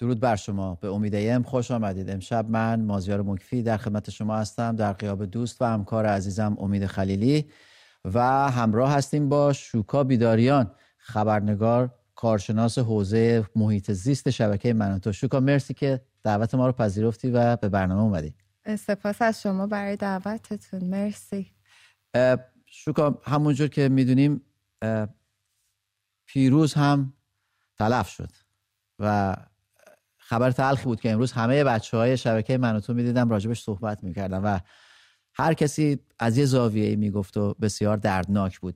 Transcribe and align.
درود 0.00 0.20
بر 0.20 0.36
شما. 0.36 0.74
به 0.74 0.88
امید 0.88 1.14
ایم 1.14 1.42
خوش 1.42 1.70
آمدید. 1.70 2.10
امشب 2.10 2.50
من 2.50 2.80
مازیار 2.80 3.22
مکفی 3.22 3.62
در 3.62 3.76
خدمت 3.76 4.10
شما 4.10 4.36
هستم 4.36 4.76
در 4.76 4.92
قیاب 4.92 5.24
دوست 5.24 5.62
و 5.62 5.64
همکار 5.64 6.06
عزیزم 6.06 6.56
امید 6.60 6.86
خلیلی 6.86 7.50
و 8.04 8.20
همراه 8.50 8.92
هستیم 8.92 9.28
با 9.28 9.52
شوکا 9.52 10.04
بیداریان 10.04 10.70
خبرنگار 10.98 11.94
کارشناس 12.14 12.78
حوزه 12.78 13.44
محیط 13.56 13.90
زیست 13.92 14.30
شبکه 14.30 14.72
مناتو 14.72 15.12
شوکا 15.12 15.40
مرسی 15.40 15.74
که 15.74 16.00
دعوت 16.22 16.54
ما 16.54 16.66
رو 16.66 16.72
پذیرفتی 16.72 17.30
و 17.30 17.56
به 17.56 17.68
برنامه 17.68 18.02
اومدی. 18.02 18.34
سپاس 18.78 19.22
از 19.22 19.42
شما 19.42 19.66
برای 19.66 19.96
دعوتتون. 19.96 20.84
مرسی. 20.84 21.52
شوکا 22.66 23.20
همونجور 23.24 23.68
که 23.68 23.88
می‌دونیم 23.88 24.40
پیروز 26.26 26.74
هم 26.74 27.12
تلف 27.78 28.08
شد 28.08 28.30
و 28.98 29.36
خبر 30.30 30.50
تلخی 30.50 30.84
بود 30.84 31.00
که 31.00 31.10
امروز 31.10 31.32
همه 31.32 31.64
بچه 31.64 31.96
های 31.96 32.16
شبکه 32.16 32.58
من 32.58 32.80
تو 32.80 32.94
می‌دیدم 32.94 33.28
راجبش 33.28 33.62
صحبت 33.62 34.04
می‌کردم 34.04 34.44
و 34.44 34.60
هر 35.34 35.54
کسی 35.54 35.98
از 36.18 36.38
یه 36.38 36.44
زاویه 36.44 36.96
می‌گفت 36.96 37.36
و 37.36 37.54
بسیار 37.54 37.96
دردناک 37.96 38.60
بود. 38.60 38.74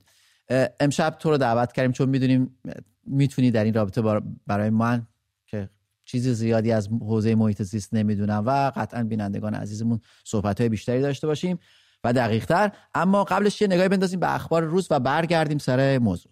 امشب 0.79 1.15
تو 1.19 1.29
رو 1.29 1.37
دعوت 1.37 1.73
کردیم 1.73 1.91
چون 1.91 2.09
می‌دونیم 2.09 2.57
می‌تونی 3.05 3.51
در 3.51 3.63
این 3.63 3.73
رابطه 3.73 4.21
برای 4.47 4.69
من 4.69 5.07
که 5.45 5.69
چیز 6.05 6.27
زیادی 6.27 6.71
از 6.71 6.89
حوزه 7.01 7.35
محیط 7.35 7.61
زیست 7.61 7.93
نمی‌دونم 7.93 8.43
و 8.45 8.71
قطعا 8.75 9.03
بینندگان 9.03 9.53
عزیزمون 9.53 10.01
صحبت 10.23 10.59
های 10.59 10.69
بیشتری 10.69 11.01
داشته 11.01 11.27
باشیم 11.27 11.59
و 12.03 12.13
دقیق 12.13 12.45
تر 12.45 12.71
اما 12.95 13.23
قبلش 13.23 13.61
یه 13.61 13.67
نگاهی 13.67 13.89
بندازیم 13.89 14.19
به 14.19 14.35
اخبار 14.35 14.63
روز 14.63 14.87
و 14.91 14.99
برگردیم 14.99 15.57
سر 15.57 15.97
موضوع. 15.97 16.31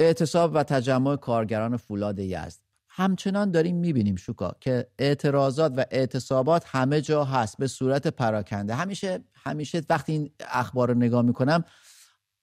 اعتصاب 0.00 0.54
و 0.54 0.62
تجمع 0.62 1.16
کارگران 1.16 1.76
فولاد 1.76 2.18
یزد. 2.18 2.58
همچنان 2.88 3.50
داریم 3.50 3.76
می‌بینیم 3.76 4.16
شوکا 4.16 4.56
که 4.60 4.86
اعتراضات 4.98 5.72
و 5.76 5.84
اعتصابات 5.90 6.64
همه 6.66 7.00
جا 7.00 7.24
هست 7.24 7.58
به 7.58 7.66
صورت 7.66 8.06
پراکنده. 8.06 8.74
همیشه 8.74 9.24
همیشه 9.34 9.82
وقتی 9.90 10.12
این 10.12 10.30
اخبار 10.40 10.88
رو 10.88 10.94
نگاه 10.94 11.22
می‌کنم 11.22 11.64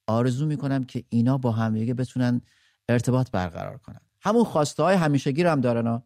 آرزو 0.06 0.46
می‌کنم 0.46 0.84
که 0.84 1.04
اینا 1.08 1.38
با 1.38 1.52
همدیگه 1.52 1.94
بتونن 1.94 2.40
ارتباط 2.88 3.30
برقرار 3.30 3.78
کنن. 3.78 4.00
همون 4.20 4.44
خواسته 4.44 4.82
های 4.82 4.96
همیشگی 4.96 5.42
رو 5.42 5.50
هم 5.50 5.60
دارن 5.60 6.02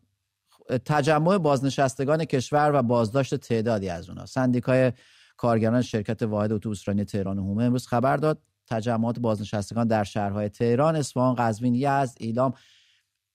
تجمع 0.85 1.39
بازنشستگان 1.39 2.25
کشور 2.25 2.71
و 2.75 2.83
بازداشت 2.83 3.35
تعدادی 3.35 3.89
از 3.89 4.09
اونا. 4.09 4.27
سندیکای 4.27 4.93
کارگران 5.37 5.83
شرکت 5.83 6.23
واحد 6.23 6.53
اتوبوسرانی 6.53 7.05
تهران 7.05 7.39
و 7.39 7.61
امروز 7.61 7.87
خبر 7.87 8.17
داد. 8.17 8.43
تجمعات 8.69 9.19
بازنشستگان 9.19 9.87
در 9.87 10.05
شهرهای 10.05 10.49
تهران، 10.49 10.97
اصفهان، 10.97 11.35
قزوین، 11.35 11.75
یزد، 11.75 12.17
ایلام، 12.21 12.55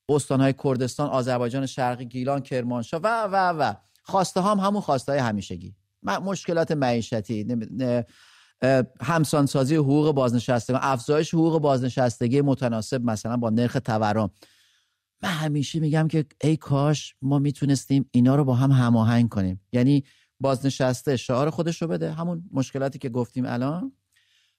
استانهای 0.09 0.53
کردستان، 0.63 1.09
آذربایجان 1.09 1.65
شرقی، 1.65 2.05
گیلان، 2.05 2.39
کرمانشاه 2.39 3.01
و 3.03 3.23
و 3.23 3.35
و. 3.35 3.73
خواسته 4.03 4.41
هم 4.41 4.59
همون 4.59 4.81
خواسته 4.81 5.11
های 5.11 5.21
همیشگی. 5.21 5.75
مشکلات 6.03 6.71
معیشتی 6.71 7.45
همسانسازی 9.01 9.75
حقوق 9.75 10.11
بازنشستگان 10.11 10.79
افزایش 10.83 11.33
حقوق 11.33 11.61
بازنشستگی 11.61 12.41
متناسب 12.41 13.03
مثلا 13.03 13.37
با 13.37 13.49
نرخ 13.49 13.77
تورم. 13.85 14.31
من 15.23 15.29
همیشه 15.29 15.79
میگم 15.79 16.07
که 16.07 16.25
ای 16.41 16.57
کاش 16.57 17.15
ما 17.21 17.39
می‌تونستیم 17.39 18.09
اینا 18.11 18.35
رو 18.35 18.45
با 18.45 18.55
هم 18.55 18.71
هماهنگ 18.71 19.29
کنیم. 19.29 19.61
یعنی 19.71 20.03
بازنشسته 20.39 21.17
شعار 21.17 21.49
خودش 21.49 21.81
رو 21.81 21.87
بده 21.87 22.11
همون 22.11 22.49
مشکلاتی 22.53 22.99
که 22.99 23.09
گفتیم 23.09 23.45
الان. 23.45 23.91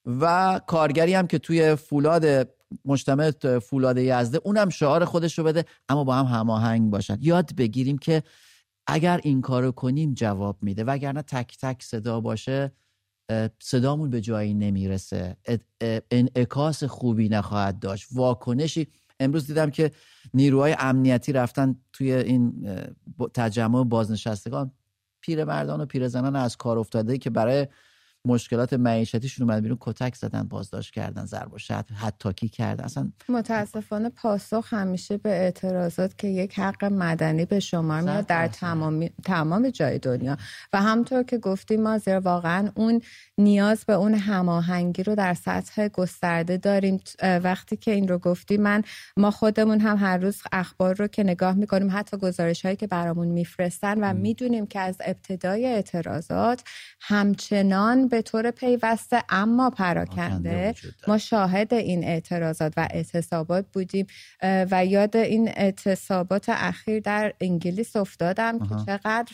و 0.06 0.60
کارگری 0.66 1.14
هم 1.14 1.26
که 1.26 1.38
توی 1.38 1.74
فولاد 1.74 2.48
مجتمع 2.84 3.30
فولاد 3.58 3.98
یزده 3.98 4.40
اونم 4.44 4.68
شعار 4.68 5.04
خودش 5.04 5.38
رو 5.38 5.44
بده 5.44 5.64
اما 5.88 6.04
با 6.04 6.14
هم 6.14 6.38
هماهنگ 6.38 6.90
باشن. 6.90 7.18
یاد 7.20 7.56
بگیریم 7.56 7.98
که 7.98 8.22
اگر 8.86 9.20
این 9.22 9.40
کارو 9.40 9.72
کنیم 9.72 10.14
جواب 10.14 10.58
میده 10.62 10.84
وگرنه 10.84 11.22
تک 11.22 11.56
تک 11.60 11.82
صدا 11.82 12.20
باشه 12.20 12.72
صدامون 13.62 14.10
به 14.10 14.20
جایی 14.20 14.54
نمی‌رسه. 14.54 15.36
انعکاس 16.10 16.84
خوبی 16.84 17.28
نخواهد 17.28 17.78
داشت. 17.78 18.08
واکنشی 18.12 18.86
امروز 19.20 19.46
دیدم 19.46 19.70
که 19.70 19.90
نیروهای 20.34 20.76
امنیتی 20.78 21.32
رفتن 21.32 21.76
توی 21.92 22.12
این 22.12 22.68
تجمع 23.34 23.84
بازنشستگان 23.84 24.72
پیرمردان 25.20 25.80
و 25.80 25.86
پیرزنان 25.86 26.36
از 26.36 26.56
کار 26.56 26.78
افتاده 26.78 27.18
که 27.18 27.30
برای 27.30 27.66
مشکلات 28.24 28.72
معیشتیشون 28.72 29.50
اومد 29.50 29.62
بیرون 29.62 29.78
کتک 29.80 30.14
زدن 30.14 30.42
بازداشت 30.42 30.94
کردن 30.94 31.24
ضرب 31.24 31.54
و 31.54 31.58
حتی 31.94 32.32
کی 32.32 32.48
کردن. 32.48 32.84
اصلا 32.84 33.12
متاسفانه 33.28 34.08
پاسخ 34.08 34.72
همیشه 34.72 35.16
به 35.16 35.30
اعتراضات 35.30 36.18
که 36.18 36.28
یک 36.28 36.58
حق 36.58 36.84
مدنی 36.84 37.44
به 37.44 37.60
شما 37.60 38.00
میاد 38.00 38.26
در 38.26 38.48
تمام 38.48 39.08
تمام 39.24 39.70
جای 39.70 39.98
دنیا. 39.98 40.36
و 40.72 40.82
همطور 40.82 41.22
که 41.22 41.38
گفتیم 41.38 41.82
ما 41.82 41.98
زیر 41.98 42.18
واقعا 42.18 42.70
اون 42.74 43.00
نیاز 43.38 43.84
به 43.84 43.92
اون 43.92 44.14
هماهنگی 44.14 45.02
رو 45.02 45.14
در 45.14 45.34
سطح 45.34 45.88
گسترده 45.88 46.56
داریم. 46.56 47.00
وقتی 47.22 47.76
که 47.76 47.90
این 47.90 48.08
رو 48.08 48.18
گفتیم 48.18 48.62
من 48.62 48.82
ما 49.16 49.30
خودمون 49.30 49.80
هم 49.80 49.96
هر 49.96 50.16
روز 50.16 50.42
اخبار 50.52 50.94
رو 50.94 51.06
که 51.06 51.22
نگاه 51.22 51.54
می‌کنیم 51.54 51.88
حتی 51.92 52.16
گزارش 52.16 52.64
هایی 52.64 52.76
که 52.76 52.86
برامون 52.86 53.28
میفرستن 53.28 54.04
و 54.04 54.14
می‌دونیم 54.14 54.66
که 54.66 54.80
از 54.80 54.96
ابتدای 55.04 55.66
اعتراضات 55.66 56.62
همچنان 57.00 58.08
به 58.12 58.22
طور 58.22 58.50
پیوسته 58.50 59.22
اما 59.28 59.70
پراکنده. 59.70 60.74
ما 61.08 61.18
شاهد 61.18 61.74
این 61.74 62.04
اعتراضات 62.04 62.72
و 62.76 62.88
اعتصابات 62.90 63.66
بودیم 63.72 64.06
و 64.42 64.86
یاد 64.86 65.16
این 65.16 65.48
اعتصابات 65.48 66.48
اخیر 66.48 67.00
در 67.00 67.32
انگلیس 67.40 67.96
افتادم 67.96 68.58
که 68.58 68.74
چقدر 68.86 69.32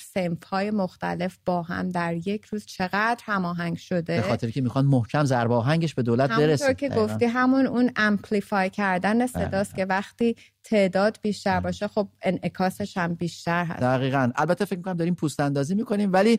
های 0.50 0.70
مختلف 0.70 1.38
با 1.46 1.62
هم 1.62 1.90
در 1.90 2.14
یک 2.14 2.44
روز 2.44 2.66
چقدر 2.66 3.20
هماهنگ 3.24 3.76
شده. 3.76 4.16
به 4.16 4.22
خاطر 4.22 4.50
که 4.50 4.60
می‌خوان 4.60 4.84
محکم 4.84 5.24
ضربه 5.24 5.54
آهنگش 5.54 5.94
به 5.94 6.02
دولت 6.02 6.30
برسه. 6.30 6.74
که 6.74 6.88
گفتی 6.88 7.24
همون 7.24 7.66
اون 7.66 7.90
امپلیفای 7.96 8.70
کردن 8.70 9.26
صداست 9.26 9.74
که 9.74 9.84
وقتی 9.84 10.36
تعداد 10.64 11.18
بیشتر 11.22 11.60
باشه 11.60 11.88
خب 11.88 12.08
انعکاسش 12.22 12.96
هم 12.96 13.14
بیشتر 13.14 13.64
هست. 13.64 13.80
دقیقا. 13.80 14.30
البته 14.36 14.64
فکر 14.64 14.76
می‌کنم 14.76 14.96
داریم 14.96 15.14
پوست 15.14 15.40
اندازی 15.40 15.74
می‌کنیم 15.74 16.12
ولی 16.12 16.38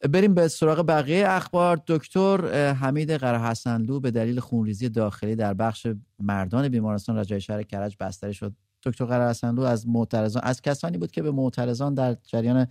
بریم 0.00 0.34
به 0.34 0.48
سراغ 0.48 0.86
بقیه 0.88 1.28
اخبار. 1.28 1.82
دکتر 1.86 2.72
حمید 2.72 3.10
قرحسنلو 3.10 4.00
به 4.00 4.10
دلیل 4.10 4.40
خونریزی 4.40 4.88
داخلی 4.88 5.36
در 5.36 5.54
بخش 5.54 5.86
مردان 6.18 6.68
بیمارستان 6.68 7.18
رجای 7.18 7.40
شهر 7.40 7.62
کرج 7.62 7.96
بستری 8.00 8.34
شد. 8.34 8.52
دکتر 8.82 9.04
قرحسنلو 9.04 9.62
از 9.62 9.88
معترضان 9.88 10.42
از 10.44 10.62
کسانی 10.62 10.98
بود 10.98 11.10
که 11.10 11.22
به 11.22 11.30
معترضان 11.30 11.94
در 11.94 12.16
جریان 12.22 12.66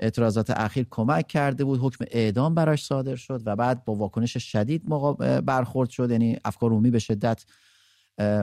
اعتراضات 0.00 0.50
اخیر 0.50 0.86
کمک 0.90 1.26
کرده 1.26 1.64
بود 1.64 1.80
حکم 1.82 2.04
اعدام 2.10 2.54
براش 2.54 2.84
صادر 2.84 3.16
شد 3.16 3.42
و 3.46 3.56
بعد 3.56 3.84
با 3.84 3.94
واکنش 3.94 4.36
شدید 4.36 4.88
برخورد 5.44 5.90
شد. 5.90 6.10
یعنی 6.10 6.36
افکار 6.44 6.70
عمومی 6.70 6.90
به 6.90 6.98
شدت 6.98 7.44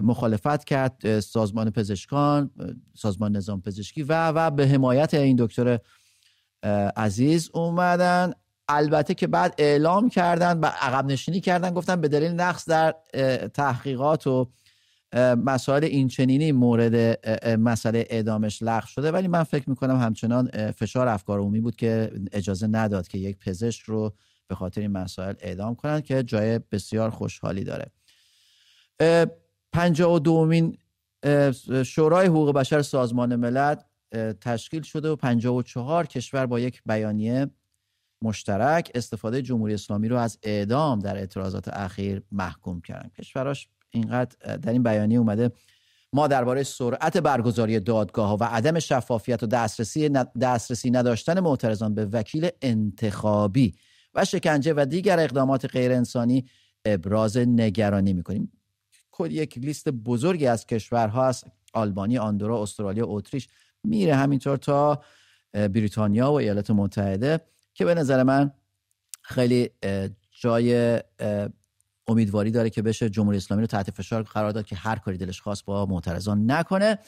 مخالفت 0.03 0.63
کرد. 0.63 1.19
سازمان 1.19 1.69
پزشکان 1.69 2.51
سازمان 2.93 3.35
نظام 3.35 3.61
پزشکی 3.61 4.03
و 4.03 4.31
و 4.31 4.51
به 4.51 4.67
حمایت 4.67 5.13
این 5.13 5.35
دکتر 5.39 5.79
عزیز 6.95 7.49
اومدن. 7.53 8.33
البته 8.67 9.13
که 9.13 9.27
بعد 9.27 9.55
اعلام 9.57 10.09
کردن 10.09 10.59
و 10.59 10.65
عقب 10.65 11.05
نشینی 11.05 11.41
کردن 11.41 11.73
گفتن 11.73 12.01
به 12.01 12.07
دلیل 12.07 12.31
نقص 12.31 12.69
در 12.69 12.95
تحقیقات 13.53 14.27
و 14.27 14.51
مسائل 15.45 15.83
اینچنینی 15.83 16.51
مورد 16.51 17.27
مسئله 17.59 18.07
اعدامش 18.09 18.61
لغو 18.61 18.87
شده. 18.87 19.11
ولی 19.11 19.27
من 19.27 19.43
فکر 19.43 19.69
می‌کنم 19.69 19.99
همچنان 19.99 20.71
فشار 20.71 21.07
افکار 21.07 21.39
عمومی 21.39 21.59
بود 21.59 21.75
که 21.75 22.11
اجازه 22.31 22.67
نداد 22.67 23.07
که 23.07 23.17
یک 23.17 23.37
پزشک 23.37 23.81
رو 23.81 24.13
به 24.47 24.55
خاطر 24.55 24.81
این 24.81 24.91
مسائل 24.91 25.33
اعدام 25.39 25.75
کنند 25.75 26.03
که 26.03 26.23
جای 26.23 26.59
بسیار 26.71 27.09
خوشحالی 27.09 27.63
داره. 27.63 27.91
پنجاه 29.73 30.13
و 30.13 30.19
دومین 30.19 30.77
شورای 31.85 32.27
حقوق 32.27 32.53
بشر 32.53 32.81
سازمان 32.81 33.35
ملل 33.35 33.75
تشکیل 34.41 34.81
شده 34.81 35.09
و 35.09 35.15
54 35.15 36.05
کشور 36.05 36.45
با 36.45 36.59
یک 36.59 36.81
بیانیه 36.85 37.47
مشترک 38.23 38.91
استفاده 38.95 39.41
جمهوری 39.41 39.73
اسلامی 39.73 40.07
رو 40.07 40.17
از 40.17 40.37
اعدام 40.43 40.99
در 40.99 41.17
اعتراضات 41.17 41.67
اخیر 41.67 42.23
محکوم 42.31 42.81
کردن. 42.81 43.09
کشوراش 43.09 43.67
اینقدر 43.91 44.57
در 44.57 44.71
این 44.71 44.83
بیانیه 44.83 45.19
اومده 45.19 45.51
ما 46.13 46.27
درباره 46.27 46.63
سرعت 46.63 47.17
برگزاری 47.17 47.79
دادگاه 47.79 48.29
ها 48.29 48.37
و 48.37 48.43
عدم 48.43 48.79
شفافیت 48.79 49.43
و 49.43 49.47
دسترسی 49.47 50.09
دسترسی 50.41 50.91
نداشتن 50.91 51.39
معترضان 51.39 51.93
به 51.93 52.05
وکیل 52.05 52.49
انتخابی 52.61 53.75
و 54.13 54.25
شکنجه 54.25 54.73
و 54.73 54.85
دیگر 54.85 55.19
اقدامات 55.19 55.65
غیر 55.65 55.91
انسانی 55.91 56.45
ابراز 56.85 57.37
نگرانی 57.37 58.13
می‌کنیم. 58.13 58.51
یک 59.29 59.57
لیست 59.57 59.89
بزرگی 59.89 60.47
از 60.47 60.65
کشورها 60.65 61.27
هست 61.27 61.45
آلبانی، 61.73 62.17
آندورا، 62.17 62.61
استرالیا، 62.61 63.05
اتریش 63.07 63.47
میره 63.83 64.15
همینطور 64.15 64.57
تا 64.57 65.03
بریتانیا 65.53 66.31
و 66.31 66.35
ایالات 66.35 66.71
متحده 66.71 67.41
که 67.73 67.85
به 67.85 67.95
نظر 67.95 68.23
من 68.23 68.51
خیلی 69.21 69.69
جای 70.31 70.99
امیدواری 72.07 72.51
داره 72.51 72.69
که 72.69 72.81
بشه 72.81 73.09
جمهوری 73.09 73.37
اسلامی 73.37 73.61
رو 73.61 73.67
تحت 73.67 73.91
فشار 73.91 74.23
قرار 74.23 74.51
داد 74.51 74.65
که 74.65 74.75
هر 74.75 74.95
کاری 74.95 75.17
دلش 75.17 75.41
خواست 75.41 75.65
با 75.65 75.85
معترضان 75.85 76.51
نکنه. 76.51 76.99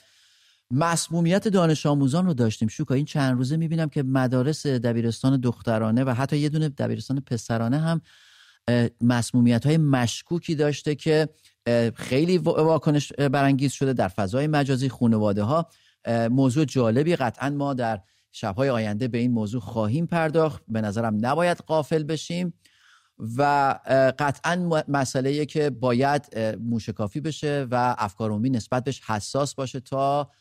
مسمومیت 0.72 1.48
دانش 1.48 1.86
آموزان 1.86 2.26
رو 2.26 2.34
داشتیم. 2.34 2.68
شوکا 2.68 2.94
این 2.94 3.06
چند 3.06 3.38
روزه 3.38 3.58
می‌بینم 3.58 3.90
که 3.90 4.04
مدارس 4.04 4.68
دبیرستان 4.68 5.40
دخترانه 5.40 6.04
و 6.04 6.10
حتی 6.10 6.38
یه 6.38 6.50
دونه 6.50 6.70
دبیرستان 6.70 7.20
پسرانه 7.20 7.80
هم 7.80 8.02
مسمومیت 9.02 9.66
های 9.66 9.78
مشکوکی 9.78 10.56
داشته 10.56 10.96
که 10.96 11.30
خیلی 11.96 12.38
واکنش 12.38 13.14
برانگیز 13.14 13.72
شده 13.72 13.94
در 13.94 14.08
فضای 14.08 14.48
مجازی 14.48 14.90
خانواده 14.90 15.44
ها 15.44 15.68
موضوع 16.08 16.66
جالبی 16.66 17.16
قطعا 17.16 17.50
ما 17.50 17.74
در 17.74 18.02
شبهای 18.32 18.70
آینده 18.70 19.08
به 19.08 19.18
این 19.18 19.32
موضوع 19.32 19.62
خواهیم 19.62 20.06
پرداخت. 20.06 20.64
به 20.68 20.82
نظرم 20.82 21.18
نباید 21.22 21.58
قافل 21.58 22.04
بشیم 22.04 22.54
و 23.38 23.80
قطعا 24.20 24.84
مسئله 24.88 25.46
که 25.46 25.70
باید 25.70 26.38
موشکافی 26.60 27.20
بشه 27.22 27.68
و 27.72 27.96
افکار 27.98 28.30
عمومی 28.30 28.50
نسبت 28.50 28.84
بهش 28.84 29.02
حساس 29.02 29.56
باشه 29.56 29.80
تا 29.80 30.32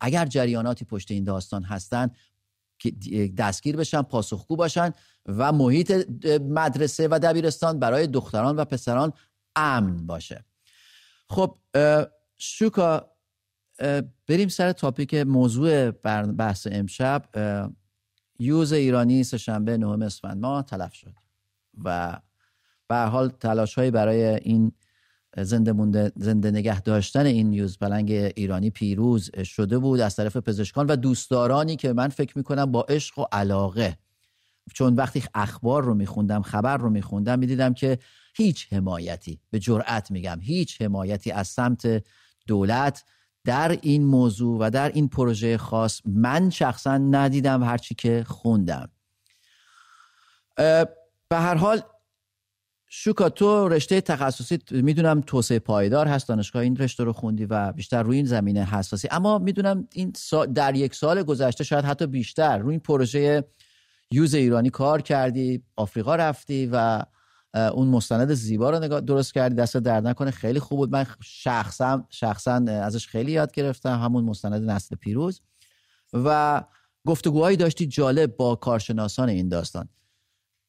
اگر 0.00 0.26
جریاناتی 0.26 0.84
پشت 0.84 1.10
این 1.10 1.24
داستان 1.24 1.62
هستن 1.62 2.10
دستگیر 3.36 3.76
بشن 3.76 4.02
پاسخگو 4.02 4.56
باشن 4.56 4.92
و 5.26 5.52
محیط 5.52 6.06
مدرسه 6.40 7.08
و 7.08 7.18
دبیرستان 7.22 7.78
برای 7.78 8.06
دختران 8.06 8.56
و 8.56 8.64
پسران 8.64 9.12
امن 9.56 10.06
باشه. 10.06 10.44
خب 11.28 11.58
شوکا 12.36 13.13
بریم 14.28 14.48
سر 14.48 14.72
تاپیک 14.72 15.14
موضوع 15.14 15.90
بحث 16.32 16.68
امشب. 16.70 17.24
یوز 18.38 18.72
ایرانی 18.72 19.24
سهشنبه 19.24 19.76
نهم 19.76 20.02
اسفند 20.02 20.40
ما 20.40 20.62
تلف 20.62 20.94
شد 20.94 21.14
و 21.84 22.20
به 22.88 22.96
حال 22.96 23.28
تلاش 23.28 23.74
هایی 23.74 23.90
برای 23.90 24.24
این 24.24 24.72
زنده 25.36 25.72
مونده 25.72 26.12
زنده 26.16 26.50
نگه 26.50 26.80
داشتن 26.80 27.26
این 27.26 27.52
یوز 27.52 27.78
پلنگ 27.78 28.10
ایرانی 28.10 28.70
پیروز 28.70 29.30
شده 29.44 29.78
بود 29.78 30.00
از 30.00 30.16
طرف 30.16 30.36
پزشکان 30.36 30.86
و 30.86 30.96
دوستدارانی 30.96 31.76
که 31.76 31.92
من 31.92 32.08
فکر 32.08 32.38
می‌کنم 32.38 32.72
با 32.72 32.82
عشق 32.82 33.18
و 33.18 33.24
علاقه. 33.32 33.98
چون 34.74 34.94
وقتی 34.94 35.22
اخبار 35.34 35.84
رو 35.84 35.94
میخوندم 35.94 36.42
خبر 36.42 36.76
رو 36.76 36.90
میخوندم 36.90 37.38
می‌دیدم 37.38 37.74
که 37.74 37.98
هیچ 38.34 38.72
حمایتی 38.72 39.40
به 39.50 39.58
جرأت 39.58 40.10
میگم 40.10 40.38
هیچ 40.42 40.82
حمایتی 40.82 41.30
از 41.30 41.48
سمت 41.48 42.04
دولت 42.46 43.04
در 43.44 43.78
این 43.82 44.04
موضوع 44.04 44.58
و 44.60 44.70
در 44.70 44.88
این 44.88 45.08
پروژه 45.08 45.58
خاص 45.58 46.00
من 46.04 46.50
شخصا 46.50 46.98
ندیدم 46.98 47.62
هرچی 47.62 47.94
که 47.94 48.24
خوندم. 48.26 48.90
به 51.28 51.36
هر 51.36 51.54
حال 51.54 51.82
شوکا 52.88 53.28
تو 53.28 53.68
رشته 53.68 54.00
تخصصی 54.00 54.58
می‌دونم 54.70 55.20
توسعه 55.20 55.58
پایدار 55.58 56.06
هست 56.06 56.28
دانشگاه 56.28 56.62
این 56.62 56.76
رشته 56.76 57.04
رو 57.04 57.12
خوندی 57.12 57.44
و 57.44 57.72
بیشتر 57.72 58.02
روی 58.02 58.16
این 58.16 58.26
زمینه 58.26 58.64
حساسی. 58.64 59.08
اما 59.10 59.38
می‌دونم 59.38 59.88
این 59.92 60.12
در 60.54 60.74
یک 60.74 60.94
سال 60.94 61.22
گذشته 61.22 61.64
شاید 61.64 61.84
حتی 61.84 62.06
بیشتر 62.06 62.58
روی 62.58 62.70
این 62.70 62.80
پروژه 62.80 63.44
یوز 64.10 64.34
ایرانی 64.34 64.70
کار 64.70 65.02
کردی 65.02 65.62
آفریقا 65.76 66.16
رفتی 66.16 66.68
و 66.72 67.02
اون 67.54 67.88
مستند 67.88 68.34
زیبا 68.34 68.70
رو 68.70 68.78
نگاه 68.78 69.00
درست 69.00 69.34
کردی؟ 69.34 69.54
دست 69.54 69.76
درد 69.76 70.06
نکنه؟ 70.06 70.30
خیلی 70.30 70.60
خوب 70.60 70.78
بود. 70.78 70.92
من 70.92 71.06
شخصا 71.22 72.06
شخصا 72.10 72.52
ازش 72.68 73.06
خیلی 73.06 73.32
یاد 73.32 73.52
گرفتم. 73.52 74.00
همون 74.00 74.24
مستند 74.24 74.70
نسل 74.70 74.96
پیروز. 74.96 75.40
و 76.12 76.62
گفتگوهایی 77.06 77.56
داشتی 77.56 77.86
جالب 77.86 78.36
با 78.36 78.56
کارشناسان 78.56 79.28
این 79.28 79.48
داستان. 79.48 79.88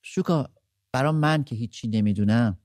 شوکا 0.01 0.49
برای 0.91 1.11
من 1.11 1.43
که 1.43 1.55
هیچی 1.55 1.87
نمی‌دونم 1.87 2.57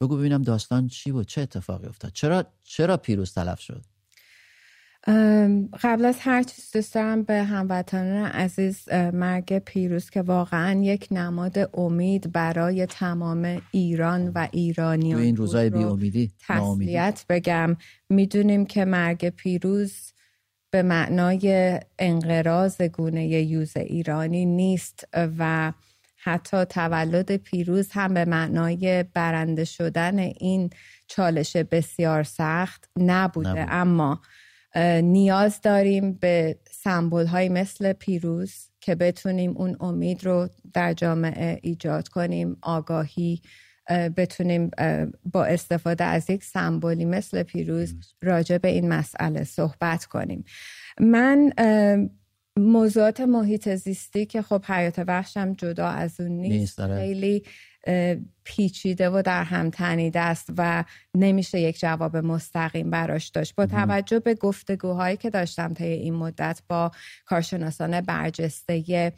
بگو 0.00 0.16
ببینم 0.16 0.42
داستان 0.42 0.88
چی 0.88 1.12
بود؟ 1.12 1.26
چه 1.26 1.40
اتفاقی 1.40 1.86
افتاد؟ 1.86 2.12
چرا 2.12 2.44
چرا 2.62 2.96
پیروز 2.96 3.34
تلف 3.34 3.60
شد؟ 3.60 3.84
قبل 5.82 6.04
از 6.04 6.16
هر 6.20 6.42
چیز 6.42 6.70
دوست 6.72 6.94
دارم 6.94 7.22
به 7.22 7.42
هموطنان 7.42 8.26
عزیز 8.26 8.92
مرگ 8.92 9.58
پیروز 9.58 10.10
که 10.10 10.22
واقعا 10.22 10.82
یک 10.82 11.08
نماد 11.10 11.70
امید 11.74 12.32
برای 12.32 12.86
تمام 12.86 13.62
ایران 13.70 14.28
و 14.28 14.48
ایرانیان 14.52 15.20
این 15.20 15.36
روزای 15.36 15.70
بی 15.70 15.84
امیدی 15.84 16.30
تسلیت 16.48 17.24
بگم. 17.28 17.76
می‌دونیم 18.08 18.66
که 18.66 18.84
مرگ 18.84 19.28
پیروز 19.28 20.12
به 20.70 20.82
معنای 20.82 21.80
انقراض 21.98 22.82
گونه 22.82 23.26
یوز 23.26 23.76
ایرانی 23.76 24.46
نیست 24.46 25.08
و 25.38 25.72
حتی 26.16 26.64
تولد 26.64 27.36
پیروز 27.36 27.88
هم 27.92 28.14
به 28.14 28.24
معنای 28.24 29.04
برنده 29.14 29.64
شدن 29.64 30.18
این 30.18 30.70
چالش 31.06 31.56
بسیار 31.56 32.22
سخت 32.22 32.90
نبوده. 32.96 33.66
اما 33.68 34.20
نیاز 35.02 35.60
داریم 35.60 36.12
به 36.12 36.58
سمبول 36.70 37.26
های 37.26 37.48
مثل 37.48 37.92
پیروز 37.92 38.54
که 38.80 38.94
بتونیم 38.94 39.56
اون 39.56 39.76
امید 39.80 40.24
رو 40.24 40.48
در 40.72 40.92
جامعه 40.92 41.58
ایجاد 41.62 42.08
کنیم 42.08 42.56
آگاهی 42.62 43.42
بتونیم 44.16 44.70
با 45.32 45.44
استفاده 45.44 46.04
از 46.04 46.30
یک 46.30 46.44
سمبولی 46.44 47.04
مثل 47.04 47.42
پیروز 47.42 47.94
راجع 48.22 48.58
به 48.58 48.68
این 48.68 48.88
مسئله 48.88 49.44
صحبت 49.44 50.04
کنیم. 50.04 50.44
من 51.00 51.52
موضوعات 52.56 53.20
محیط 53.20 53.74
زیستی 53.74 54.26
که 54.26 54.42
خب 54.42 54.64
حیات 54.64 54.98
وحشم 54.98 55.52
جدا 55.52 55.86
از 55.86 56.20
اون 56.20 56.30
نیست, 56.30 56.80
نیست 56.80 56.96
خیلی 56.96 57.42
پیچیده 58.44 59.10
و 59.10 59.22
در 59.22 59.44
هم 59.44 59.70
تنیده 59.70 60.20
است 60.20 60.50
و 60.56 60.84
نمیشه 61.14 61.60
یک 61.60 61.80
جواب 61.80 62.16
مستقیم 62.16 62.90
براش 62.90 63.28
داشت. 63.28 63.54
با 63.54 63.66
توجه 63.66 64.18
به 64.20 64.34
گفتگوهایی 64.34 65.16
که 65.16 65.30
داشتم 65.30 65.74
طی 65.74 65.84
این 65.84 66.14
مدت 66.14 66.62
با 66.68 66.90
کارشناسان 67.26 68.00
برجسته 68.00 69.12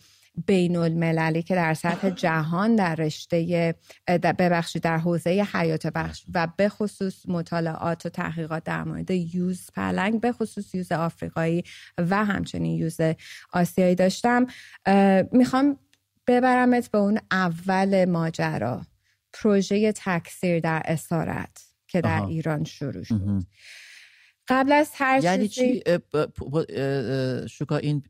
بین 0.47 0.77
المللی 0.77 1.43
که 1.43 1.55
در 1.55 1.75
سطح 1.75 2.11
جهان 2.11 2.77
در 2.77 2.95
رشته 2.95 3.75
ببخشید 4.09 4.83
در 4.83 4.99
حوزه 4.99 5.47
حیات 5.53 5.87
بخش 5.87 6.25
و 6.35 6.49
به 6.57 6.69
خصوص 6.69 7.29
مطالعات 7.29 8.07
و 8.07 8.09
تحقیقات 8.09 8.65
در 8.65 8.85
مورد 8.85 9.11
یوز 9.11 9.71
پلنگ 9.75 10.21
به 10.21 10.33
خصوص 10.33 10.75
یوز 10.75 10.93
آفریقایی 10.93 11.65
و 11.99 12.25
همچنین 12.25 12.79
یوز 12.79 13.01
آسیایی 13.53 13.95
داشتم. 13.95 14.47
می‌خوام 15.33 15.79
ببرمت 16.27 16.91
به 16.91 16.99
اون 16.99 17.19
اول 17.31 18.05
ماجرا 18.05 18.87
پروژه 19.33 19.93
تکثیر 19.93 20.61
در 20.61 20.83
اسارت 20.85 21.65
که 21.89 22.01
در 22.01 22.25
ایران 22.27 22.65
شروع 22.65 23.03
شد. 23.03 23.43
قبل 24.49 24.73
از 24.73 24.91
هر 24.95 25.25
یعنی 25.25 25.49
چی؟ 25.49 25.83
شکا 27.49 27.77
این 27.77 28.03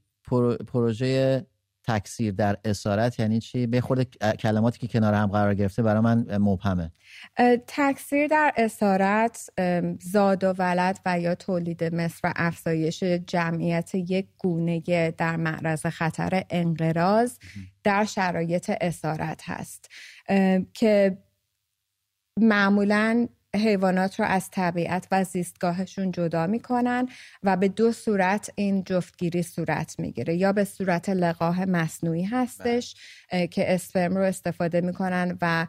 پروژه 0.67 1.47
تکثیر 1.87 2.33
در 2.33 2.57
اسارت 2.65 3.21
یعنی 3.21 3.41
چی؟ 3.41 3.67
به 3.67 3.81
خود 3.81 4.03
کلماتی 4.37 4.79
که 4.79 4.89
کنار 4.89 5.15
هم 5.15 5.27
قرار 5.27 5.55
گرفته 5.55 5.83
برای 5.83 6.01
من 6.01 6.39
مبهمه. 6.39 6.93
تکثیر 7.67 8.27
در 8.27 8.53
اسارت 8.57 9.51
زاد 10.01 10.45
و 10.45 10.55
ولد 10.59 11.01
و 11.07 11.21
یا 11.21 11.35
تولید 11.35 11.85
مصر 11.85 12.21
و 12.25 12.33
افزایش 12.37 13.03
جمعیت 13.03 13.95
یک 13.95 14.27
گونه 14.39 14.81
در 15.11 15.37
معرض 15.37 15.87
خطر 15.87 16.43
انقراض 16.51 17.39
در 17.85 18.05
شرایط 18.05 18.73
اسارت 18.81 19.43
هست. 19.45 19.91
که 20.75 21.19
معمولا 22.41 23.29
حیوانات 23.55 24.21
رو 24.21 24.27
از 24.27 24.51
طبیعت 24.51 25.07
و 25.11 25.25
زیستگاهشون 25.25 26.13
جدا 26.13 26.47
می‌کنن 26.47 27.09
و 27.43 27.57
به 27.57 27.69
دو 27.69 27.93
صورت 27.93 28.51
این 28.55 28.85
جفتگیری 28.85 29.43
صورت 29.43 29.95
می‌گیره 29.99 30.35
یا 30.35 30.53
به 30.53 30.65
صورت 30.65 31.09
لقاه 31.09 31.65
مصنوعی 31.65 32.25
هستش 32.25 32.97
بله. 33.33 33.47
که 33.47 33.75
اسپرم 33.75 34.17
رو 34.17 34.23
استفاده 34.23 34.81
می‌کنن 34.81 35.39
و 35.43 35.67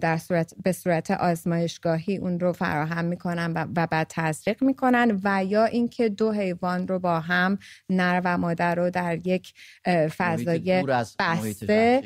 در 0.00 0.16
صورت 0.16 0.54
به 0.62 0.72
صورت 0.72 1.10
آزمایشگاهی 1.10 2.16
اون 2.16 2.40
رو 2.40 2.52
فراهم 2.52 3.04
می‌کنن 3.04 3.52
و, 3.52 3.66
و 3.76 3.86
بعد 3.86 4.06
تزریق 4.10 4.62
می‌کنن 4.62 5.20
و 5.24 5.44
یا 5.44 5.64
اینکه 5.64 6.08
دو 6.08 6.32
حیوان 6.32 6.88
رو 6.88 6.98
با 6.98 7.20
هم 7.20 7.58
نر 7.90 8.20
و 8.24 8.38
مادر 8.38 8.74
رو 8.74 8.90
در 8.90 9.26
یک 9.26 9.54
فضای 10.16 10.84
بسته 11.18 12.02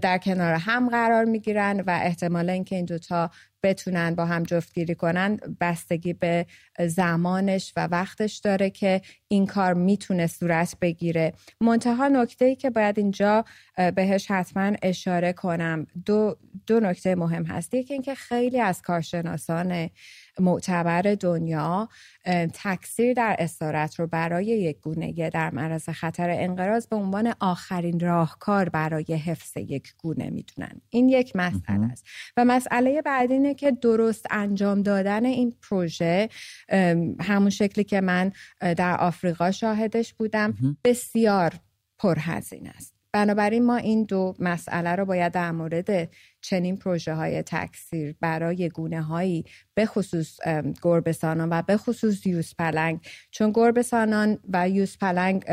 در 0.00 0.18
کنار 0.18 0.54
هم 0.54 0.88
قرار 0.88 1.24
می‌گیرن 1.24 1.80
و 1.80 2.00
احتمال 2.02 2.50
اینکه 2.50 2.76
این 2.76 2.84
دوتا 2.84 3.30
بتونن 3.62 4.14
با 4.14 4.26
هم 4.26 4.42
جفتگیری 4.42 4.94
کنن 4.94 5.38
بستگی 5.60 6.12
به 6.12 6.46
زمانش 6.86 7.72
و 7.76 7.86
وقتش 7.86 8.36
داره 8.36 8.70
که 8.70 9.00
این 9.28 9.46
کار 9.46 9.74
می‌تونه 9.74 10.26
صورت 10.26 10.76
بگیره. 10.80 11.32
منتها 11.60 12.08
نکته 12.08 12.44
ای 12.44 12.56
که 12.56 12.70
باید 12.70 12.98
اینجا 12.98 13.44
بهش 13.94 14.30
حتما 14.30 14.72
اشاره 14.82 15.32
کنم. 15.32 15.86
دو, 16.06 16.36
دو 16.66 16.80
نکته 16.80 17.14
مهم 17.14 17.44
هست. 17.44 17.74
یکی 17.74 17.92
اینکه 17.92 18.14
خیلی 18.14 18.60
از 18.60 18.82
کارشناسان 18.82 19.90
معتبر 20.40 21.02
دنیا 21.02 21.88
تکثیر 22.54 23.14
در 23.14 23.36
اسارت 23.38 24.00
رو 24.00 24.06
برای 24.06 24.46
یک 24.46 24.80
گونه 24.80 25.30
در 25.30 25.50
معرض 25.50 25.88
خطر 25.88 26.30
انقراض 26.30 26.86
به 26.86 26.96
عنوان 26.96 27.34
آخرین 27.40 28.00
راهکار 28.00 28.68
برای 28.68 29.04
حفظ 29.04 29.56
یک 29.56 29.94
گونه 29.98 30.30
می‌دونن. 30.30 30.80
این 30.90 31.08
یک 31.08 31.36
مسئله 31.36 31.86
است. 31.92 32.06
و 32.36 32.44
مسئله 32.44 33.02
بعدی 33.02 33.32
اینه 33.32 33.54
که 33.54 33.70
درست 33.70 34.26
انجام 34.30 34.82
دادن 34.82 35.24
این 35.24 35.54
پروژه 35.70 36.28
همون 37.20 37.50
شکلی 37.50 37.84
که 37.84 38.00
من 38.00 38.32
در 38.58 38.96
آفریقا 38.96 39.50
شاهدش 39.50 40.14
بودم 40.14 40.54
بسیار 40.84 41.54
پرهزینه 41.98 42.70
است. 42.76 42.99
بنابراین 43.12 43.66
ما 43.66 43.76
این 43.76 44.04
دو 44.04 44.34
مسئله 44.38 44.90
رو 44.90 45.04
باید 45.04 45.32
در 45.32 45.50
مورد 45.50 46.10
چنین 46.40 46.76
پروژه 46.76 47.14
های 47.14 47.42
تکثیر 47.42 48.16
برای 48.20 48.68
گونه 48.68 49.02
هایی 49.02 49.44
به 49.74 49.86
خصوص 49.86 50.38
گربسانان 50.82 51.48
و 51.50 51.62
به 51.62 51.76
خصوص 51.76 52.26
یوز 52.26 52.54
پلنگ. 52.58 53.00
چون 53.30 53.52
گربسانان 53.54 54.38
و 54.52 54.68
یوز 54.68 54.98
پلنگ 54.98 55.44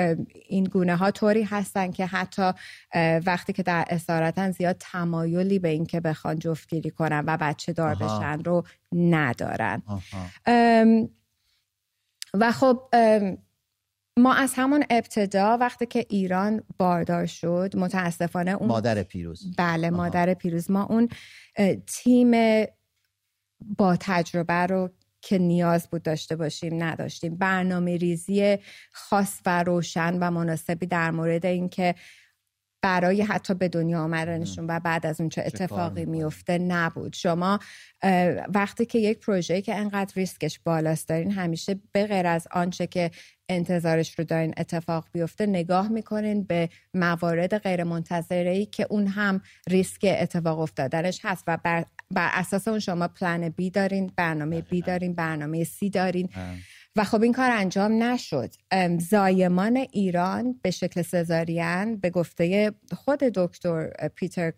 این 0.49 0.63
گونه 0.63 0.95
ها 0.95 1.11
طوری 1.11 1.43
هستن 1.43 1.91
که 1.91 2.05
حتی 2.05 2.51
وقتی 3.25 3.53
که 3.53 3.63
در 3.63 3.85
اسارتن 3.89 4.51
زیاد 4.51 4.75
تمایلی 4.79 5.59
به 5.59 5.69
اینکه 5.69 5.99
بخوان 5.99 6.39
جفتگیری 6.39 6.89
کنن 6.89 7.23
و 7.27 7.37
بچه 7.41 7.73
دار 7.73 7.95
بشن 7.95 8.43
رو 8.43 8.63
ندارن. 8.91 9.81
و 12.33 12.51
خب 12.51 12.81
ما 14.17 14.33
از 14.33 14.53
همون 14.55 14.83
ابتدا 14.89 15.57
وقتی 15.57 15.85
که 15.85 16.05
ایران 16.09 16.63
باردار 16.77 17.25
شد 17.25 17.73
متاسفانه 17.77 18.51
اون 18.51 18.67
مادر 18.67 19.03
پیروز. 19.03 19.55
بله 19.57 19.89
مادر 19.89 20.33
پیروز. 20.33 20.71
ما 20.71 20.83
اون 20.83 21.09
تیم 21.87 22.31
با 23.61 23.97
تجربه 23.99 24.53
رو 24.53 24.89
که 25.21 25.37
نیاز 25.37 25.87
بود 25.89 26.03
داشته 26.03 26.35
باشیم 26.35 26.83
نداشتیم. 26.83 27.35
برنامه 27.35 27.97
ریزی 27.97 28.57
خاص 28.91 29.41
و 29.45 29.63
روشن 29.63 30.17
و 30.19 30.31
مناسبی 30.31 30.85
در 30.85 31.11
مورد 31.11 31.45
اینکه 31.45 31.95
برای 32.87 33.21
حتی 33.21 33.53
به 33.53 33.67
دنیا 33.67 34.01
آمدنشون 34.03 34.65
و 34.67 34.79
بعد 34.79 35.05
از 35.05 35.21
اون 35.21 35.29
چه 35.29 35.43
اتفاقی 35.45 36.05
میفته 36.05 36.57
نبود. 36.57 37.13
شما 37.13 37.59
وقتی 38.53 38.85
که 38.85 38.99
یک 38.99 39.19
پروژه 39.19 39.61
که 39.61 39.75
انقدر 39.75 40.13
ریسکش 40.15 40.59
بالاست 40.59 41.09
دارین 41.09 41.31
همیشه 41.31 41.79
به 41.91 42.07
غیر 42.07 42.27
از 42.27 42.47
آنچه 42.51 42.87
که 42.87 43.11
انتظارش 43.49 44.19
رو 44.19 44.25
دارین 44.25 44.53
اتفاق 44.57 45.05
بیفته 45.13 45.45
نگاه 45.45 45.87
می‌کنین 45.87 46.43
به 46.43 46.69
موارد 46.93 47.57
غیر 47.57 47.83
منتظره 47.83 48.51
ای 48.51 48.65
که 48.65 48.87
اون 48.89 49.07
هم 49.07 49.41
ریسک 49.69 50.15
اتفاق 50.19 50.59
افتادنش 50.59 51.19
هست 51.23 51.43
و 51.47 51.57
بر, 51.63 51.85
بر 52.11 52.29
اساس 52.33 52.67
اون 52.67 52.79
شما 52.79 53.07
پلن 53.07 53.49
بی 53.49 53.69
دارین 53.69 54.11
برنامه 54.15 54.61
بی 54.61 54.81
دارین 54.81 55.13
برنامه 55.13 55.63
سی 55.63 55.89
دارین. 55.89 56.29
و 56.97 57.03
خب 57.03 57.21
این 57.21 57.33
کار 57.33 57.51
انجام 57.51 58.03
نشد. 58.03 58.49
زایمان 58.99 59.77
ایران 59.77 60.59
به 60.61 60.71
شکل 60.71 61.01
سزارین 61.01 61.97
به 61.97 62.09
گفته 62.09 62.71
خود 62.95 63.19
دکتر 63.19 63.89
پیتر 64.15 64.51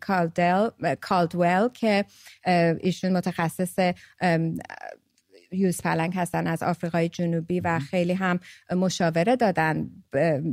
کالدل 0.00 0.68
کالدویل 1.00 1.68
که 1.68 2.04
ایشون 2.80 3.12
متخصص 3.12 3.92
یوز 5.52 5.80
پلنگ 5.82 6.12
هستن 6.16 6.46
از 6.46 6.62
آفریقای 6.62 7.08
جنوبی 7.08 7.60
و 7.60 7.78
خیلی 7.78 8.12
هم 8.12 8.40
مشاوره 8.70 9.36
دادن 9.36 9.90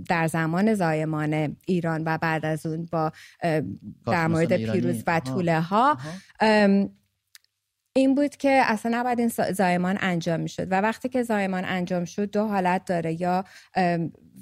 در 0.07 0.27
زمان 0.27 0.73
زایمان 0.73 1.55
ایران 1.65 2.03
و 2.05 2.17
بعد 2.17 2.45
از 2.45 2.65
اون 2.65 2.87
با 2.91 3.11
در 4.05 4.27
مورد 4.27 4.57
پیروز 4.57 5.03
و 5.07 5.19
طوله 5.19 5.61
ها 5.61 5.97
این 7.93 8.15
بود 8.15 8.35
که 8.35 8.61
اصلا 8.65 8.99
نباید 8.99 9.19
این 9.19 9.27
زایمان 9.53 9.97
انجام 10.01 10.39
می‌شد. 10.39 10.71
و 10.71 10.81
وقتی 10.81 11.09
که 11.09 11.23
زایمان 11.23 11.65
انجام 11.65 12.05
شد 12.05 12.31
دو 12.31 12.47
حالت 12.47 12.85
داره. 12.85 13.21
یا 13.21 13.45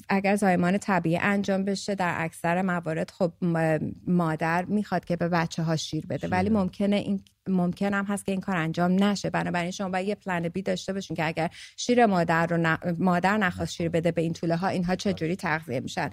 اگر 0.09 0.35
زایمان 0.35 0.77
طبیعی 0.77 1.17
انجام 1.17 1.65
بشه 1.65 1.95
در 1.95 2.15
اکثر 2.17 2.61
موارد 2.61 3.11
خب 3.11 3.33
مادر 4.07 4.65
می‌خواد 4.65 5.05
که 5.05 5.15
به 5.15 5.29
بچه 5.29 5.63
ها 5.63 5.75
شیر 5.75 6.05
بده. 6.05 6.27
ولی 6.27 6.49
ممکنه 6.49 6.95
این 6.95 7.23
ممکن 7.49 7.93
هم 7.93 8.05
هست 8.05 8.25
که 8.25 8.31
این 8.31 8.41
کار 8.41 8.55
انجام 8.55 9.03
نشه. 9.03 9.29
بنابراین 9.29 9.71
شما 9.71 9.89
باید 9.89 10.07
یه 10.07 10.15
پلن 10.15 10.49
بی 10.49 10.61
داشته 10.61 10.93
باشین 10.93 11.15
که 11.15 11.27
اگر 11.27 11.49
شیر 11.77 12.05
مادر 12.05 12.47
رو 12.47 12.77
مادر 12.99 13.37
نخواست 13.37 13.73
شیر 13.73 13.89
بده 13.89 14.11
به 14.11 14.21
این 14.21 14.33
طوله 14.33 14.55
ها 14.55 14.67
اینها 14.67 14.95
چجوری 14.95 15.35
تغذیه 15.35 15.79
میشن. 15.79 16.09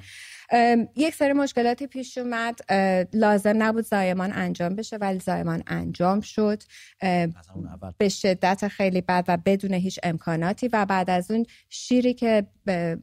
یک 0.96 1.14
سری 1.14 1.32
مشکلاتی 1.32 1.86
پیش 1.86 2.18
اومد. 2.18 2.58
لازم 3.12 3.62
نبود 3.62 3.84
زایمان 3.84 4.32
انجام 4.32 4.76
بشه 4.76 4.96
ولی 4.96 5.18
زایمان 5.18 5.62
انجام 5.66 6.20
شد. 6.20 6.62
به 7.98 8.08
شدت 8.08 8.68
خیلی 8.68 9.00
بد 9.00 9.24
و 9.28 9.38
بدون 9.44 9.74
هیچ 9.74 10.00
امکاناتی 10.02 10.68
و 10.72 10.86
بعد 10.86 11.10
از 11.10 11.30
اون 11.30 11.46
شیری 11.68 12.14
که 12.14 12.46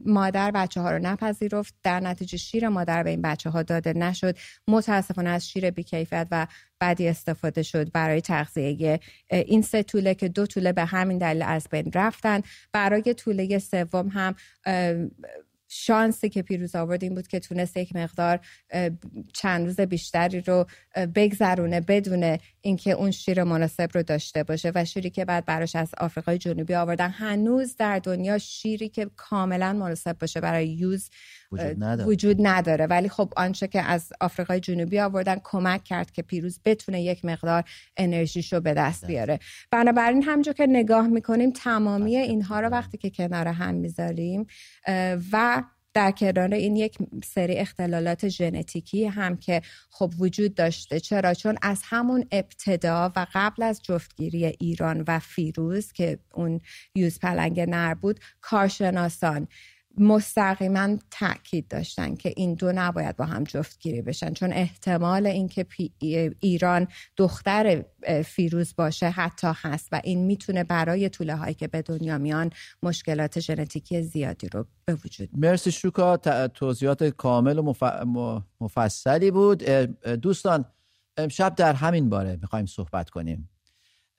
مادر 0.05 0.51
بچه 0.51 0.81
ها 0.81 0.91
رو 0.91 0.99
نپذیرفت 0.99 1.73
در 1.83 1.99
نتیجه 1.99 2.37
شیر 2.37 2.69
مادر 2.69 3.03
به 3.03 3.09
این 3.09 3.21
بچه 3.21 3.49
ها 3.49 3.63
داده 3.63 3.93
نشد. 3.93 4.37
متاسفانه 4.67 5.29
از 5.29 5.49
شیر 5.49 5.69
بیکیفیت 5.69 6.27
و 6.31 6.47
بعدی 6.79 7.07
استفاده 7.07 7.63
شد 7.63 7.91
برای 7.91 8.21
تغذیه 8.21 8.99
این 9.31 9.61
سه 9.61 9.83
طوله 9.83 10.13
که 10.15 10.27
دو 10.27 10.45
طوله 10.45 10.73
به 10.73 10.85
همین 10.85 11.17
دلیل 11.17 11.41
از 11.41 11.67
بین 11.71 11.91
رفتن. 11.95 12.41
برای 12.71 13.13
طوله 13.13 13.59
سوم 13.59 14.07
هم 14.07 14.35
شانسی 15.73 16.29
که 16.29 16.41
پیروز 16.41 16.75
آورد 16.75 17.03
این 17.03 17.15
بود 17.15 17.27
که 17.27 17.39
تونست 17.39 17.77
یک 17.77 17.95
مقدار 17.95 18.39
چند 19.33 19.65
روز 19.65 19.79
بیشتری 19.79 20.41
رو 20.41 20.65
بگذرونه 21.15 21.81
بدون 21.81 22.37
اینکه 22.61 22.91
اون 22.91 23.11
شیر 23.11 23.43
مناسب 23.43 23.89
رو 23.93 24.03
داشته 24.03 24.43
باشه 24.43 24.71
و 24.75 24.85
شیری 24.85 25.09
که 25.09 25.25
بعد 25.25 25.45
براش 25.45 25.75
از 25.75 25.91
آفریقای 25.97 26.37
جنوبی 26.37 26.75
آوردن. 26.75 27.09
هنوز 27.09 27.75
در 27.75 27.99
دنیا 27.99 28.37
شیری 28.37 28.89
که 28.89 29.09
کاملا 29.15 29.73
مناسب 29.73 30.17
باشه 30.19 30.41
برای 30.41 30.67
یوز 30.67 31.09
وجود 31.51 31.83
نداره. 31.83 32.09
وجود 32.09 32.37
نداره. 32.39 32.85
ولی 32.85 33.09
خب 33.09 33.33
آنچه 33.37 33.67
که 33.67 33.81
از 33.81 34.13
آفریقای 34.21 34.59
جنوبی 34.59 34.99
آوردن 34.99 35.35
کمک 35.43 35.83
کرد 35.83 36.11
که 36.11 36.21
پیروز 36.21 36.59
بتونه 36.65 37.01
یک 37.01 37.25
مقدار 37.25 37.63
انرژیشو 37.97 38.59
به 38.59 38.73
دست 38.73 39.07
بیاره. 39.07 39.39
بنابراین 39.71 40.23
همجور 40.23 40.53
که 40.53 40.67
نگاه 40.67 41.07
می‌کنیم 41.07 41.51
تمامی 41.51 42.17
اینها 42.17 42.59
رو 42.59 42.67
وقتی 42.67 42.97
که 42.97 43.09
کنار 43.09 43.47
هم 43.47 43.75
می‌ذاریم 43.75 44.47
و 45.31 45.63
در 45.93 46.11
کنار 46.11 46.53
این 46.53 46.75
یک 46.75 46.97
سری 47.23 47.57
اختلالات 47.57 48.27
ژنتیکی 48.27 49.05
هم 49.05 49.37
که 49.37 49.61
خب 49.89 50.11
وجود 50.19 50.55
داشته. 50.55 50.99
چرا؟ 50.99 51.33
چون 51.33 51.57
از 51.61 51.81
همون 51.85 52.25
ابتدا 52.31 53.11
و 53.15 53.27
قبل 53.33 53.63
از 53.63 53.83
جفتگیری 53.83 54.45
ایران 54.45 55.03
و 55.07 55.19
فیروز 55.19 55.91
که 55.91 56.19
اون 56.33 56.61
یوز 56.95 57.19
پلنگ 57.19 57.59
نر 57.59 57.93
بود 57.93 58.19
کارشناسان 58.41 59.47
مستقیما 59.97 60.97
تاکید 61.11 61.67
داشتن 61.67 62.15
که 62.15 62.33
این 62.35 62.53
دو 62.53 62.71
نباید 62.75 63.17
با 63.17 63.25
هم 63.25 63.43
جفتگیری 63.43 64.01
بشن. 64.01 64.33
چون 64.33 64.53
احتمال 64.53 65.27
اینکه 65.27 65.65
ایران 66.39 66.87
دختر 67.17 67.85
فیروز 68.25 68.75
باشه 68.77 69.09
حتی 69.09 69.47
هست 69.55 69.87
و 69.91 70.01
این 70.03 70.25
می‌تونه 70.25 70.63
برای 70.63 71.09
طوله 71.09 71.35
هایی 71.35 71.53
که 71.53 71.67
به 71.67 71.81
دنیا 71.81 72.17
میان 72.17 72.49
مشکلات 72.83 73.39
ژنتیکی 73.39 74.01
زیادی 74.01 74.49
رو 74.49 74.65
به 74.85 74.95
وجود 74.95 75.29
مرسی 75.33 75.71
شوکا. 75.71 76.17
توضیحات 76.47 77.03
کامل 77.03 77.57
و 77.57 77.73
مفصلی 78.61 79.31
بود. 79.31 79.63
دوستان 80.03 80.65
امشب 81.17 81.55
در 81.55 81.73
همین 81.73 82.09
باره 82.09 82.37
می‌خوایم 82.41 82.65
صحبت 82.65 83.09
کنیم. 83.09 83.49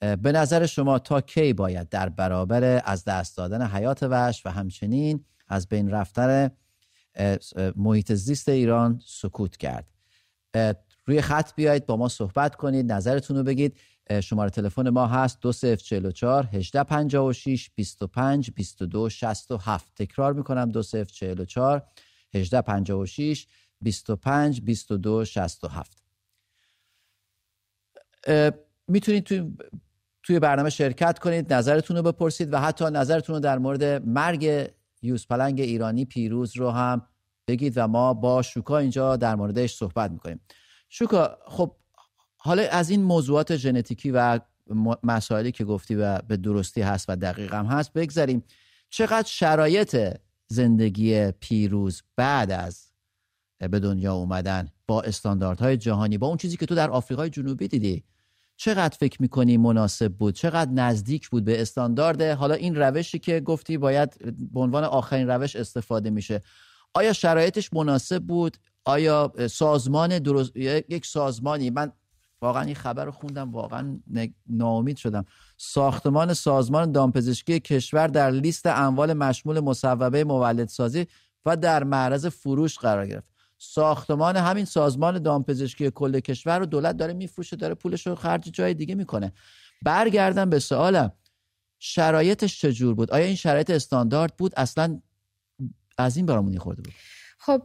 به 0.00 0.32
نظر 0.32 0.66
شما 0.66 0.98
تا 0.98 1.20
کی 1.20 1.52
باید 1.52 1.88
در 1.88 2.08
برابر 2.08 2.82
از 2.84 3.04
دست 3.04 3.36
دادن 3.36 3.66
حیات 3.66 4.02
وحش 4.02 4.46
و 4.46 4.50
همچنین 4.50 5.24
از 5.48 5.68
بین 5.68 5.90
رفتن 5.90 6.50
محیط 7.76 8.12
زیست 8.12 8.48
ایران 8.48 9.00
سکوت 9.06 9.56
کرد. 9.56 9.86
روی 11.06 11.20
خط 11.20 11.54
بیایید 11.54 11.86
با 11.86 11.96
ما 11.96 12.08
صحبت 12.08 12.56
کنید 12.56 12.92
نظرتون 12.92 13.36
رو 13.36 13.42
بگید. 13.42 13.78
شماره 14.22 14.50
تلفن 14.50 14.88
ما 14.88 15.06
هست 15.06 15.40
2044 15.40 16.46
1856 16.52 17.70
25 17.70 18.50
22 18.50 19.08
67 19.08 19.94
تکرار 19.96 20.32
می‌کنم 20.32 20.70
2044 20.70 21.86
1856 22.34 23.46
25 23.80 24.60
22 24.60 25.24
67 25.24 26.02
می‌تونید 28.88 29.24
توی 29.24 29.52
توی 30.22 30.38
برنامه 30.38 30.70
شرکت 30.70 31.18
کنید 31.18 31.52
نظرتون 31.52 31.96
رو 31.96 32.02
بپرسید 32.02 32.52
و 32.52 32.58
حتی 32.58 32.84
نظرتون 32.84 33.34
رو 33.34 33.40
در 33.40 33.58
مورد 33.58 33.84
مرگ 33.84 34.70
یوز 35.02 35.26
پلنگ 35.26 35.60
ایرانی 35.60 36.04
پیروز 36.04 36.56
رو 36.56 36.70
هم 36.70 37.02
بگید 37.48 37.72
و 37.76 37.88
ما 37.88 38.14
با 38.14 38.42
شوکا 38.42 38.78
اینجا 38.78 39.16
در 39.16 39.34
موردش 39.34 39.74
صحبت 39.74 40.10
می‌کنیم. 40.10 40.40
شوکا 40.88 41.38
خب 41.46 41.76
حالا 42.36 42.62
از 42.70 42.90
این 42.90 43.02
موضوعات 43.02 43.56
ژنتیکی 43.56 44.10
و 44.10 44.40
مسائلی 45.02 45.52
که 45.52 45.64
گفتی 45.64 45.94
و 45.94 46.18
به 46.18 46.36
درستی 46.36 46.80
هست 46.80 47.04
و 47.08 47.16
دقیق 47.16 47.54
هم 47.54 47.66
هست 47.66 47.92
بگذاریم 47.92 48.44
چقدر 48.90 49.28
شرایط 49.28 50.16
زندگی 50.46 51.30
پیروز 51.30 52.02
بعد 52.16 52.50
از 52.50 52.92
به 53.58 53.78
دنیا 53.78 54.14
اومدن 54.14 54.68
با 54.86 55.02
استانداردهای 55.02 55.76
جهانی 55.76 56.18
با 56.18 56.26
اون 56.26 56.36
چیزی 56.36 56.56
که 56.56 56.66
تو 56.66 56.74
در 56.74 56.90
آفریقای 56.90 57.30
جنوبی 57.30 57.68
دیدی. 57.68 58.04
چقدر 58.64 58.96
فکر 59.00 59.22
می‌کنی 59.22 59.56
مناسب 59.56 60.12
بود؟ 60.12 60.34
چقدر 60.34 60.70
نزدیک 60.70 61.28
بود 61.28 61.44
به 61.44 61.62
استاندارد؟ 61.62 62.22
حالا 62.22 62.54
این 62.54 62.74
روشی 62.74 63.18
که 63.18 63.40
گفتی 63.40 63.78
باید 63.78 64.34
به 64.52 64.60
عنوان 64.60 64.84
آخرین 64.84 65.28
روش 65.28 65.56
استفاده 65.56 66.10
میشه. 66.10 66.42
آیا 66.94 67.12
شرایطش 67.12 67.72
مناسب 67.72 68.22
بود؟ 68.22 68.56
آیا 68.84 69.32
سازمان 69.50 70.18
درست 70.18 70.56
یک 70.56 71.06
سازمانی 71.06 71.70
من 71.70 71.92
واقعا 72.42 72.62
این 72.62 72.74
خبر 72.74 73.04
رو 73.04 73.10
خوندم 73.10 73.52
واقعا 73.52 73.98
ناامید 74.46 74.96
شدم. 74.96 75.24
ساختمان 75.56 76.34
سازمان 76.34 76.92
دامپزشکی 76.92 77.60
کشور 77.60 78.06
در 78.06 78.30
لیست 78.30 78.66
اموال 78.66 79.12
مشمول 79.12 79.60
مصوبه 79.60 80.24
مولدسازی 80.24 81.06
و 81.46 81.56
در 81.56 81.84
معرض 81.84 82.26
فروش 82.26 82.78
قرار 82.78 83.06
گرفت. 83.06 83.31
ساختمان 83.64 84.36
همین 84.36 84.64
سازمان 84.64 85.18
دامپزشکی 85.18 85.90
کل 85.90 86.20
کشور 86.20 86.58
رو 86.58 86.66
دولت 86.66 86.96
داره 86.96 87.12
میفروشه 87.12 87.56
داره 87.56 87.74
پولش 87.74 88.06
رو 88.06 88.14
خرج 88.14 88.42
جای 88.52 88.74
دیگه 88.74 88.94
می‌کنه. 88.94 89.32
برگردم 89.82 90.50
به 90.50 90.58
سوالم. 90.58 91.12
شرایطش 91.78 92.60
چجور 92.60 92.94
بود؟ 92.94 93.10
آیا 93.10 93.24
این 93.24 93.34
شرایط 93.34 93.70
استاندارد 93.70 94.36
بود؟ 94.36 94.52
اصلا 94.56 95.00
از 95.98 96.16
این 96.16 96.26
برامون 96.26 96.58
خورده 96.58 96.82
بود 96.82 96.92
خب 97.44 97.62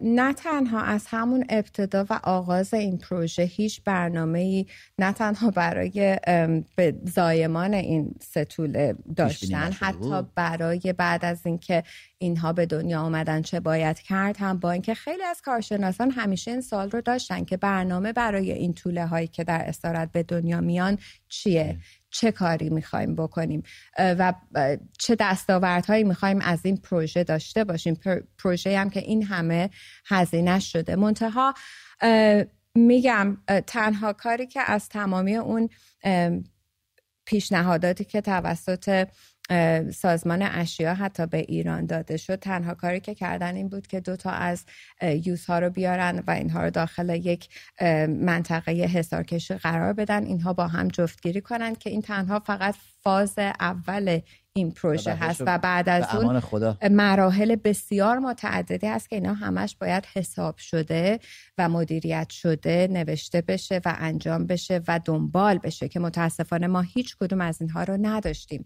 نه 0.00 0.32
تنها 0.32 0.80
از 0.82 1.06
همون 1.06 1.44
ابتدا 1.48 2.06
و 2.10 2.20
آغاز 2.22 2.74
این 2.74 2.98
پروژه 2.98 3.42
هیچ 3.42 3.82
برنامه 3.84 4.38
ای 4.38 4.66
نه 4.98 5.12
تنها 5.12 5.50
برای 5.50 6.18
به 6.76 6.94
زایمان 7.04 7.74
این 7.74 8.14
ستول 8.20 8.94
داشتن 9.16 9.72
حتی 9.72 10.22
برای 10.34 10.94
بعد 10.98 11.24
از 11.24 11.46
اینکه 11.46 11.82
اینها 12.18 12.52
به 12.52 12.66
دنیا 12.66 13.00
آمدن 13.00 13.42
چه 13.42 13.60
باید 13.60 13.98
کرد 13.98 14.36
هم 14.38 14.58
با 14.58 14.70
اینکه 14.70 14.94
خیلی 14.94 15.22
از 15.22 15.42
کارشناسان 15.42 16.10
همیشه 16.10 16.50
این 16.50 16.60
سال 16.60 16.90
رو 16.90 17.00
داشتن 17.00 17.44
که 17.44 17.56
برنامه 17.56 18.12
برای 18.12 18.52
این 18.52 18.74
طوله 18.74 19.06
هایی 19.06 19.26
که 19.26 19.44
در 19.44 19.62
استارت 19.66 20.12
به 20.12 20.22
دنیا 20.22 20.60
میان 20.60 20.98
چیه؟ 21.28 21.76
چه 22.10 22.32
کاری 22.32 22.70
می‌خوایم 22.70 23.14
بکنیم؟ 23.14 23.62
و 23.98 24.34
چه 24.98 25.16
دستاوردهایی 25.20 26.04
می‌خوایم 26.04 26.40
از 26.40 26.60
این 26.64 26.76
پروژه 26.76 27.24
داشته 27.24 27.64
باشیم؟ 27.64 28.00
پروژه 28.38 28.78
هم 28.78 28.90
که 28.90 29.00
این 29.00 29.22
همه 29.22 29.70
هزینه 30.06 30.60
شده. 30.60 30.96
منتها 30.96 31.54
میگم 32.74 33.36
تنها 33.66 34.12
کاری 34.12 34.46
که 34.46 34.60
از 34.66 34.88
تمامی 34.88 35.36
اون 35.36 35.68
پیشنهاداتی 37.26 38.04
که 38.04 38.20
توسط 38.20 39.08
سازمان 39.94 40.42
اشیا 40.42 40.94
حتی 40.94 41.26
به 41.26 41.38
ایران 41.38 41.86
داده 41.86 42.16
شد. 42.16 42.36
تنها 42.36 42.74
کاری 42.74 43.00
که 43.00 43.14
کردن 43.14 43.56
این 43.56 43.68
بود 43.68 43.86
که 43.86 44.00
دوتا 44.00 44.30
از 44.30 44.64
یوز 45.02 45.46
ها 45.46 45.58
رو 45.58 45.70
بیارن 45.70 46.22
و 46.26 46.30
اینها 46.30 46.64
رو 46.64 46.70
داخل 46.70 47.08
یک 47.08 47.48
منطقه 48.08 48.72
حسارکشی 48.72 49.54
قرار 49.54 49.92
بدن. 49.92 50.24
اینها 50.24 50.52
با 50.52 50.66
هم 50.66 50.88
جفتگیری 50.88 51.40
کنن 51.40 51.74
که 51.74 51.90
این 51.90 52.02
تنها 52.02 52.40
فقط 52.40 52.74
فاز 53.02 53.38
اول 53.38 54.20
این 54.52 54.70
پروژه 54.70 55.14
هست 55.14 55.42
و 55.46 55.58
بعد 55.58 55.88
از 55.88 56.04
اون 56.14 56.42
مراحل 56.90 57.56
بسیار 57.56 58.18
متعددی 58.18 58.86
هست 58.86 59.10
که 59.10 59.16
اینا 59.16 59.34
همش 59.34 59.76
باید 59.80 60.06
حساب 60.14 60.58
شده 60.58 61.20
و 61.58 61.68
مدیریت 61.68 62.30
شده 62.30 62.88
نوشته 62.90 63.40
بشه 63.40 63.80
و 63.84 63.96
انجام 63.98 64.46
بشه 64.46 64.80
و 64.88 65.00
دنبال 65.04 65.58
بشه 65.58 65.88
که 65.88 66.00
متاسفانه 66.00 66.66
ما 66.66 66.80
هیچ 66.80 67.16
کدوم 67.20 67.40
از 67.40 67.60
اینها 67.60 67.82
رو 67.82 67.96
نداشتیم. 68.00 68.64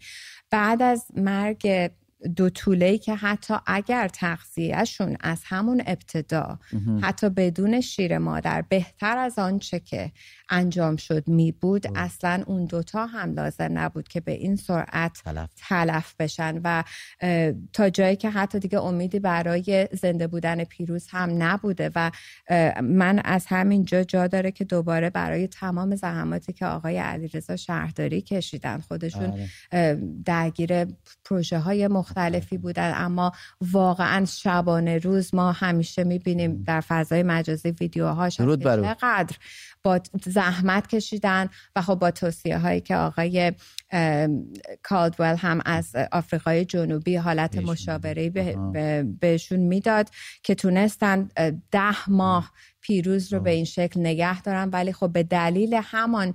بعد 0.53 0.83
از 0.83 1.07
مرگ 1.17 1.91
دو 2.37 2.51
طوله 2.51 2.99
که 2.99 3.15
حتی 3.15 3.55
اگر 3.67 4.09
تغذیهشون 4.09 5.17
از 5.21 5.43
همون 5.45 5.83
ابتدا 5.87 6.59
حتی 7.03 7.29
بدون 7.29 7.81
شیر 7.81 8.19
مادر 8.19 8.63
بهتر 8.63 9.19
از 9.19 9.39
آنچه 9.39 9.81
که 9.81 10.13
انجام 10.49 10.97
شد 10.97 11.29
می 11.29 11.53
بود 11.53 11.87
اصلا 11.95 12.43
اون 12.47 12.65
دوتا 12.65 13.07
هم 13.07 13.33
لازم 13.33 13.69
نبود 13.79 14.09
که 14.09 14.21
به 14.21 14.33
این 14.33 14.57
سرعت 14.57 15.23
تلف, 15.57 16.15
بشن 16.19 16.61
و 16.65 16.85
تا 17.73 17.91
جایی 17.91 18.17
که 18.17 18.31
حتی 18.31 18.59
دیگه 18.59 18.81
امیدی 18.81 19.19
برای 19.19 19.89
زنده 19.93 20.27
بودن 20.27 20.65
پیروز 20.65 21.07
هم 21.11 21.43
نبوده 21.43 21.91
و 21.95 22.11
من 22.83 23.19
از 23.25 23.47
همین 23.49 23.85
جا 23.85 24.05
جا 24.05 24.27
داره 24.27 24.51
که 24.51 24.65
دوباره 24.65 25.11
برای 25.11 25.47
تمام 25.47 25.97
زحماتی 25.97 26.53
که 26.53 26.67
آقای 26.67 26.99
علیرضا 26.99 27.57
شهرداری 27.57 28.21
کشیدن 28.21 28.79
خودشون 28.79 29.49
بله. 29.71 30.01
درگیر 30.25 30.85
پروژه 31.25 31.59
های 31.59 31.89
مختلفی 32.13 32.59
بودن 32.59 32.93
اما 32.97 33.33
واقعا 33.61 34.25
شبانه 34.25 34.99
روز 34.99 35.35
ما 35.35 35.53
همیشه 35.53 36.05
می‌بینیم 36.05 36.63
در 36.67 36.81
فضای 36.81 37.23
مجازی 37.23 37.71
ویدیوهاش 37.71 38.37
چقدر 38.37 39.37
با 39.85 40.01
زحمت 40.25 40.87
کشیدن 40.87 41.49
و 41.77 41.83
خب 41.83 41.95
با 41.95 42.11
توصیه 42.11 42.59
هایی 42.59 42.81
که 42.81 42.97
آقای 42.97 43.53
کالدول 44.83 45.37
هم 45.39 45.61
از 45.65 45.93
آفریقای 46.13 46.65
جنوبی 46.65 47.17
حالت 47.17 47.59
مشاوره 47.59 48.31
به 48.31 49.07
بهشون 49.21 49.61
می‌داد 49.61 50.09
که 50.43 50.55
تونستن 50.55 51.29
ده 51.71 52.11
ماه 52.11 52.53
پیروز 52.81 53.33
رو 53.33 53.41
به 53.41 53.51
این 53.51 53.65
شکل 53.65 54.01
نگه 54.01 54.43
دارن. 54.43 54.71
ولی 54.73 54.93
خب 54.93 55.13
به 55.13 55.23
دلیل 55.23 55.81
همان 55.83 56.35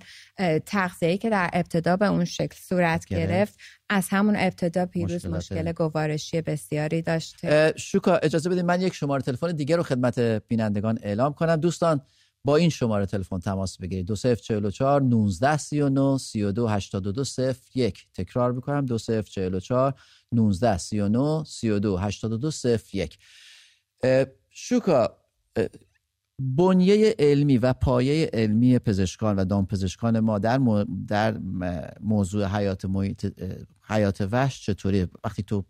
تغذیه 0.65 1.17
که 1.17 1.29
در 1.29 1.49
ابتدا 1.53 1.97
به 1.97 2.07
اون 2.07 2.25
شکل 2.25 2.57
صورت 2.61 3.05
گرفت 3.05 3.59
از 3.89 4.07
همون 4.09 4.35
ابتدا 4.35 4.85
پیروز 4.85 5.25
مشکل 5.25 5.71
گوارشی 5.71 6.41
بسیاری 6.41 7.01
داشته. 7.01 7.73
شوکا 7.75 8.15
اجازه 8.15 8.49
بدید 8.49 8.65
من 8.65 8.81
یک 8.81 8.93
شماره 8.93 9.21
تلفن 9.21 9.51
دیگه 9.51 9.75
رو 9.75 9.83
خدمت 9.83 10.19
بینندگان 10.19 10.99
اعلام 11.01 11.33
کنم. 11.33 11.55
دوستان 11.55 12.01
با 12.47 12.55
این 12.55 12.69
شماره 12.69 13.05
تلفن 13.05 13.39
تماس 13.39 13.77
بگیرید. 13.77 14.05
2044 14.05 15.01
19 15.01 15.57
39 15.57 16.17
32 16.17 16.67
82 16.67 17.23
01 17.75 18.07
تکرار 18.13 18.51
می‌کنم. 18.51 18.85
2044 18.85 19.93
19 20.31 20.77
39 20.77 21.43
32 21.43 21.97
82 21.97 22.51
01 22.77 23.17
شوکا 24.49 25.17
بنیه 26.39 27.15
علمی 27.19 27.57
و 27.57 27.73
پایه 27.73 28.29
علمی 28.33 28.79
پزشکان 28.79 29.35
و 29.35 29.45
دامپزشکان 29.45 30.19
ما 30.19 30.39
در, 30.39 30.57
در 31.07 31.37
موضوع 31.99 32.45
حیات 32.45 32.85
محیط 32.85 33.41
حیات 33.81 34.27
وحش 34.31 34.65
چطوری 34.65 35.07
وقتی 35.23 35.43
تو 35.43 35.65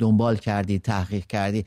دنبال 0.00 0.36
کردی 0.36 0.78
تحقیق 0.78 1.26
کردی 1.26 1.64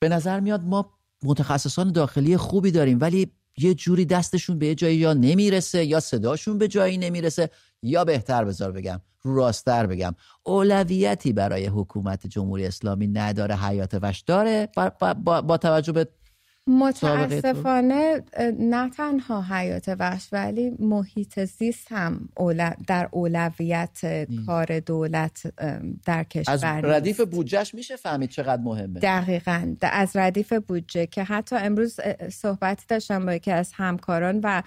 به 0.00 0.08
نظر 0.08 0.40
میاد 0.40 0.62
ما 0.62 0.97
متخصصان 1.22 1.92
داخلی 1.92 2.36
خوبی 2.36 2.70
داریم 2.70 2.98
ولی 3.00 3.32
یه 3.58 3.74
جوری 3.74 4.04
دستشون 4.04 4.58
به 4.58 4.66
یه 4.66 4.74
جایی 4.74 4.96
یا 4.96 5.12
نمی‌رسه 5.12 5.84
یا 5.84 6.00
صداشون 6.00 6.58
به 6.58 6.68
جایی 6.68 6.98
نمی‌رسه 6.98 7.50
یا 7.82 8.04
بهتر 8.04 8.44
بذار 8.44 8.72
بگم 8.72 9.00
رو 9.22 9.36
راستر 9.36 9.86
بگم 9.86 10.14
اولویتی 10.42 11.32
برای 11.32 11.66
حکومت 11.66 12.26
جمهوری 12.26 12.66
اسلامی 12.66 13.06
نداره 13.06 13.56
حیات 13.56 13.98
وش 14.02 14.20
داره 14.20 14.68
با, 14.76 15.14
با, 15.14 15.42
با 15.42 15.56
توجه 15.56 15.92
به 15.92 16.08
متاسفانه 16.68 18.22
نه 18.58 18.90
تنها 18.90 19.42
حیات 19.42 19.94
وحش 19.98 20.28
ولی 20.32 20.70
محیط 20.78 21.44
زیست 21.44 21.86
هم 21.90 22.28
در 22.86 23.08
اولویت 23.12 24.26
کار 24.46 24.80
دولت 24.80 25.52
در 26.04 26.24
کشور 26.24 26.52
از 26.52 26.64
ردیف 26.64 27.20
بودجهش 27.20 27.74
میشه 27.74 27.96
فهمید 27.96 28.30
چقدر 28.30 28.62
مهمه. 28.62 29.00
دقیقا. 29.00 29.74
از 29.82 30.16
ردیف 30.16 30.52
بودجه 30.52 31.06
که 31.06 31.24
حتی 31.24 31.56
امروز 31.56 32.00
صحبتی 32.32 32.84
داشتم 32.88 33.26
با 33.26 33.34
یکی 33.34 33.50
از 33.50 33.72
همکاران 33.74 34.40
و 34.42 34.62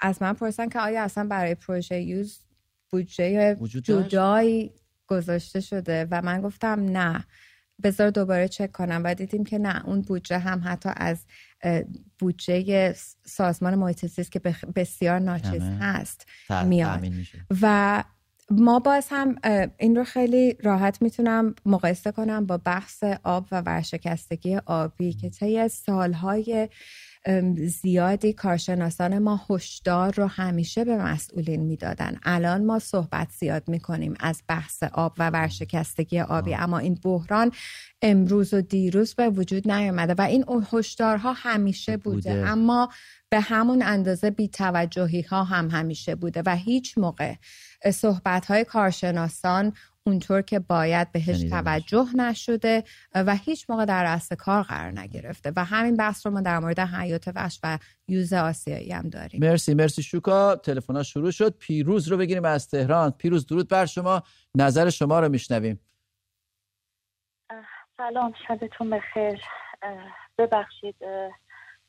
از 0.00 0.22
من 0.22 0.32
پرسن 0.32 0.68
که 0.68 0.80
آیا 0.80 1.02
اصلا 1.02 1.24
برای 1.24 1.54
پروژه 1.54 2.00
یوز 2.00 2.38
بودجه 2.90 3.56
جدایی 3.82 4.72
گذاشته 5.06 5.60
شده؟ 5.60 6.08
و 6.10 6.22
من 6.22 6.40
گفتم 6.40 6.80
نه. 6.80 7.24
بذار 7.84 8.10
دوباره 8.10 8.48
چک 8.48 8.72
کنم. 8.72 9.00
و 9.04 9.14
دیدیم 9.14 9.44
که 9.44 9.58
نه 9.58 9.86
اون 9.86 10.00
بودجه 10.00 10.38
هم 10.38 10.62
حتی 10.64 10.90
از 10.96 11.18
بودجه 12.18 12.94
سازمان 13.24 13.74
محیط 13.74 14.30
که 14.30 14.40
بسیار 14.76 15.18
ناچیز 15.18 15.62
هست 15.80 16.26
میاد. 16.66 17.12
و 17.62 18.04
ما 18.50 18.78
باز 18.78 19.06
هم 19.10 19.36
این 19.78 19.96
رو 19.96 20.04
خیلی 20.04 20.56
راحت 20.62 21.02
می‌تونم 21.02 21.54
مقایسه 21.66 22.12
کنم 22.12 22.46
با 22.46 22.58
بحث 22.58 23.04
آب 23.22 23.46
و 23.52 23.60
ورشکستگی 23.60 24.56
آبی 24.56 25.12
که 25.12 25.30
طی 25.30 25.68
سالهای 25.68 26.68
زیادی 27.68 28.32
کارشناسان 28.32 29.18
ما 29.18 29.40
هشدار 29.50 30.14
رو 30.14 30.26
همیشه 30.26 30.84
به 30.84 30.96
مسئولین 30.96 31.60
می‌دادن. 31.60 32.18
الان 32.22 32.64
ما 32.64 32.78
صحبت 32.78 33.28
زیاد 33.38 33.62
می‌کنیم 33.68 34.14
از 34.20 34.42
بحث 34.48 34.82
آب 34.82 35.14
و 35.18 35.30
ورشکستگی 35.30 36.20
آبی 36.20 36.54
اما 36.54 36.78
این 36.78 36.98
بحران 37.04 37.52
امروز 38.02 38.54
و 38.54 38.60
دیروز 38.60 39.14
به 39.14 39.28
وجود 39.30 39.70
نیامده 39.70 40.14
و 40.18 40.20
این 40.20 40.44
هشدارها 40.72 41.32
همیشه 41.32 41.96
بوده. 41.96 42.34
بوده. 42.34 42.48
اما 42.48 42.88
به 43.30 43.40
همون 43.40 43.82
اندازه 43.82 44.30
بیتوجهی 44.30 45.20
ها 45.20 45.44
هم 45.44 45.70
همیشه 45.70 46.14
بوده 46.14 46.42
و 46.46 46.56
هیچ 46.56 46.98
موقع 46.98 47.34
صحبت 47.92 48.46
های 48.46 48.64
کارشناسان 48.64 49.72
اونطور 50.06 50.42
که 50.42 50.58
باید 50.58 51.12
بهش 51.12 51.42
توجه 51.50 52.06
نشده 52.16 52.84
و 53.14 53.34
هیچ 53.34 53.70
موقع 53.70 53.84
در 53.84 54.04
رأس 54.04 54.32
کار 54.32 54.62
قرار 54.62 55.00
نگرفته. 55.00 55.52
و 55.56 55.64
همین 55.64 55.96
بحث 55.96 56.26
رو 56.26 56.32
ما 56.32 56.40
در 56.40 56.58
مورد 56.58 56.80
حیات 56.80 57.28
وحش 57.34 57.60
و 57.62 57.78
یوز 58.08 58.32
آسیایی 58.32 58.92
هم 58.92 59.08
داریم. 59.08 59.40
مرسی 59.40 59.74
مرسی 59.74 60.02
شوکا. 60.02 60.56
تلفن 60.56 61.02
شروع 61.02 61.30
شد. 61.30 61.58
پیروز 61.58 62.08
رو 62.08 62.16
بگیریم 62.16 62.44
از 62.44 62.68
تهران. 62.68 63.10
پیروز 63.10 63.46
درود 63.46 63.68
بر 63.68 63.86
شما. 63.86 64.22
نظر 64.56 64.90
شما 64.90 65.20
رو 65.20 65.28
میشنویم. 65.28 65.80
سلام 67.96 68.32
شبتون 68.48 68.90
بخیر. 68.90 69.40
ببخشید 70.38 70.96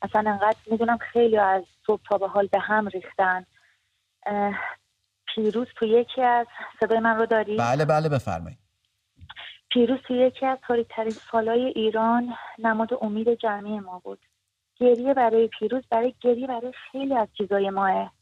اصلا 0.02 0.30
انقدر 0.30 0.58
می‌دونم 0.70 0.98
خیلی 1.12 1.38
از 1.38 1.62
صبح 1.86 2.02
تا 2.08 2.18
به 2.18 2.28
حال 2.28 2.46
به 2.46 2.60
هم 2.60 2.88
ریختن. 2.88 3.46
پیروز 5.34 5.66
تو 5.76 5.86
یکی 5.86 6.22
از 6.22 6.46
صدای 6.80 6.98
من 6.98 7.16
رو 7.16 7.26
داری؟ 7.26 7.56
بله 7.56 7.84
بله 7.84 8.08
بفرمایید. 8.08 8.58
پیروز 9.70 9.98
تو 10.08 10.14
یکی 10.14 10.46
از 10.46 10.58
تاریکترین 10.66 11.10
سالای 11.32 11.64
ایران 11.64 12.34
نماد 12.58 12.88
امید 13.00 13.34
جمعی 13.34 13.80
ما 13.80 13.98
بود. 14.04 14.18
گریه 14.76 15.14
برای 15.14 15.48
پیروز 15.48 15.82
برای 15.90 16.14
گریه 16.20 16.46
برای 16.46 16.72
خیلی 16.92 17.14
از 17.14 17.28
چیزای 17.38 17.70
ماه. 17.70 18.12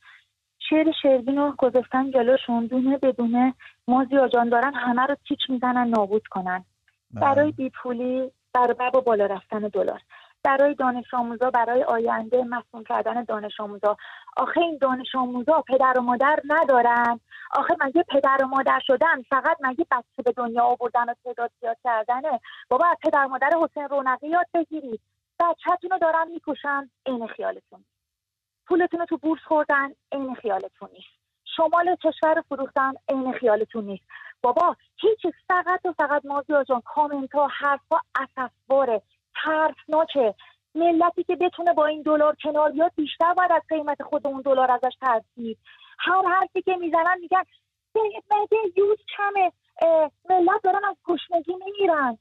شعر 0.71 0.93
شروین 1.03 1.37
رو 1.37 1.55
گذاشتن 1.59 2.11
جلوشون 2.11 2.67
دونه 2.67 2.99
بدونه 2.99 3.55
ما 3.89 4.05
جان 4.05 4.49
دارن 4.49 4.75
همه 4.75 5.03
رو 5.03 5.17
تیک 5.29 5.39
می‌زنن 5.49 5.89
نابود 5.89 6.27
کنن. 6.27 6.65
بله. 7.11 7.21
برای 7.21 7.53
بیپولی 7.53 8.31
برای 8.55 8.75
با 8.93 9.01
بالا 9.01 9.27
رفتن 9.27 9.61
دلار. 9.61 10.01
برای 10.45 10.75
دانش 10.75 11.15
آموزا 11.15 11.51
برای 11.51 11.85
آینده 11.85 12.45
مسئول 12.45 12.85
کردن 12.85 13.25
دانش 13.25 13.61
آموزا. 13.61 13.97
آخه 14.37 14.61
این 14.61 14.79
دانش 14.81 15.15
آموزا 15.15 15.61
پدر 15.69 15.95
و 15.99 16.01
مادر 16.01 16.39
ندارن. 16.45 17.21
آخه 17.55 17.77
مگه 17.81 18.03
پدر 18.09 18.39
و 18.43 18.47
مادر 18.47 18.81
شدن؟ 18.87 19.23
فقط 19.23 19.57
مگه 19.61 19.87
بچه 19.91 20.23
به 20.25 20.33
دنیا 20.33 20.63
آوردن 20.63 21.05
و 21.11 21.15
تعداد 21.25 21.51
زیاد 21.61 21.77
کردنه؟ 21.85 22.41
بابا 22.69 22.87
از 22.87 22.97
پدر 23.03 23.27
مادر 23.27 23.51
حسین 23.63 23.89
رونقی 23.89 24.29
یاد 24.29 24.47
بگیرید. 24.55 25.01
بچهتون 25.41 25.91
رو 25.91 25.99
دارن 25.99 26.29
می‌کشن 26.31 26.91
عین 27.07 27.27
خیالتون. 27.27 27.85
پولتون 28.67 29.01
رو 29.01 29.07
تو 29.07 29.17
بورس 29.17 29.41
خوردن 29.45 29.93
عین 30.13 30.35
خیالتون 30.35 30.89
نیست. 30.93 31.23
شمال 31.57 31.97
کشور 31.97 32.43
فروختن 32.49 32.93
عین 33.09 33.33
خیالتون 33.33 33.85
نیست. 33.85 34.05
بابا 34.43 34.77
هیچ 34.97 35.27
فقط 35.49 35.81
و 35.87 35.93
فقط 35.93 36.25
مازیار 36.25 36.65
جان 36.65 36.81
کامنت 36.81 37.35
ها 37.35 37.47
حرف 37.47 37.81
ها 37.91 38.01
اسفباره 38.15 39.03
ترسناکه 39.45 40.35
ملتی 40.75 41.25
که 41.25 41.37
بتونه 41.37 41.73
با 41.73 41.87
این 41.87 42.03
دلار 42.03 42.37
کنار 42.43 42.73
بیاد 42.73 42.93
بیشتر 42.97 43.35
باید 43.35 43.53
از 43.53 43.63
قیمت 43.69 44.03
خود 44.03 44.27
اون 44.27 44.41
دلار 44.41 44.71
ازش 44.71 44.97
ترسید. 45.01 45.59
هر 45.99 46.23
حرفی 46.29 46.63
که 46.63 46.77
می‌زنن 46.77 47.19
میگن 47.21 47.43
مگه 47.95 48.59
یوز 48.77 48.99
کمه. 49.17 49.53
ملت 50.31 50.63
دارن 50.65 50.85
از 50.85 50.97
گشنگی 51.05 51.55
میمیرن. 51.65 52.19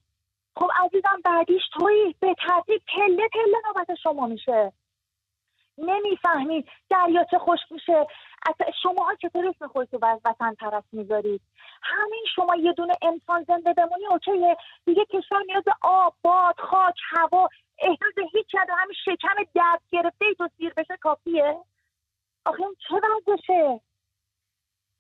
خب 0.55 0.69
عزیزم 0.85 1.21
بعدیش 1.25 1.61
توی 1.73 2.15
به 2.19 2.35
ترتیب 2.47 2.81
پله 2.95 3.27
پله 3.33 3.57
نوبت 3.67 3.99
شما 4.03 4.27
میشه. 4.27 4.73
نمی‌فهمید 5.77 6.67
دریاچه 6.89 7.37
خوش 7.37 7.59
میشه. 7.71 8.07
شما 8.83 9.03
ها 9.03 9.15
چطور 9.15 9.47
اسم 9.47 9.67
خودتو 9.67 10.05
از 10.05 10.19
وطن 10.25 10.55
طرف 10.55 10.83
می‌ذارید؟ 10.91 11.41
همین 11.83 12.25
شما 12.35 12.55
یه 12.55 12.73
دونه 12.73 12.93
انسان 13.01 13.43
زنده 13.43 13.73
بمونی 13.73 14.05
اوکیه 14.07 14.57
دیگه 14.85 15.05
کشور 15.05 15.43
نیاز 15.47 15.63
آب 15.81 16.15
باد 16.21 16.59
خاک 16.59 16.95
هوا 17.09 17.47
احساس 17.79 18.13
هیچ 18.33 18.55
و 18.55 18.73
همین 18.77 18.95
شکم 19.05 19.43
درد 19.55 19.81
گرفته 19.91 20.25
ای 20.25 20.35
تو 20.35 20.49
سیر 20.57 20.73
بشه 20.77 20.97
کافیه؟ 20.97 21.57
آخه 22.45 22.63
این 22.63 22.75
چه 22.89 22.95
وضعشه؟ 22.95 23.81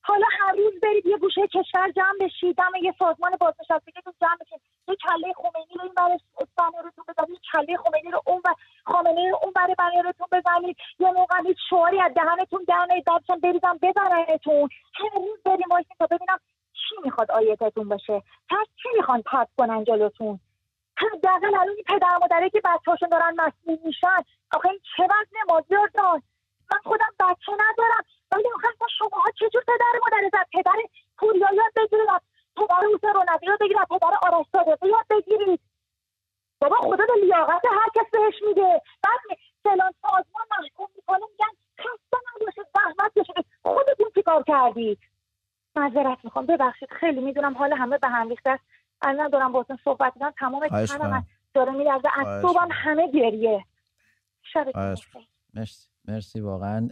حالا 0.03 0.25
هر 0.39 0.55
روز 0.55 0.79
برید 0.81 1.05
یه 1.05 1.17
گوشه 1.17 1.47
کشور 1.47 1.91
جمع 1.91 2.17
بشید 2.19 2.55
دم 2.55 2.71
یه 2.81 2.93
سازمان 2.99 3.31
بازنشستگیتون 3.39 4.13
جمع 4.21 4.37
بشید. 4.41 4.61
یه 4.87 4.95
کله 4.95 5.33
خمینی 5.33 5.73
رو 5.75 5.81
این 5.83 5.93
برش 5.97 6.19
بنیارتون 6.57 7.05
بزنید 7.07 7.39
کله 7.53 7.77
خمینی 7.77 8.11
رو 8.11 8.21
اون 8.25 8.41
و 8.45 8.53
خامنه 8.85 9.29
رو 9.29 9.39
اون 9.43 9.51
برای 9.55 9.75
بنیارتون 9.77 10.27
بزنید 10.31 10.77
یه 10.99 11.11
موقع 11.11 11.35
هیچ 11.47 11.57
شعاری 11.69 12.01
از 12.01 12.13
دهنتون 12.13 12.65
در 12.67 12.87
نیید 12.89 13.05
بعدشون 13.05 13.39
بریزم 13.39 13.79
بزننتون 13.81 14.69
هر 14.93 15.09
روز 15.15 15.43
بریم 15.45 15.67
وایسیم 15.71 15.95
تا 15.99 16.05
ببینم 16.05 16.37
چی 16.73 16.95
می‌خواد 17.03 17.31
آیتتون 17.31 17.89
باشه 17.89 18.21
پس 18.49 18.67
چی 18.83 18.89
می‌خوان 18.97 19.21
پس 19.21 19.47
کنن 19.57 19.70
جلوتون 19.83 20.39
حداقل 20.97 21.55
الان 21.55 21.69
این 21.69 21.83
پدر 21.87 22.17
مادره 22.21 22.49
که 22.49 22.61
بچه‌هاشون 22.65 23.09
دارن 23.09 23.33
مسئول 23.37 23.77
میشن 23.85 24.23
آخه 24.53 24.69
این 24.69 24.79
چه 24.97 25.03
وزن 25.03 25.53
مازیار 25.53 25.89
جان 25.97 26.21
من 26.71 26.79
خودم 26.83 27.13
بچه 27.19 27.51
ندارم. 27.51 28.03
ولی 28.31 28.43
آخه 28.55 28.67
با 28.79 28.87
شماها 28.97 29.31
چجور 29.39 29.61
پدر 29.61 29.99
مادر 30.03 30.29
زد؟ 30.31 30.47
پدر 30.53 30.75
پوریا 31.17 31.47
یاد 31.53 31.73
بگیرید. 31.75 32.07
پدر 32.55 32.87
حسین 32.95 33.13
رونقی 33.13 33.45
یاد 33.45 33.59
بگیرید. 33.59 33.87
پدر 33.89 34.17
آرش 34.21 34.45
صادقی 34.51 34.89
یاد 34.89 35.05
بگیرید. 35.09 35.59
بابا 36.61 36.75
خدا 36.75 37.05
به 37.05 37.13
لیاقت 37.23 37.65
هر 37.65 37.89
کس 37.95 38.11
بهش 38.11 38.41
میده. 38.47 38.81
بعد 39.03 39.39
فلان 39.63 39.93
سازمان 40.01 40.45
محکوم 40.59 40.87
می‌کنه 40.95 41.25
میگن 41.31 41.53
خسته 41.79 42.17
نباشید 42.35 42.65
زحمت 42.73 43.13
بشید 43.15 43.45
خودتون 43.63 44.11
چیکار 44.15 44.43
کردید؟ 44.47 44.99
معذرت 45.75 46.17
می‌خوام. 46.23 46.45
ببخشید. 46.45 46.89
خیلی 46.91 47.21
می‌دونم 47.21 47.53
حال 47.57 47.73
همه 47.73 47.97
به 47.97 48.07
هم 48.07 48.29
ریخته 48.29 48.49
است. 48.49 48.63
الان 49.01 49.29
دارم 49.29 49.51
باهاتون 49.51 49.77
صحبت 49.83 50.13
می‌کنم 50.15 50.33
تمام 50.39 50.67
تنم 50.67 51.25
داره 51.53 51.71
میلرزه 51.71 52.07
از 52.19 52.41
صبحم 52.41 52.67
همه 52.71 53.11
گریه. 53.11 53.65
شب 54.53 54.65
مرسی. 55.53 55.87
مرسی 56.07 56.39
واقعا. 56.39 56.87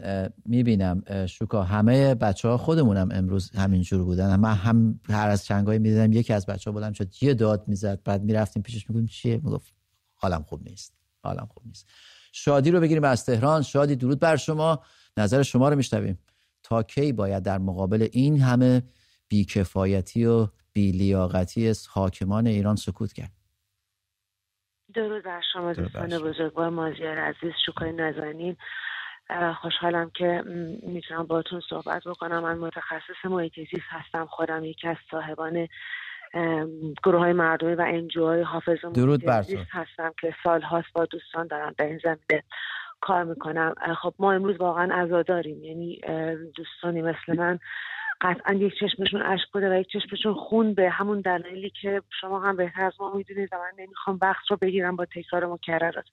می‌بینم 0.45 1.25
شوکا 1.25 1.63
همه 1.63 2.15
بچه 2.15 2.47
ها 2.47 2.57
خودمونم 2.57 3.09
امروز 3.11 3.51
همینجور 3.55 4.03
بودن. 4.03 4.35
من 4.35 4.53
هم 4.53 4.99
هر 5.09 5.29
از 5.29 5.45
چنگایی 5.45 5.79
می‌دیدم 5.79 6.13
یکی 6.13 6.33
از 6.33 6.45
بچه 6.45 6.69
ها 6.69 6.73
بودم 6.73 6.91
شد 6.91 7.23
یه 7.23 7.33
داد 7.33 7.67
می‌زد 7.67 8.03
بعد 8.03 8.23
می‌رفتیم 8.23 8.63
پیشش 8.63 8.89
میگم 8.89 9.05
چیه؟ 9.05 9.35
می‌گفت 9.35 9.73
حالم 10.15 10.43
خوب 10.43 10.69
نیست. 10.69 10.93
حالم 11.23 11.47
خوب 11.53 11.63
نیست. 11.65 11.89
شادی 12.31 12.71
رو 12.71 12.79
بگیریم 12.79 13.03
از 13.03 13.25
تهران. 13.25 13.61
شادی 13.61 13.95
درود 13.95 14.19
بر 14.19 14.35
شما. 14.35 14.83
نظر 15.17 15.43
شما 15.43 15.69
رو 15.69 15.75
میشنویم. 15.75 16.19
تا 16.63 16.83
کی 16.83 17.13
باید 17.13 17.43
در 17.43 17.57
مقابل 17.57 18.07
این 18.11 18.41
همه 18.41 18.83
بیکفایتی 19.27 20.25
و 20.25 20.47
بیلیاقتی 20.73 21.73
حاکمان 21.93 22.47
ایران 22.47 22.75
سکوت 22.75 23.13
کرد. 23.13 23.31
درود 24.93 25.23
بر 25.23 25.41
شما 25.53 25.73
دوستان 25.73 26.19
بزرگوار 26.19 26.69
مازیار 26.69 27.17
عزیز 27.17 27.51
شکای 27.65 27.91
نزنین 27.91 28.57
خوشحالم 29.61 30.09
که 30.09 30.43
می‌تونم 30.83 31.23
باتون 31.23 31.61
صحبت 31.69 32.03
بکنم. 32.03 32.43
من 32.43 32.57
متخصص 32.57 33.25
محیط 33.25 33.53
زیست 33.55 33.87
هستم. 33.89 34.25
خودم 34.25 34.63
یکی 34.63 34.87
از 34.87 34.97
صاحبان 35.11 35.67
گروه 37.03 37.19
های 37.19 37.33
مردمی 37.33 37.73
و 37.73 37.81
انجوهای 37.87 38.41
حافظ 38.41 38.77
درود 38.93 39.29
هستم 39.71 40.13
که 40.21 40.35
سال 40.43 40.61
هاست 40.61 40.87
با 40.93 41.05
دوستان 41.05 41.47
دارم 41.47 41.75
در 41.77 41.85
این 41.85 41.99
زمینه 42.03 42.43
کار 43.01 43.23
می‌کنم. 43.23 43.73
خب 44.01 44.13
ما 44.19 44.33
امروز 44.33 44.57
واقعا 44.59 45.03
عزاداریم. 45.03 45.63
یعنی 45.63 46.01
دوستانی 46.55 47.01
مثل 47.01 47.37
من 47.37 47.59
قطعا 48.21 48.53
یک 48.53 48.73
چشمشون 48.79 49.21
اشک 49.21 49.51
بوده 49.53 49.69
و 49.69 49.79
یک 49.79 49.87
چشمشون 49.87 50.33
خون 50.33 50.73
به 50.73 50.89
همون 50.89 51.21
دلایلی 51.21 51.71
که 51.81 52.01
شما 52.21 52.39
هم 52.39 52.55
بهتر 52.55 52.81
از 52.81 52.93
ما 52.99 53.13
می‌دونید 53.13 53.49
و 53.51 53.57
من 53.57 53.83
نمی‌خوام 53.83 54.19
وقت 54.21 54.51
رو 54.51 54.57
بگیرم 54.61 54.95
با 54.95 55.05
تکرار 55.05 55.45
مکررات. 55.45 56.05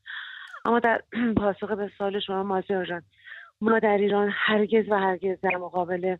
اما 0.64 0.78
در 0.78 1.02
پاسخ 1.36 1.70
به 1.70 1.90
سال 1.98 2.20
شما 2.20 2.42
مازیار 2.42 2.84
جان 2.84 3.02
ما 3.60 3.78
در 3.78 3.98
ایران 3.98 4.30
هرگز 4.32 4.88
و 4.88 4.98
هرگز 4.98 5.40
در 5.40 5.56
مقابل 5.56 6.16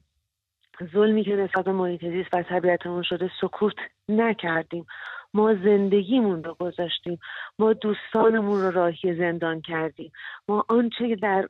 ظلمی 0.92 1.24
که 1.24 1.36
نسبت 1.36 1.64
به 1.64 1.72
محیط 1.72 2.00
زیست 2.00 2.34
و 2.34 2.42
طبیعتمون 2.42 3.02
شده 3.02 3.30
سکوت 3.40 3.74
نکردیم. 4.08 4.86
ما 5.34 5.54
زندگیمون 5.54 6.44
رو 6.44 6.54
گذاشتیم. 6.54 7.18
ما 7.58 7.72
دوستانمون 7.72 8.60
رو 8.60 8.70
راهی 8.70 9.14
زندان 9.14 9.60
کردیم. 9.60 10.12
ما 10.48 10.64
آنچه 10.68 11.08
که 11.08 11.16
در 11.16 11.48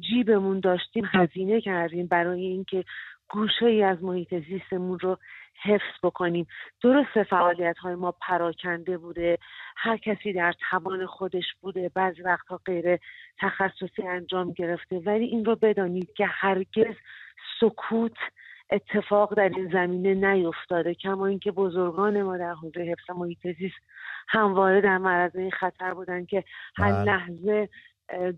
جیبمون 0.00 0.60
داشتیم 0.60 1.04
هزینه 1.12 1.60
کردیم 1.60 2.06
برای 2.06 2.40
اینکه 2.40 2.84
گوشه 3.28 3.66
ای 3.66 3.82
از 3.82 4.04
محیط 4.04 4.34
زیستمون 4.48 4.98
رو 4.98 5.18
حفظ 5.62 5.98
بکنیم 6.02 6.46
درست 6.82 7.22
فعالیت 7.22 7.78
های 7.78 7.94
ما 7.94 8.12
پراکنده 8.12 8.98
بوده 8.98 9.38
هر 9.76 9.96
کسی 9.96 10.32
در 10.32 10.54
توان 10.70 11.06
خودش 11.06 11.44
بوده 11.60 11.90
بعضی 11.94 12.22
وقتها 12.22 12.60
غیر 12.66 12.98
تخصصی 13.38 14.02
انجام 14.08 14.52
گرفته 14.52 14.98
ولی 14.98 15.24
این 15.24 15.44
رو 15.44 15.56
بدانید 15.56 16.12
که 16.12 16.26
هرگز 16.26 16.94
سکوت 17.60 18.16
اتفاق 18.70 19.34
در 19.34 19.48
این 19.48 19.70
زمینه 19.72 20.14
نیفتاده 20.14 20.94
کما 20.94 21.26
اینکه 21.26 21.50
بزرگان 21.50 22.22
ما 22.22 22.36
در 22.36 22.54
حوزه 22.54 22.80
حفظ 22.80 23.10
محیط 23.16 23.58
زیست 23.58 23.76
همواره 24.28 24.80
در 24.80 24.98
معرض 24.98 25.36
این 25.36 25.50
خطر 25.50 25.94
بودن 25.94 26.24
که 26.24 26.44
هر 26.76 26.92
بله. 26.92 27.04
لحظه 27.04 27.68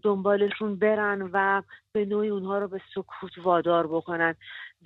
دنبالشون 0.02 0.76
برن 0.76 1.30
و 1.32 1.62
به 1.92 2.04
نوعی 2.04 2.28
اونها 2.28 2.58
رو 2.58 2.68
به 2.68 2.80
سکوت 2.94 3.38
وادار 3.42 3.86
بکنن. 3.86 4.34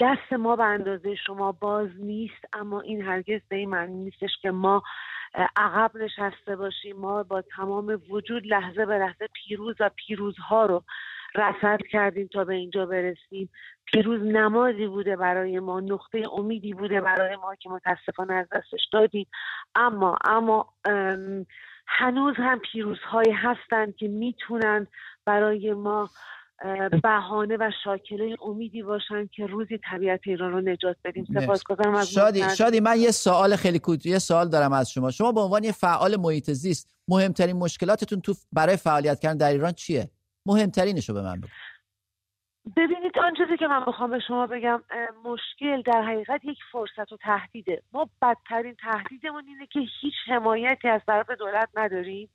دست 0.01 0.33
ما 0.33 0.57
به 0.57 0.65
اندازه 0.65 1.15
شما 1.15 1.53
باز 1.53 1.89
نیست 1.99 2.45
اما 2.53 2.81
این 2.81 3.03
هرگز 3.03 3.41
به 3.49 3.57
این 3.57 3.71
معنی 3.71 4.05
نیستش 4.05 4.31
که 4.43 4.51
ما 4.51 4.83
عقب 5.57 5.97
نشسته 5.97 6.57
باشیم. 6.57 6.97
ما 6.97 7.23
با 7.23 7.43
تمام 7.43 8.03
وجود 8.09 8.47
لحظه 8.47 8.87
به 8.87 8.99
لحظه 8.99 9.29
پیروز 9.33 9.77
و 9.81 9.91
پیروزها 9.97 10.67
رو 10.67 10.83
رسد 11.35 11.79
کردیم 11.91 12.27
تا 12.27 12.45
به 12.45 12.55
اینجا 12.55 12.87
برسیم. 12.87 13.51
پیروز 13.85 14.21
نمازی 14.21 14.87
بوده 14.87 15.17
برای 15.17 15.59
ما 15.59 15.81
نقطه 15.81 16.23
امیدی 16.33 16.73
بوده 16.73 17.01
برای 17.01 17.37
ما 17.37 17.55
که 17.55 17.69
متاسفانه 17.71 18.35
از 18.35 18.47
دستش 18.53 18.89
دادیم. 18.93 19.27
اما 19.75 20.19
اما 20.25 20.75
هنوز 21.87 22.35
هم 22.37 22.59
پیروزهایی 22.73 23.33
هستند 23.33 23.97
که 23.97 24.09
می‌تونند 24.09 24.89
برای 25.27 25.73
ما 25.73 26.11
بهانه 27.03 27.57
و 27.61 27.71
شاکله 27.85 28.37
امیدی 28.43 28.83
باشن 28.83 29.27
که 29.27 29.47
روزی 29.47 29.79
طبیعت 29.91 30.21
ایران 30.27 30.53
رو 30.53 30.61
نجات 30.61 30.97
بدیم. 31.05 31.27
سپاسگزارم 31.35 31.95
از 31.95 32.11
شادی 32.11 32.45
شادی 32.57 32.81
من 32.81 33.01
یه 33.01 33.11
سوال 33.11 33.57
خیلی 33.57 33.79
کوتاه 33.79 34.13
یه 34.13 34.19
سوال 34.19 34.49
دارم 34.49 34.73
از 34.73 34.91
شما. 34.91 35.11
شما 35.11 35.33
به 35.33 35.41
عنوان 35.41 35.65
یه 35.65 35.73
فعال 35.73 36.17
محیط 36.17 36.51
زیست 36.51 36.97
مهمترین 37.09 37.57
مشکلاتتون 37.57 38.21
تو 38.21 38.35
برای 38.53 38.77
فعالیت 38.77 39.21
کردن 39.21 39.37
در 39.37 39.51
ایران 39.51 39.73
چیه؟ 39.73 40.11
مهمترینش 40.47 41.09
رو 41.09 41.15
به 41.15 41.23
من 41.23 41.41
بگو. 41.41 41.49
ببینید 42.77 43.13
چیزی 43.37 43.57
که 43.57 43.67
من 43.67 43.85
بخوام 43.85 44.11
به 44.11 44.21
شما 44.21 44.47
بگم 44.47 44.83
مشکل 45.25 45.83
در 45.83 46.03
حقیقت 46.03 46.45
یک 46.45 46.59
فرصت 46.73 47.13
و 47.13 47.17
تهدیده. 47.17 47.83
ما 47.93 48.09
بدترین 48.23 48.75
تهدیدمون 48.75 49.45
اینه 49.47 49.67
که 49.67 49.81
هیچ 50.01 50.15
حمایتی 50.27 50.89
از 50.89 51.01
طرف 51.07 51.31
دولت 51.31 51.69
نداریم. 51.75 52.31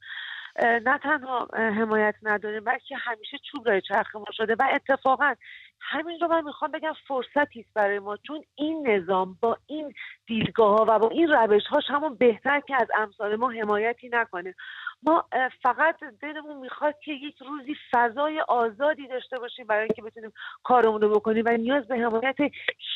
نه 0.63 0.97
تنها 1.03 1.47
حمایت 1.53 2.15
نداریم 2.23 2.63
بلکه 2.63 2.97
همیشه 2.97 3.37
چوب 3.51 3.69
رای 3.69 3.81
چرخ 3.81 4.15
ما 4.15 4.25
شده 4.31 4.55
و 4.59 4.67
اتفاقا 4.73 5.33
همین 5.81 6.19
رو 6.19 6.27
من 6.27 6.43
می‌خوام 6.43 6.71
بگم 6.71 6.93
فرصتی 7.07 7.59
است 7.59 7.73
برای 7.73 7.99
ما 7.99 8.17
چون 8.17 8.43
این 8.55 8.87
نظام 8.89 9.37
با 9.41 9.57
این 9.65 9.93
دیدگاه 10.27 10.77
ها 10.77 10.85
و 10.87 10.99
با 10.99 11.09
این 11.09 11.27
روش 11.27 11.63
هاش 11.69 11.83
همون 11.87 12.15
بهتر 12.15 12.59
که 12.59 12.75
از 12.81 12.87
امثال 12.97 13.35
ما 13.35 13.49
حمایتی 13.49 14.09
نکنه. 14.09 14.55
ما 15.03 15.25
فقط 15.63 15.95
دلمون 16.21 16.57
می‌خواد 16.57 16.99
که 16.99 17.11
یک 17.11 17.35
روزی 17.41 17.75
فضای 17.91 18.41
آزادی 18.41 19.07
داشته 19.07 19.39
باشیم 19.39 19.67
برای 19.67 19.81
اینکه 19.81 20.01
بتونیم 20.01 20.33
کارمون 20.63 21.01
رو 21.01 21.09
بکنیم 21.09 21.43
و 21.47 21.49
نیاز 21.49 21.87
به 21.87 21.95
حمایت 21.95 22.35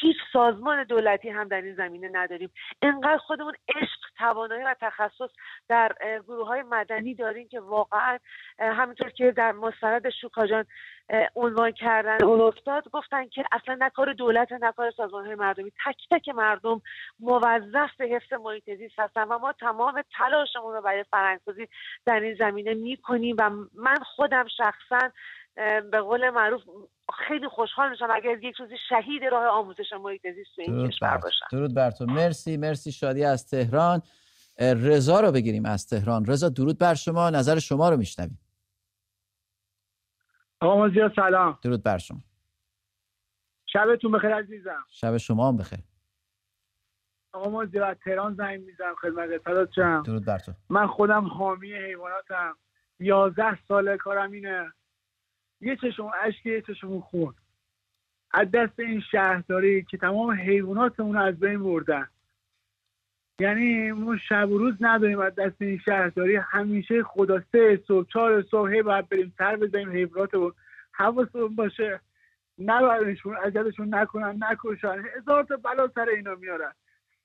هیچ 0.02 0.18
سازمان 0.34 0.84
دولتی 0.84 1.30
هم 1.30 1.48
در 1.48 1.62
این 1.62 1.76
زمینه 1.76 2.10
نداریم. 2.14 2.52
انقدر 2.82 3.18
خودمون 3.18 3.54
عشق 3.76 4.00
توانایی 4.18 4.64
و 4.64 4.76
تخصص 4.82 5.30
در 5.68 5.96
گروه 6.28 6.48
های 6.48 6.62
مدنی 6.62 7.16
داریم 7.16 7.48
که 7.48 7.60
واقعا 7.60 8.18
همینطور 8.60 9.10
که 9.10 9.32
در 9.32 9.52
مستند 9.52 10.10
شوکاجان 10.10 10.66
عنوان 11.36 11.72
کردن 11.72 12.26
اون 12.26 12.42
افتاد 12.42 12.90
گفتن 12.90 13.28
که 13.28 13.44
اصلا 13.52 13.76
نه 13.76 13.90
کار 13.90 14.14
دولت 14.14 14.52
نه 14.52 14.72
کار 14.72 14.92
سازمان 14.92 15.26
های 15.26 15.36
مردمی. 15.36 15.72
تک 15.86 15.98
تک 16.12 16.30
مردم 16.30 16.82
موظف 17.20 17.90
به 17.98 18.06
حفظ 18.06 18.34
محیط 18.34 18.76
زیست 18.78 19.00
هستن 19.00 19.24
و 19.24 19.38
ما 19.38 19.54
تمام 19.54 20.04
تلاشمون 20.18 20.74
رو 20.74 20.82
برای 20.82 21.04
فرهنگسازی 21.04 21.68
در 22.06 22.20
این 22.20 22.36
زمینه 22.40 22.74
می‌کنیم 22.74 23.36
و 23.40 23.50
من 23.74 23.98
خودم 24.16 24.46
شخصا 24.58 25.12
به 25.92 26.02
قول 26.02 26.30
معروف 26.30 26.62
خیلی 27.28 27.48
خوشحال 27.48 27.90
میشم 27.90 28.08
اگر 28.14 28.44
یک 28.44 28.56
روزی 28.56 28.76
شهید 28.90 29.24
راه 29.24 29.46
آموزش 29.46 29.94
محیط 30.04 30.22
زیست 30.36 30.56
تو 30.56 30.62
این 30.62 30.88
کشور 30.88 31.18
باشم 31.18 31.46
درود 31.52 31.76
بر 31.76 31.92
تو. 31.92 32.06
مرسی 32.06 32.58
مرسی 32.58 32.92
شادی 32.92 33.24
از 33.24 33.48
تهران. 33.50 34.02
رضا 34.60 35.20
رو 35.20 35.32
بگیریم 35.32 35.66
از 35.66 35.88
تهران. 35.88 36.26
رضا 36.26 36.50
درود 36.50 36.78
بر 36.78 36.94
شما. 36.94 37.30
نظر 37.30 37.60
شما 37.60 37.90
رو 37.90 37.98
میشنویم. 37.98 38.40
آقا 40.62 40.90
سلام. 41.16 41.60
درود 41.64 41.84
بر 41.84 41.98
شما. 41.98 42.20
شبتون 43.66 44.12
بخیر 44.12 44.36
عزیزم. 44.36 44.86
شب 44.90 45.18
شما 45.18 45.48
هم 45.48 45.58
بخیر. 45.58 45.80
آقا 47.34 47.50
مازیار 47.50 47.84
از 47.84 47.98
تهران 48.04 48.34
زنگ 48.34 48.62
می‌زنم 48.62 48.96
خدمت 48.96 49.38
فدات 49.38 49.72
شم. 49.72 50.04
درود 50.06 50.26
بر 50.26 50.40
تو. 50.40 50.52
من 50.70 50.88
خودم 50.88 51.26
حامی 51.26 51.74
حیواناتم. 51.74 52.58
یازده 53.00 53.58
ساله 53.68 53.98
کارم 53.98 54.32
اینه. 54.32 54.74
یه 55.62 55.76
چشم 55.76 56.12
اشک 56.24 56.46
یه 56.46 56.62
چشم 56.62 57.00
خون. 57.00 57.34
از 58.32 58.52
دست 58.52 58.80
این 58.80 59.02
شهرداری 59.12 59.84
که 59.84 59.98
تمام 59.98 60.32
حیواناتمون 60.32 61.18
از 61.18 61.40
بین 61.40 61.64
بردن. 61.64 62.08
یعنی 63.40 63.92
ما 63.92 64.18
شب 64.18 64.50
و 64.50 64.58
روز 64.58 64.74
نداریم 64.82 65.20
از 65.20 65.36
دست 65.36 65.62
این 65.62 65.78
شهرداری. 65.78 66.36
همیشه 66.36 67.04
خدا 67.04 67.42
سه 67.52 67.84
صبح 67.88 68.08
چهار 68.14 68.42
صبح 68.42 68.82
باید 68.82 69.10
بریم 69.10 69.34
سر 69.38 69.56
بزنیم 69.56 69.92
حیوانات 69.92 70.34
و 70.34 70.54
حواسمون 70.92 71.56
باشه. 71.56 72.00
نبرنشون 72.60 73.36
عجلشون 73.36 73.96
نکنن 73.96 74.40
نکشن. 74.40 75.04
هزار 75.18 75.44
تا 75.44 75.58
بلا 75.58 75.88
سر 75.96 76.10
اینا 76.10 76.36
میارن. 76.36 76.74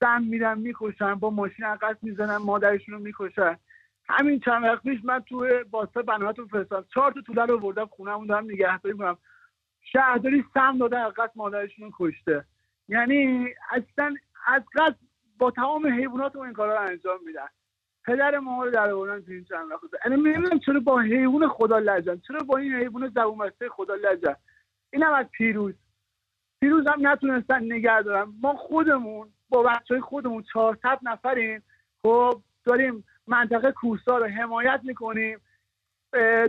سم 0.00 0.22
میرن 0.22 0.58
می‌کشن 0.58 1.14
با 1.14 1.30
ماشین 1.30 1.64
عقص 1.64 1.96
می‌زنن 2.02 2.36
مادرشون 2.36 2.94
رو 2.94 3.00
می‌کشن. 3.00 3.58
همین 4.08 4.40
چند 4.40 4.64
وقت 4.64 4.82
پیش 4.82 5.04
من 5.04 5.20
تو 5.20 5.46
باستا 5.70 6.02
بناتون 6.02 6.46
فرستادم. 6.46 6.86
چهار 6.94 7.12
تا 7.12 7.20
توله 7.20 7.44
رو 7.44 7.58
بردم 7.58 7.86
خونهمون 7.86 8.26
دارم 8.26 8.44
نگهداری 8.44 8.96
کنم 8.96 9.18
شهرداری 9.80 10.44
سم 10.54 10.78
داده 10.78 10.96
عقص 10.96 11.30
مادرشون 11.34 11.84
رو 11.84 11.92
کشته. 11.98 12.44
یعنی 12.88 13.48
اصلا 13.70 14.14
از 14.46 14.62
قصد 14.74 14.96
با 15.38 15.50
تمام 15.50 15.86
حیوانات 15.86 16.36
این 16.36 16.52
کارا 16.52 16.74
رو 16.74 16.80
انجام 16.80 17.18
میدن. 17.26 17.46
پدر 18.04 18.38
ما 18.38 18.64
رو 18.64 18.70
در 18.70 18.90
آوردن 18.90 19.24
تو 19.24 19.32
این 19.32 19.44
چند 19.44 19.70
وقت. 19.70 19.80
یعنی 20.04 20.22
نمی‌دونم 20.22 20.58
چرا 20.58 20.80
با 20.80 21.00
حیوان 21.00 21.48
خدا 21.48 21.78
لجن. 21.78 22.16
چرا 22.16 22.40
با 22.40 22.56
این 22.56 22.72
حیوان 22.74 23.08
زبون 23.08 23.50
خدا 23.70 23.94
لجن. 23.94 24.36
اینم 24.92 25.12
از 25.12 25.26
پیروز. 25.30 25.74
پیروز 26.60 26.86
هم 26.86 27.06
نتونستن 27.06 27.64
نگه 27.64 28.02
دارن. 28.02 28.32
ما 28.42 28.54
خودمون 28.54 29.28
با 29.48 29.62
بچه 29.62 29.94
های 29.94 30.00
خودمون 30.00 30.44
400 30.52 30.98
نفریم. 31.02 31.62
خب 32.02 32.42
داریم 32.64 33.04
منطقه 33.26 33.72
کوسا 33.72 34.18
رو 34.18 34.26
حمایت 34.26 34.80
می‌کنیم. 34.84 35.38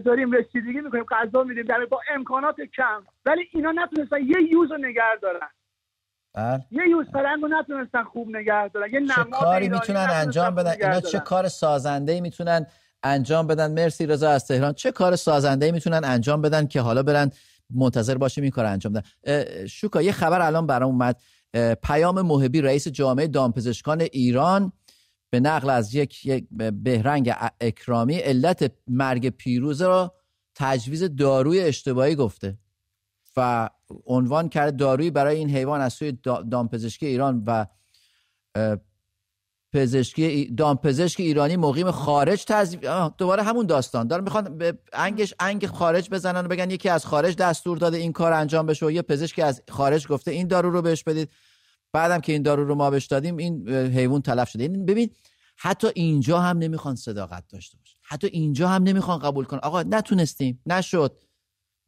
داریم 0.05 0.31
رسیدگی 0.31 0.81
می‌کنیم 0.81 1.03
غذا 1.03 1.43
میدیم. 1.43 1.63
در 1.63 1.85
با 1.85 2.01
امکانات 2.15 2.55
کم. 2.61 3.03
ولی 3.25 3.41
اینا 3.53 3.71
نتونستن. 3.71 4.17
یه 4.17 4.51
یوز 4.51 4.71
رو 4.71 4.77
نگه 4.77 5.15
دارن. 5.21 5.49
بله. 6.33 6.65
یه 6.71 6.89
یوز 6.89 7.05
فرنگ 7.13 7.41
رو 7.41 7.47
نتونستن 7.47 8.03
خوب 8.03 8.35
نگه 8.35 8.67
دارن. 8.67 8.93
یه 8.93 9.07
چه 9.07 9.23
کاری 9.31 9.69
می‌تونن 9.69 10.07
انجام 10.11 10.55
بدن؟ 10.55 10.71
اینا 10.71 11.01
چه 11.01 11.19
کار 11.19 11.47
سازنده 11.47 12.21
می‌تونن 12.21 12.65
انجام 13.03 13.47
بدن؟ 13.47 13.71
مرسی 13.71 14.05
رضا 14.05 14.29
از 14.29 14.47
تهران. 14.47 14.73
چه 14.73 14.91
کار 14.91 15.15
سازنده 15.15 15.71
می‌تونن 15.71 16.01
انجام 16.03 16.41
بدن 16.41 16.67
که 16.67 16.81
حالا 16.81 17.03
برن 17.03 17.31
منتظر 17.75 18.15
باشیم 18.17 18.41
این 18.41 18.51
کار 18.51 18.65
انجام 18.65 18.93
بدن؟ 18.93 19.65
شوکا 19.65 20.01
یه 20.01 20.11
خبر 20.11 20.41
الان 20.41 20.67
برام 20.67 20.89
اومد. 20.89 21.15
پیام 21.83 22.21
محبی 22.21 22.61
رئیس 22.61 22.87
جامعه 22.87 23.27
دامپزشکان 23.27 24.01
ایران 24.01 24.71
به 25.29 25.39
نقل 25.39 25.69
از 25.69 25.95
یک, 25.95 26.25
یک 26.25 26.47
بهرنگ 26.83 27.33
اکرامی 27.61 28.15
علت 28.15 28.71
مرگ 28.87 29.29
پیروز 29.29 29.81
را 29.81 30.15
تجویز 30.55 31.15
داروی 31.15 31.59
اشتباهی 31.59 32.15
گفته 32.15 32.57
و 33.37 33.69
عنوان 34.05 34.49
کرده 34.49 34.71
دارویی 34.71 35.11
برای 35.11 35.37
این 35.37 35.49
حیوان 35.49 35.81
از 35.81 35.93
سوی 35.93 36.17
دامپزشکی 36.51 37.05
ایران 37.05 37.43
و 37.47 37.65
پزشکی 39.77 40.45
دامپزشک 40.45 41.19
ایرانی 41.19 41.55
مقیم 41.55 41.91
خارج 41.91 42.45
تز... 42.45 42.75
دوباره 43.17 43.43
همون 43.43 43.65
داستان. 43.65 44.07
دارن 44.07 44.23
می‌خوان 44.23 44.57
به 44.57 44.77
انگش 44.93 45.33
انگ 45.39 45.65
خارج 45.65 46.09
بزنن 46.09 46.45
و 46.45 46.47
بگن 46.47 46.71
یکی 46.71 46.89
از 46.89 47.05
خارج 47.05 47.35
دستور 47.35 47.77
داده 47.77 47.97
این 47.97 48.11
کار 48.11 48.33
انجام 48.33 48.65
بشه 48.65 48.85
و 48.85 48.91
یه 48.91 49.01
پزشکی 49.01 49.41
از 49.41 49.61
خارج 49.69 50.07
گفته 50.07 50.31
این 50.31 50.47
دارو 50.47 50.69
رو 50.69 50.81
بهش 50.81 51.03
بدید. 51.03 51.29
بعدم 51.93 52.19
که 52.19 52.33
این 52.33 52.41
دارو 52.41 52.65
رو 52.65 52.75
ما 52.75 52.89
بهش 52.89 53.05
دادیم 53.05 53.37
این 53.37 53.69
حیوان 53.69 54.21
تلف 54.21 54.49
شده. 54.49 54.63
این 54.63 54.85
ببین 54.85 55.09
حتی 55.57 55.87
اینجا 55.95 56.39
هم 56.39 56.57
نمی‌خوان 56.57 56.95
صداقت 56.95 57.43
داشته 57.49 57.77
باشه 57.77 57.95
حتی 58.03 58.27
اینجا 58.27 58.67
هم 58.67 58.83
نمی‌خوان 58.83 59.19
قبول 59.19 59.45
کن 59.45 59.57
آقا 59.57 59.83
نتونستیم. 59.83 60.61
نشد. 60.65 61.17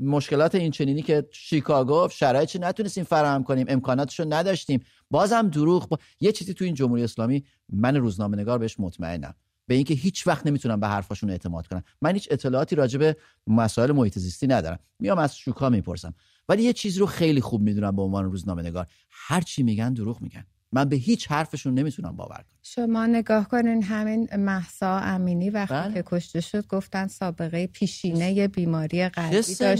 مشکلات 0.01 0.55
این 0.55 0.71
چنینی 0.71 1.01
که 1.01 1.27
شیکاگو 1.31 2.09
شرایطی 2.11 2.59
نتونستیم 2.59 3.03
فراهم 3.03 3.43
کنیم. 3.43 3.65
امکاناتشو 3.69 4.25
نداشتیم. 4.29 4.79
بازم 5.11 5.49
دروغ 5.49 5.89
با... 5.89 5.97
یه 6.19 6.31
چیزی 6.31 6.53
تو 6.53 6.65
این 6.65 6.73
جمهوری 6.73 7.03
اسلامی 7.03 7.43
من 7.69 7.95
روزنامه 7.95 8.37
نگار 8.37 8.57
بهش 8.57 8.79
مطمئنم. 8.79 9.35
به 9.67 9.75
اینکه 9.75 9.93
هیچ 9.93 10.27
وقت 10.27 10.47
نمی‌تونم 10.47 10.79
به 10.79 10.87
حرفاشون 10.87 11.29
اعتماد 11.29 11.67
کنم. 11.67 11.83
من 12.01 12.13
هیچ 12.13 12.27
اطلاعاتی 12.31 12.75
راجع 12.75 12.99
به 12.99 13.17
مسائل 13.47 13.91
محیط 13.91 14.19
زیستی 14.19 14.47
ندارم. 14.47 14.79
میام 14.99 15.17
از 15.17 15.37
شوکا 15.37 15.69
می‌پرسم. 15.69 16.13
ولی 16.49 16.63
یه 16.63 16.73
چیز 16.73 16.97
رو 16.97 17.05
خیلی 17.05 17.41
خوب 17.41 17.61
می‌دونم 17.61 17.95
به 17.95 18.01
عنوان 18.01 18.25
روزنامه 18.25 18.61
نگار 18.61 18.87
هر 19.09 19.41
چی 19.41 19.63
میگن 19.63 19.93
دروغ 19.93 20.21
میگن. 20.21 20.45
من 20.71 20.89
به 20.89 20.95
هیچ 20.95 21.31
حرفشون 21.31 21.73
نمی‌تونم 21.73 22.15
باور 22.15 22.35
کنم. 22.35 22.59
شما 22.63 23.05
نگاه 23.05 23.47
کنین 23.47 23.83
همین 23.83 24.29
محسا 24.35 24.99
امینی 24.99 25.49
وقتی 25.49 25.73
بله. 25.73 25.93
که 25.93 26.03
کشته 26.05 26.41
شد 26.41 26.67
گفتن 26.67 27.07
سابقه 27.07 27.67
پیشینه 27.67 28.47
بیماری 28.47 29.09
قلبی 29.09 29.35
داشته 29.35 29.75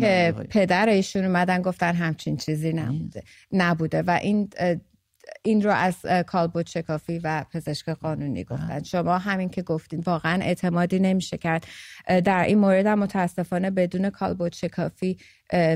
که 0.00 0.34
پدر 0.50 0.88
ایشون 0.88 1.24
اومدن 1.24 1.62
گفتن 1.62 1.94
همچین 1.94 2.36
چیزی 2.36 2.72
نبوده 2.72 3.22
نبوده. 3.52 4.02
و 4.02 4.10
این 4.22 4.50
این 5.42 5.62
رو 5.62 5.70
از 5.70 5.94
کالبوت 6.26 6.68
شکافی 6.68 7.18
و 7.18 7.44
پزشک 7.52 7.88
قانونی 7.88 8.44
گفتن. 8.44 8.82
شما 8.82 9.18
همین 9.18 9.48
که 9.48 9.62
گفتین 9.62 10.00
واقعا 10.00 10.42
اعتمادی 10.42 10.98
نمیشه 10.98 11.38
کرد. 11.38 11.66
در 12.24 12.44
این 12.44 12.58
مورد 12.58 12.86
هم 12.86 12.98
متاسفانه 12.98 13.70
بدون 13.70 14.10
کالبوت 14.10 14.54
شکافی 14.54 15.18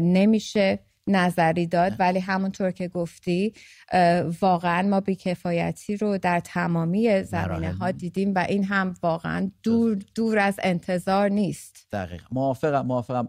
نمیشه. 0.02 0.78
نظری 1.06 1.66
داد 1.66 1.92
ولی 1.98 2.18
همونطور 2.18 2.70
که 2.70 2.88
گفتی 2.88 3.54
واقعا 4.40 4.88
ما 4.88 5.00
بیکفایتی 5.00 5.96
رو 5.96 6.18
در 6.18 6.40
تمامی 6.40 7.22
زمینه 7.22 7.72
ها 7.72 7.90
دیدیم 7.90 8.34
و 8.34 8.38
این 8.48 8.64
هم 8.64 8.94
واقعا 9.02 9.50
دور 9.62 9.98
دور 10.14 10.38
از 10.38 10.60
انتظار 10.62 11.28
نیست. 11.28 11.88
دقیق 11.92 12.22
موافقم 12.32 12.86
موافقم. 12.86 13.28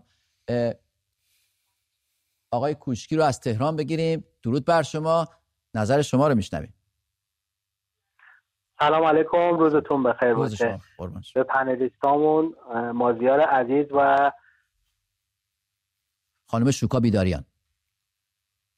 آقای 2.51 2.75
کوشکی 2.75 3.15
رو 3.15 3.23
از 3.23 3.39
تهران 3.39 3.75
بگیریم. 3.75 4.25
درود 4.43 4.65
بر 4.65 4.81
شما. 4.81 5.27
نظر 5.75 6.01
شما 6.01 6.27
رو 6.27 6.35
میشنویم. 6.35 6.73
سلام 8.79 9.03
علیکم. 9.03 9.57
روزتون 9.57 10.03
بخیر. 10.03 10.33
باشه. 10.33 10.79
به 11.35 11.43
پنلیستامون 11.43 12.55
مازیار 12.93 13.39
عزیز 13.39 13.85
و 13.91 14.31
خانم 16.47 16.71
شوکا 16.71 16.99
بیداریان. 16.99 17.45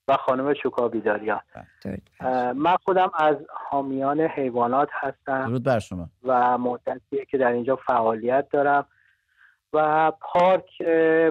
و 0.07 0.17
خانم 0.17 0.53
شوکا 0.53 0.87
بیداریان 0.87 1.41
من 2.55 2.75
خودم 2.85 3.11
از 3.19 3.35
حامیان 3.69 4.21
حیوانات 4.21 4.89
هستم 4.91 5.45
درود 5.45 5.63
بر 5.63 5.79
شما. 5.79 6.09
و 6.23 6.57
مدتیه 6.57 7.25
که 7.25 7.37
در 7.37 7.51
اینجا 7.51 7.75
فعالیت 7.75 8.49
دارم 8.49 8.85
و 9.73 10.11
پارک 10.21 10.81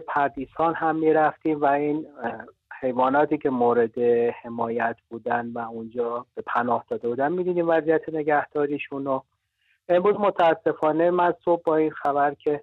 پردیسان 0.09 0.75
هم 0.75 0.97
می‌رفتیم 0.97 1.61
و 1.61 1.65
این 1.65 2.07
حیواناتی 2.81 3.39
که 3.39 3.51
مورد 3.51 3.99
حمایت 4.43 4.97
بودن 5.09 5.47
و 5.47 5.59
اونجا 5.59 6.27
به 6.35 6.43
پناه 6.47 6.85
داده 6.89 7.09
بودن 7.09 7.33
می‌دیدیم 7.33 7.69
وضعیت 7.69 8.09
نگهداریشون 8.09 9.05
رو. 9.05 9.25
امروز 9.89 10.17
متاسفانه 10.17 11.11
من 11.11 11.35
صبح 11.45 11.63
با 11.63 11.77
این 11.77 11.91
خبر 11.91 12.35
که 12.35 12.63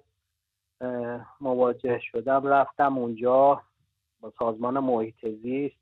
مواجه 1.40 1.98
شدم 2.12 2.46
رفتم 2.46 2.98
اونجا 2.98 3.62
با 4.20 4.32
سازمان 4.38 4.78
محیط 4.78 5.26
زیست 5.42 5.79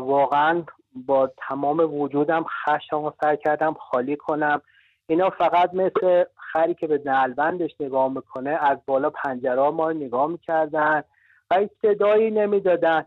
واقعا 0.00 0.62
با 1.06 1.30
تمام 1.48 2.00
وجودم 2.00 2.44
خشم 2.64 3.04
و 3.04 3.10
سر 3.20 3.36
کردم 3.36 3.74
خالی 3.74 4.16
کنم. 4.16 4.62
اینا 5.06 5.30
فقط 5.30 5.74
مثل 5.74 6.24
خری 6.36 6.74
که 6.74 6.86
به 6.86 7.02
نلبندش 7.04 7.70
نگاه 7.80 8.12
می‌کنه 8.12 8.50
از 8.50 8.78
بالا 8.86 9.10
پنجره 9.10 9.70
ما 9.70 9.92
نگاه 9.92 10.26
می‌کردن 10.26 11.04
و 11.50 11.58
هیچ 11.58 11.70
صدایی 11.82 12.30
نمی‌دادن. 12.30 13.06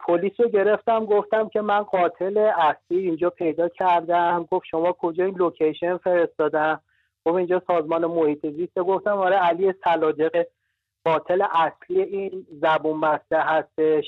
پلیس 0.00 0.32
رو 0.38 0.48
گرفتم 0.48 1.04
گفتم 1.04 1.48
که 1.48 1.60
من 1.60 1.82
قاتل 1.82 2.50
اصلی 2.56 2.98
اینجا 2.98 3.30
پیدا 3.30 3.68
کردم. 3.68 4.48
گفت 4.50 4.66
شما 4.66 4.92
کجا 4.92 5.24
این 5.24 5.34
لوکیشن 5.34 5.96
فرستادم؟ 5.96 6.80
گفت 7.24 7.36
اینجا 7.36 7.62
سازمان 7.66 8.06
محیط 8.06 8.46
زیست. 8.46 8.78
گفتم 8.78 9.18
آره 9.18 9.36
علی 9.36 9.74
سلاجق 9.84 10.46
قاتل 11.04 11.44
اصلی 11.52 12.02
این 12.02 12.46
زبون 12.62 13.00
بسته 13.00 13.40
هستش. 13.40 14.04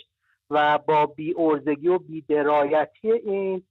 و 0.52 0.78
با 0.78 1.06
بی 1.06 1.34
ارزگی 1.38 1.88
و 1.88 1.98
بی 1.98 2.20
درایتی 2.20 3.12
این 3.12 3.62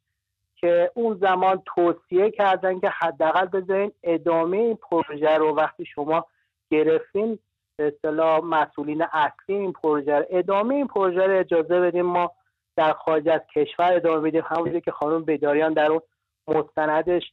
که 0.56 0.92
اون 0.94 1.18
زمان 1.22 1.64
توصیه 1.66 2.32
کردن 2.32 2.80
که 2.80 2.90
حداقل 2.90 3.46
بذارین 3.46 3.92
ادامه 4.04 4.58
این 4.58 4.76
پروژه 4.76 5.38
رو 5.38 5.56
وقتی 5.56 5.86
شما 5.86 6.26
گرفتین 6.72 7.40
به 7.76 7.88
اصطلاح 7.88 8.40
مسئولین 8.44 9.02
اصلی 9.02 9.56
این 9.56 9.74
پروژه 9.74 10.28
ادامه 10.30 10.76
این 10.76 10.88
پروژه 10.88 11.24
رو 11.28 11.40
اجازه 11.40 11.80
بدیم 11.80 12.06
ما 12.06 12.32
در 12.76 12.94
خارج 12.94 13.30
از 13.30 13.42
کشور 13.56 13.94
ادامه 13.94 14.30
بدیم 14.30 14.44
همونجوری 14.46 14.82
که 14.82 14.92
خانم 14.92 15.24
بیداریان 15.24 15.74
در 15.74 15.92
اون 15.92 16.02
مستندش 16.48 17.24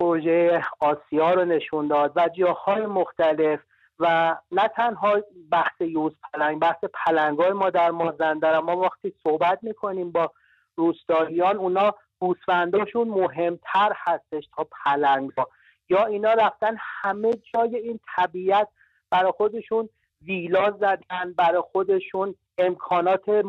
پروژه 0.00 0.62
آسیا 0.80 1.34
رو 1.34 1.44
نشون 1.44 1.88
داد 1.88 2.12
و 2.16 2.28
جاهای 2.28 2.86
مختلف 2.86 3.60
و 4.00 4.36
نه 4.52 4.68
تنها 4.68 5.22
بحث 5.50 5.80
یوز 5.80 6.12
پلنگ 6.32 6.58
بحث 6.60 6.84
پلنگای 6.94 7.52
ما 7.52 7.70
در 7.70 7.90
مازندران 7.90 8.64
ما 8.64 8.76
وقتی 8.76 9.14
صحبت 9.22 9.58
می‌کنیم 9.62 10.12
با 10.12 10.32
روستاییان 10.76 11.56
اونا 11.56 11.94
گوسفنداشون 12.18 13.08
مهمتر 13.08 13.92
هستش 13.96 14.48
تا 14.56 14.66
پلنگا 14.84 15.48
یا 15.88 16.04
اینا 16.04 16.32
رفتن 16.32 16.76
همه 16.78 17.30
جای 17.54 17.76
این 17.76 18.00
طبیعت 18.16 18.68
برای 19.10 19.32
خودشون 19.36 19.88
ویلا 20.22 20.70
زدن 20.70 21.32
برای 21.36 21.62
خودشون 21.72 22.34
امکانات 22.58 23.44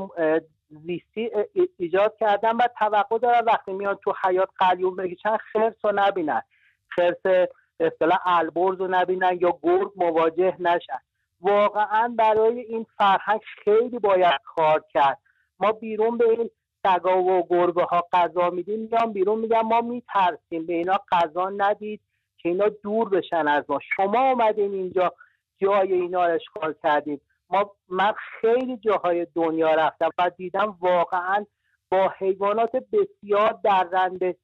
زیستی 0.69 1.31
ایجاد 1.77 2.15
کردن 2.19 2.55
و 2.55 2.67
توقع 2.79 3.17
دارن 3.17 3.45
وقتی 3.45 3.73
میان 3.73 3.95
تو 3.95 4.13
حیات 4.25 4.49
قلیون 4.59 4.95
بگیچن 4.95 5.37
خرس 5.37 5.73
رو 5.83 5.91
نبینن. 5.95 6.41
خرس 6.89 7.47
اصطلاح 7.79 8.19
البرز 8.25 8.79
رو 8.79 8.87
نبینن 8.87 9.37
یا 9.41 9.59
گرگ 9.63 9.91
مواجه 9.95 10.55
نشن. 10.59 10.99
واقعا 11.41 12.13
برای 12.17 12.59
این 12.59 12.85
فرهنگ 12.97 13.41
خیلی 13.63 13.99
باید 13.99 14.41
کار 14.55 14.83
کرد. 14.93 15.17
ما 15.59 15.71
بیرون 15.71 16.17
به 16.17 16.29
این 16.29 16.49
سگا 16.83 17.17
و 17.17 17.47
گربه 17.49 17.83
ها 17.83 18.07
غذا 18.13 18.49
میدیم 18.49 18.79
میان 18.79 19.13
بیرون 19.13 19.39
میگن 19.39 19.61
ما 19.61 19.81
میترسیم 19.81 20.65
به 20.65 20.73
اینا 20.73 20.99
غذا 21.11 21.49
ندید 21.49 22.01
که 22.37 22.49
اینا 22.49 22.69
دور 22.69 23.09
بشن 23.09 23.47
از 23.47 23.63
ما. 23.69 23.79
شما 23.95 24.19
آمدین 24.31 24.73
اینجا 24.73 25.13
جای 25.57 25.93
اینا 25.93 26.25
رو 26.25 26.33
اشغال 26.33 26.75
کردیم 26.83 27.21
ما 27.49 27.71
من 27.89 28.13
خیلی 28.41 28.77
جاهای 28.77 29.27
دنیا 29.35 29.73
رفتم 29.73 30.09
و 30.17 30.31
دیدم 30.37 30.77
واقعا 30.79 31.45
با 31.91 32.13
حیوانات 32.17 32.71
بسیار 32.75 33.59
درنده 33.63 34.35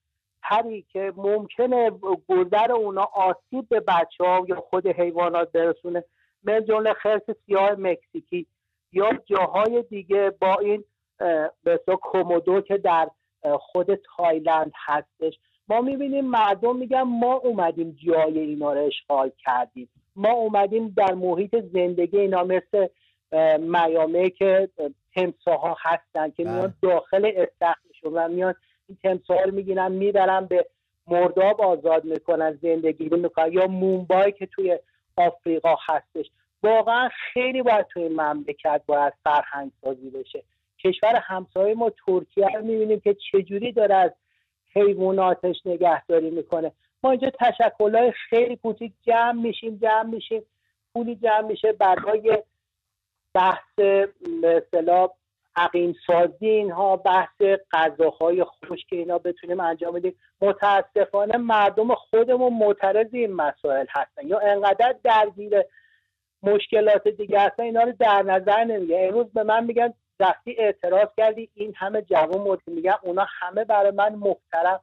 تری 0.49 0.86
که 0.89 1.13
ممکنه 1.15 1.91
گذر 2.27 2.71
اونا 2.71 3.10
آسیب 3.13 3.69
به 3.69 3.79
بچه 3.79 4.23
ها 4.23 4.45
یا 4.47 4.56
خود 4.56 4.88
حیوانات 4.88 5.51
برسونه 5.51 6.03
من 6.43 6.65
جمله 6.65 6.93
خرس 6.93 7.23
سیاه 7.45 7.71
مکزیکی 7.71 8.47
یا 8.91 9.10
جاهای 9.25 9.84
دیگه 9.89 10.29
با 10.29 10.56
این 10.62 10.84
به 11.63 11.79
کومودو 12.01 12.62
که 12.62 12.77
در 12.77 13.10
خود 13.60 13.95
تایلند 13.95 14.71
هستش 14.86 15.39
ما 15.67 15.82
می‌بینیم 15.82 16.25
مردم 16.25 16.75
میگن 16.75 17.01
ما 17.01 17.34
اومدیم 17.34 17.97
جای 18.08 18.39
اینا 18.39 18.73
رو 18.73 18.79
اشغال 18.79 19.32
کردیم 19.38 19.89
ما 20.15 20.32
اومدیم 20.32 20.93
در 20.97 21.13
محیط 21.13 21.56
زندگی 21.56 22.19
اینا 22.19 22.43
مثل 22.43 22.88
میامه 23.60 24.29
که 24.29 24.69
تمساها 25.15 25.77
هستن 25.79 26.29
که 26.29 26.43
میان 26.43 26.62
بله. 26.62 26.73
داخل 26.82 27.32
استخرشون 27.36 28.13
و 28.13 28.27
میان 28.27 28.56
این 28.88 29.22
رو 29.30 29.52
می‌گیرن 29.52 29.91
می‌برن 29.91 30.46
به 30.46 30.65
مرداب 31.08 31.62
آزاد 31.62 32.06
می‌کنن 32.06 32.60
زندگی 32.62 33.10
می‌کنن 33.10 33.54
یا 33.54 33.67
مومبای 33.67 34.32
که 34.32 34.46
توی 34.46 34.80
آفریقا 35.17 35.76
هستش. 35.88 36.32
واقعا 36.63 37.10
خیلی 37.34 37.62
باید 37.62 37.88
توی 37.88 38.08
مملکت 38.08 38.82
باید 38.86 39.13
فرهنگ 39.24 39.72
سازی 39.82 40.10
بشه. 40.10 40.43
کشور 40.80 41.15
همسایه 41.15 41.76
ما 41.76 41.91
ترکیه 42.06 42.48
رو 42.48 42.65
می‌بینیم 42.65 43.00
که 43.00 43.13
چجوری 43.32 43.72
داره 43.72 43.96
از 43.96 44.12
حیواناتش 44.74 45.56
نگهداری 45.65 46.30
می‌کنه. 46.30 46.72
ما 47.04 47.12
اینجا 47.12 47.30
تشکلهای 47.30 48.12
خیلی 48.30 48.56
کوچیک 48.56 48.93
جمع 49.06 49.41
میشیم 49.41 49.80
جمع 49.82 50.04
میشیم. 50.04 50.43
پولی 50.93 51.15
جمع 51.15 51.41
میشه 51.41 51.72
برای 51.72 52.43
بحث 53.34 53.76
به 54.41 54.65
عقیم 55.56 55.96
سازی 56.08 56.48
اینها 56.48 56.98
بحث 56.98 57.42
غذاهای 57.72 58.44
خوش 58.44 58.86
که 58.89 58.96
اینا 58.96 59.18
بتونیم 59.18 59.60
انجام 59.60 59.94
بدیم. 59.94 60.16
متاسفانه 60.42 61.38
مردم 61.38 61.96
خودمون 61.96 62.54
معترض 62.54 63.08
این 63.13 63.34
مسائل 63.34 63.86
هستن. 63.89 64.28
یا 64.28 64.39
انقدر 64.39 64.96
درگیر 65.04 65.63
مشکلات 66.44 67.08
دیگه 67.08 67.39
هستن 67.39 67.63
اینا 67.63 67.82
رو 67.82 67.92
در 68.00 68.24
نظر 68.24 68.63
نمیگه 68.63 69.08
امروز 69.08 69.34
به 69.34 69.44
من 69.44 69.63
میگن 69.63 69.94
وقتی 70.20 70.56
اعتراض 70.58 71.08
کردی 71.18 71.50
این 71.54 71.74
همه 71.76 72.02
جوان 72.02 72.42
مورد 72.42 72.62
میگن 72.68 72.96
اونا 73.02 73.26
همه 73.39 73.66
برای 73.66 73.92
من 73.92 74.16
محترم 74.16 74.80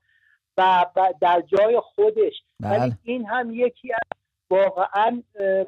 و 0.58 0.86
در 1.20 1.40
جای 1.40 1.80
خودش. 1.80 2.42
ولی 2.60 2.78
بله. 2.78 2.92
این 3.04 3.26
هم 3.26 3.50
یکی 3.54 3.92
از 3.92 4.19
واقعا 4.50 5.22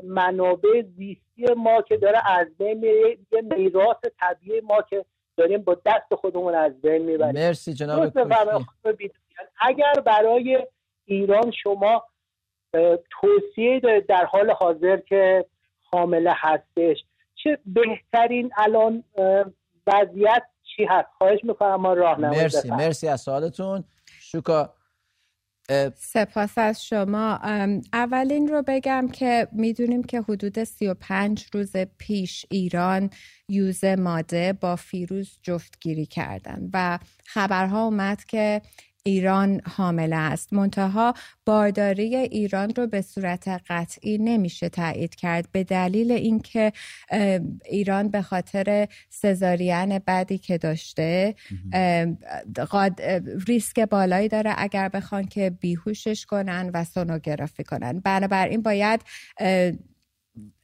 منابع 0.05 0.83
زیستی 0.83 1.55
ما 1.57 1.83
که 1.83 1.97
داره 1.97 2.31
از 2.31 2.47
بین 2.59 2.79
میره 2.79 3.19
یه 3.33 3.41
میراث 3.57 3.97
طبیعی 4.21 4.61
ما 4.61 4.83
که 4.83 5.05
داریم 5.37 5.63
با 5.63 5.77
دست 5.87 6.15
خودمون 6.15 6.55
از 6.55 6.81
بین 6.81 7.03
می‌بریم. 7.03 7.35
مرسی 7.35 7.75
جناب 7.75 8.13
اگر 9.61 9.93
برای 10.07 10.67
ایران 11.05 11.51
شما 11.63 12.07
توصیه 13.11 13.81
دارید 13.81 14.07
در 14.07 14.25
حال 14.25 14.51
حاضر 14.51 14.97
که 14.97 15.47
حامله 15.83 16.33
هستش 16.35 17.05
چه 17.35 17.59
بهترین 17.67 18.51
الان 18.57 19.05
وضعیت 19.87 20.43
چی 20.63 20.85
هست؟ 20.85 21.09
خواهش 21.19 21.45
می‌کنم 21.45 21.75
ما 21.75 21.93
راهنمایی 21.93 22.41
مرسی 22.41 22.71
مرسی 22.71 23.09
از 23.09 23.21
سوالتون. 23.21 23.85
شوکا 24.21 24.75
سپاس 25.97 26.59
از 26.59 26.85
شما. 26.85 27.39
اولین 27.93 28.49
رو 28.49 28.65
بگم 28.67 29.09
که 29.13 29.49
می‌دونیم 29.53 30.03
که 30.03 30.21
حدود 30.21 30.65
35 30.65 31.47
روز 31.53 31.73
پیش 31.99 32.47
ایران 32.51 33.11
یوز 33.49 33.85
ماده 33.85 34.53
با 34.53 34.77
فیروز 34.77 35.39
جفتگیری 35.43 36.07
کردن 36.07 36.71
و 36.73 36.99
خبرها 37.25 37.85
اومد 37.85 38.25
که 38.25 38.63
ایران 39.05 39.61
حامله 39.77 40.17
است. 40.17 40.53
منتها 40.53 41.15
بارداری 41.47 42.17
ایران 42.17 42.73
رو 42.77 42.87
به 42.87 43.03
صورت 43.03 43.49
قطعی 43.69 44.19
نمیشه 44.19 44.69
تایید 44.69 45.15
کرد 45.15 45.49
به 45.53 45.65
دلیل 45.65 46.13
اینکه 46.13 46.73
ایران 47.65 48.09
به 48.09 48.23
خاطر 48.23 48.89
سزارین 49.11 49.99
بعدی 49.99 50.39
که 50.39 50.59
داشته 50.59 51.35
ریسک 53.49 53.81
بالایی 53.81 54.29
داره 54.29 54.55
اگر 54.57 54.89
بخوان 54.89 55.25
که 55.25 55.51
بیهوشش 55.51 56.27
کنن 56.27 56.71
و 56.75 56.85
سونوگرافی 56.85 57.65
کنن. 57.65 58.01
بنابراین 58.01 58.63
باید 58.63 59.01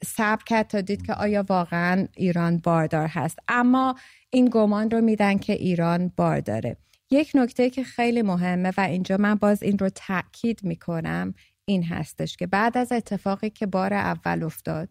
سب 0.05 0.39
کرد 0.47 0.67
تا 0.67 0.81
دید 0.81 1.07
که 1.07 1.15
آیا 1.15 1.45
واقعا 1.49 2.07
ایران 2.17 2.59
باردار 2.59 3.07
هست. 3.07 3.39
اما 3.49 3.95
این 4.31 4.49
گمان 4.53 4.91
رو 4.91 5.01
میدن 5.01 5.39
که 5.39 5.53
ایران 5.53 6.13
بارداره. 6.17 6.77
یک 7.11 7.31
نکته 7.35 7.71
که 7.71 7.85
خیلی 7.85 8.23
مهمه 8.23 8.73
و 8.77 8.81
اینجا 8.81 9.17
من 9.17 9.35
باز 9.35 9.63
این 9.63 9.79
رو 9.79 9.89
تاکید 9.89 10.65
می‌کنم 10.65 11.35
این 11.65 11.85
هستش 11.85 12.37
که 12.37 12.47
بعد 12.47 12.79
از 12.79 12.93
اتفاقی 12.93 13.51
که 13.51 13.67
بار 13.67 13.95
اول 13.95 14.43
افتاد 14.43 14.89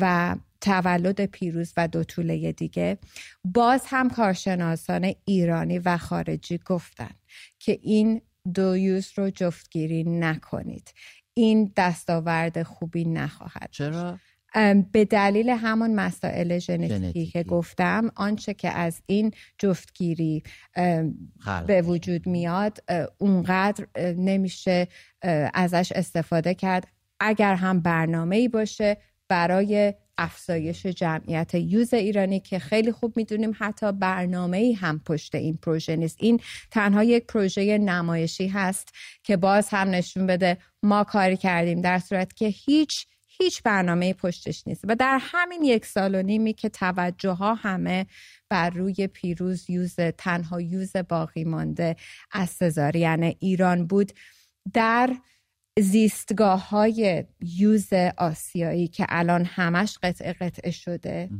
و 0.00 0.36
تولد 0.60 1.26
پیروز 1.26 1.72
و 1.76 1.88
دو 1.88 2.04
طوله 2.04 2.52
دیگه 2.52 2.98
باز 3.44 3.82
هم 3.86 4.10
کارشناسان 4.10 5.14
ایرانی 5.24 5.78
و 5.78 5.96
خارجی 5.96 6.58
گفتن 6.66 7.10
که 7.58 7.78
این 7.82 8.20
دو 8.54 8.76
یوز 8.76 9.12
رو 9.16 9.30
جفتگیری 9.30 10.04
نکنید 10.04 10.94
این 11.34 11.72
دستاورد 11.76 12.62
خوبی 12.62 13.04
نخواهد 13.04 13.68
چرا؟ 13.70 14.18
به 14.92 15.04
دلیل 15.04 15.48
همون 15.48 15.94
مسائل 15.94 16.58
ژنتیکی 16.58 17.26
که 17.26 17.42
گفتم 17.42 18.10
آنچه 18.16 18.54
که 18.54 18.70
از 18.70 19.02
این 19.06 19.30
جفتگیری 19.58 20.42
به 21.66 21.82
وجود 21.82 22.26
میاد 22.26 22.78
اونقدر 23.18 23.86
نمیشه 23.96 24.88
ازش 25.54 25.92
استفاده 25.92 26.54
کرد. 26.54 26.86
اگر 27.20 27.54
هم 27.54 27.80
برنامه 27.80 28.36
ای 28.36 28.48
باشه 28.48 28.96
برای 29.28 29.94
افزایش 30.18 30.86
جمعیت 30.86 31.54
یوز 31.54 31.94
ایرانی 31.94 32.40
که 32.40 32.58
خیلی 32.58 32.92
خوب 32.92 33.16
می‌دونیم 33.16 33.52
حتی 33.58 33.92
برنامه 33.92 34.56
ای 34.56 34.72
هم 34.72 35.00
پشت 35.06 35.34
این 35.34 35.58
پروژه 35.62 35.96
نیست. 35.96 36.16
این 36.20 36.40
تنها 36.70 37.04
یک 37.04 37.26
پروژه 37.26 37.78
نمایشی 37.78 38.48
هست 38.48 38.88
که 39.22 39.36
باز 39.36 39.68
هم 39.70 39.90
نشون 39.90 40.26
بده 40.26 40.58
ما 40.82 41.04
کاری 41.04 41.36
کردیم 41.36 41.80
در 41.80 41.98
صورت 41.98 42.34
که 42.34 42.46
هیچ 42.46 43.06
هیچ 43.38 43.62
برنامه 43.62 44.12
پشتش 44.12 44.66
نیست 44.66 44.84
و 44.88 44.94
در 44.94 45.18
همین 45.22 45.62
یک 45.62 45.86
سال 45.86 46.14
و 46.14 46.22
نیمی 46.22 46.52
که 46.52 46.68
توجه 46.68 47.30
ها 47.30 47.54
همه 47.54 48.06
بر 48.48 48.70
روی 48.70 49.06
پیروز 49.06 49.70
یوز 49.70 49.94
تنها 49.94 50.60
یوز 50.60 50.92
باقی 51.08 51.44
مانده 51.44 51.96
از 52.32 52.50
سزارین 52.50 53.34
ایران 53.40 53.86
بود 53.86 54.12
در 54.72 55.16
زیستگاه 55.80 56.68
های 56.68 57.24
یوز 57.40 57.92
آسیایی 58.16 58.88
که 58.88 59.06
الان 59.08 59.44
همش 59.44 59.98
قطع 60.02 60.32
قطعه 60.32 60.70
شده 60.70 61.30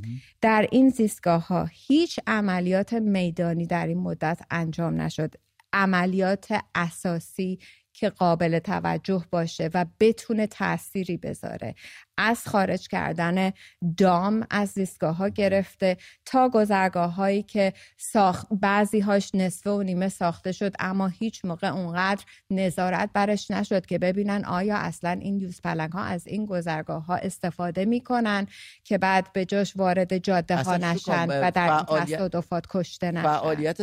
در 0.41 0.69
این 0.73 0.89
زیستگاه 0.89 1.47
ها 1.47 1.69
هیچ 1.73 2.21
عملیات 2.27 2.93
میدانی 2.93 3.67
در 3.67 3.87
این 3.87 3.99
مدت 3.99 4.41
انجام 4.51 5.01
نشد. 5.01 5.35
عملیات 5.73 6.61
اساسی 6.75 7.59
که 7.99 8.11
قابل 8.11 8.59
توجه 8.59 9.25
باشه 9.31 9.71
و 9.75 9.87
بتونه 10.01 10.47
تأثیری 10.47 11.17
بذاره. 11.17 11.75
از 12.19 12.49
خارج 12.49 12.89
کردن 12.89 13.53
دام 13.97 14.47
از 14.51 14.69
زیستگاه 14.69 15.17
ها 15.17 15.29
گرفته 15.29 15.97
تا 16.25 16.49
گذرگاه 16.49 17.15
هایی 17.15 17.43
که 17.43 17.73
ساخت 17.97 18.47
بعضی 18.51 19.01
هاش 19.01 19.35
نصفه 19.35 19.71
و 19.71 19.83
نیمه 19.83 20.09
ساخته 20.09 20.53
شد 20.53 20.73
اما 20.79 21.07
هیچ 21.07 21.45
موقع 21.45 21.69
اونقدر 21.69 22.25
نظارت 22.51 23.11
برش 23.13 23.51
نشد 23.51 23.87
که 23.87 23.99
ببینن 23.99 24.45
آیا 24.45 24.77
اصلا 24.77 25.11
این 25.11 25.41
یوز 25.41 25.61
پلنگ 25.61 25.93
ها 25.93 26.03
از 26.03 26.27
این 26.27 26.47
گذرگاه 26.47 27.07
ها 27.07 27.17
استفاده 27.17 27.85
می‌کنن 27.85 28.47
که 28.85 28.99
بعد 28.99 29.33
به 29.33 29.45
جاش 29.45 29.77
وارد 29.77 30.19
جاده 30.19 30.57
ها 30.57 30.77
نشن 30.77 31.27
و 31.27 31.51
در 31.51 31.85
تصادفات 31.89 32.67
کشته 32.71 33.11
نشن. 33.11 33.23
فعالیت 33.23 33.81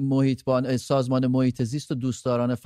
محیط 0.00 0.42
سازمان 0.76 1.26
محیط 1.26 1.62
زیست 1.62 1.92
و 1.92 1.94
دوستداران 1.94 2.56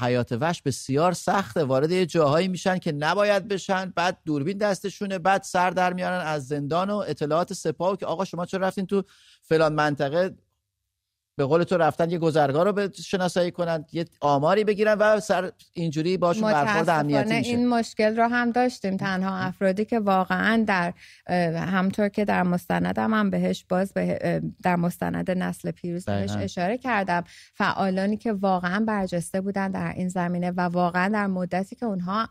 حیات 0.00 0.32
وحش 0.32 0.62
بسیار 0.62 1.12
سخته. 1.12 1.64
وارد 1.64 1.90
یه 1.90 2.06
جاهایی 2.06 2.48
میشن 2.48 2.78
که 2.78 2.92
نباید 2.92 3.48
بشن 3.48 3.92
بعد 3.96 4.18
دوربین 4.28 4.58
دستشونه 4.58 5.18
بعد 5.18 5.42
سر 5.42 5.70
در 5.70 5.92
میارن 5.92 6.26
از 6.26 6.46
زندان 6.48 6.90
و 6.90 6.96
اطلاعات 6.96 7.52
سپاه 7.52 7.96
که 7.96 8.06
آقا 8.06 8.24
شما 8.24 8.46
چرا 8.46 8.66
رفتین 8.66 8.86
تو 8.86 9.02
فلان 9.42 9.72
منطقه؟ 9.72 10.36
به 11.38 11.44
قول 11.44 11.62
تو 11.62 11.76
رفتن 11.76 12.10
یه 12.10 12.18
گذرگاه 12.18 12.64
رو 12.64 12.72
به 12.72 12.90
شناسایی 13.04 13.50
کنن 13.50 13.84
یه 13.92 14.04
آماری 14.20 14.64
بگیرن 14.64 14.94
و 14.98 15.20
سر 15.20 15.52
اینجوری 15.72 16.16
باشون 16.16 16.52
برخورد 16.52 16.88
امنیتی 16.88 17.36
میشه. 17.36 17.50
این 17.50 17.68
مشکل 17.68 18.16
رو 18.16 18.28
هم 18.28 18.50
داشتیم. 18.50 18.96
تنها 18.96 19.36
افرادی 19.38 19.84
که 19.84 20.00
واقعا 20.00 20.64
در 20.66 20.94
همطور 21.56 22.08
که 22.08 22.24
در 22.24 22.42
مستندم 22.42 23.14
هم 23.14 23.30
بهش 23.30 23.64
باز 23.68 23.92
به 23.92 24.42
در 24.62 24.76
مستند 24.76 25.30
نسل 25.30 25.70
پیروز 25.70 26.04
بهش 26.04 26.30
اشاره 26.30 26.78
کردم. 26.78 27.24
فعالانی 27.54 28.16
که 28.16 28.32
واقعا 28.32 28.84
برجسته 28.84 29.40
بودن 29.40 29.70
در 29.70 29.92
این 29.96 30.08
زمینه 30.08 30.50
و 30.50 30.60
واقعا 30.60 31.08
در 31.08 31.26
مدتی 31.26 31.76
که 31.76 31.86
اونها 31.86 32.28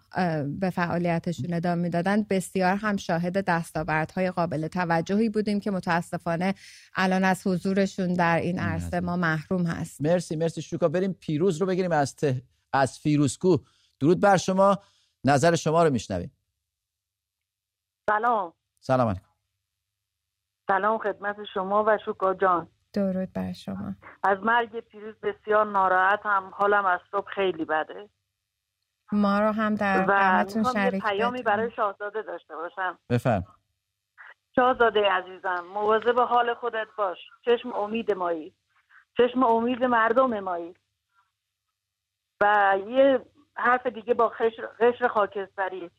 به 0.59 0.69
فعالیتشون 0.69 1.53
ادامه 1.53 1.81
می‌دادن 1.81 2.25
بسیار 2.29 2.75
هم 2.75 2.97
شاهد 2.97 3.45
دستاوردهای 3.45 4.31
قابل 4.31 4.67
توجهی 4.67 5.29
بودیم 5.29 5.59
که 5.59 5.71
متاسفانه 5.71 6.53
الان 6.95 7.23
از 7.23 7.47
حضورشون 7.47 8.13
در 8.13 8.39
این 8.39 8.59
عرصه 8.59 8.96
ما 8.99 9.15
محروم 9.15 9.65
هست. 9.65 10.01
مرسی 10.01 10.35
مرسی 10.35 10.61
شوکا. 10.61 10.87
بریم 10.87 11.13
پیروز 11.13 11.61
رو 11.61 11.67
بگیریم 11.67 11.91
از 11.91 12.15
ته... 12.15 12.41
از 12.73 12.99
فیروزکو. 12.99 13.57
درود 13.99 14.21
بر 14.21 14.37
شما. 14.37 14.77
نظر 15.23 15.55
شما 15.55 15.83
رو 15.83 15.89
میشنویم. 15.89 16.31
سلام. 18.09 18.53
سلام 18.79 19.07
علیکم. 19.07 19.27
سلام 20.67 20.97
خدمت 20.97 21.35
شما 21.53 21.83
و 21.87 21.97
شوکا 22.05 22.33
جان. 22.33 22.69
درود 22.93 23.33
بر 23.33 23.53
شما. 23.53 23.95
از 24.23 24.37
مرگ 24.43 24.79
پیروز 24.79 25.15
بسیار 25.15 25.65
ناراحت 25.65 26.19
هم 26.23 26.51
حالم 26.53 26.85
از 26.85 26.99
صبح 27.11 27.31
خیلی 27.35 27.65
بده. 27.65 28.09
ما 29.11 29.39
رو 29.39 29.51
هم 29.51 29.75
در 29.75 30.05
غمتون 30.05 30.63
شریک 30.63 31.03
پیامی 31.03 31.41
برای 31.41 31.71
شاهزاده 31.75 32.21
داشته 32.21 32.55
باشم. 32.55 32.99
بفرم. 33.09 33.45
شاهزاده 34.55 34.99
عزیزم 35.11 35.65
مواظب 35.73 36.19
حال 36.19 36.53
خودت 36.53 36.87
باش. 36.97 37.17
چشم 37.45 37.71
امید 37.73 38.11
مایی. 38.11 38.55
چشم 39.17 39.43
امید 39.43 39.83
مردم 39.83 40.39
مایی. 40.39 40.75
و 42.41 42.75
یه 42.87 43.21
حرف 43.55 43.87
دیگه 43.87 44.13
با 44.13 44.29
قشر 44.79 45.07
خاکستری. 45.07 45.91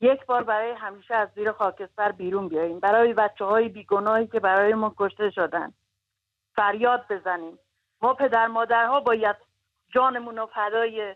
یک 0.00 0.26
بار 0.26 0.42
برای 0.42 0.72
همیشه 0.72 1.14
از 1.14 1.28
زیر 1.34 1.52
خاکستر 1.52 2.12
بیرون 2.12 2.48
بیاییم. 2.48 2.80
برای 2.80 3.14
بچه 3.14 3.44
های 3.44 3.68
بیگناهی 3.68 4.26
که 4.26 4.40
برای 4.40 4.74
ما 4.74 4.94
کشته 4.98 5.30
شدن. 5.30 5.72
فریاد 6.56 7.06
بزنیم. 7.10 7.58
ما 8.02 8.14
پدر 8.14 8.46
مادرها 8.46 9.00
باید 9.00 9.36
جانمون 9.88 10.36
رو 10.36 10.46
فدای 10.46 11.14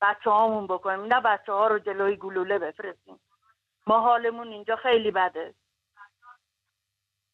بچه 0.00 0.30
هامون 0.30 0.66
بکنیم. 0.66 1.04
نه 1.14 1.20
بچه 1.20 1.52
ها 1.52 1.66
رو 1.66 1.78
جلوی 1.78 2.16
گلوله 2.16 2.58
بفرستیم. 2.58 3.20
ما 3.86 4.00
حالمون 4.00 4.48
اینجا 4.48 4.76
خیلی 4.76 5.10
بده. 5.10 5.54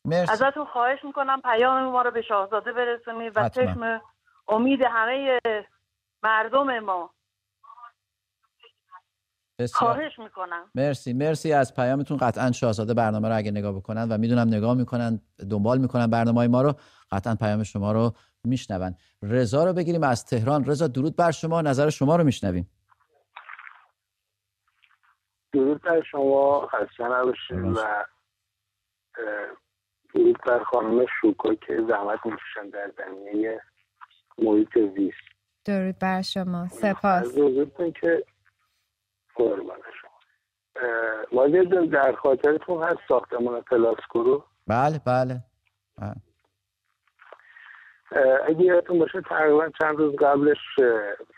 مرسی. 0.04 0.32
ازتون 0.32 0.64
خواهش 0.64 1.04
می‌کنم 1.04 1.40
پیام 1.40 1.84
ما 1.84 2.02
رو 2.02 2.10
به 2.10 2.22
شاهزاده 2.22 2.72
برسونید 2.72 3.32
و 3.36 3.48
چشم 3.48 4.00
امید 4.48 4.82
همه 4.82 5.40
مردم 6.22 6.78
ما. 6.78 7.10
بسیار. 9.58 9.78
خواهش 9.78 10.18
می‌کنم. 10.18 10.70
مرسی 10.74 11.12
مرسی. 11.12 11.52
از 11.52 11.74
پیامتون 11.76 12.16
قطعا 12.16 12.52
شاهزاده 12.52 12.94
برنامه 12.94 13.28
رو 13.28 13.36
اگه 13.36 13.50
نگاه 13.50 13.72
بکنن 13.72 14.08
و 14.08 14.18
می‌دونم 14.18 14.48
نگاه 14.48 14.74
می‌کنن 14.74 15.20
دنبال 15.50 15.78
می‌کنن 15.78 16.06
برنامه 16.06 16.38
های 16.38 16.48
ما 16.48 16.62
رو 16.62 16.74
قطعا 17.10 17.34
پیام 17.34 17.62
شما 17.62 17.92
رو 17.92 18.12
میشنون. 18.44 18.94
رضا 19.22 19.64
رو 19.64 19.72
بگیریم 19.72 20.02
از 20.02 20.26
تهران. 20.26 20.64
رضا 20.64 20.86
درود 20.86 21.16
بر 21.16 21.30
شما. 21.30 21.60
نظر 21.62 21.90
شما 21.90 22.16
رو 22.16 22.24
میشنویم. 22.24 22.70
درود 25.52 25.82
بر 25.82 26.02
شما. 26.02 26.66
خسته 26.66 27.04
نباشید 27.04 27.76
و 27.76 28.04
درود 30.18 30.38
بر 30.46 30.64
خانم 30.64 31.06
شوکا 31.20 31.54
که 31.54 31.82
زحمت 31.88 32.26
می‌کشن 32.26 32.68
در 32.72 32.92
زمینه 32.98 33.60
محیط 34.38 34.78
زیست. 34.96 35.28
درود 35.64 35.98
بر 35.98 36.22
شما. 36.22 36.68
سپاس. 36.68 37.34
که 38.00 38.24
قربان 39.34 39.78
شما. 40.00 41.46
در 41.86 42.12
خاطرتون 42.12 42.82
هست 42.82 42.98
ساختمان 43.08 43.60
پلاسکورو 43.60 44.44
بله 44.66 45.00
بله, 45.06 45.40
بله. 45.98 46.14
اگه 48.46 48.62
یادتون 48.62 48.98
باشه 48.98 49.20
تقریبا 49.20 49.70
چند 49.80 49.96
روز 49.96 50.16
قبلش 50.16 50.58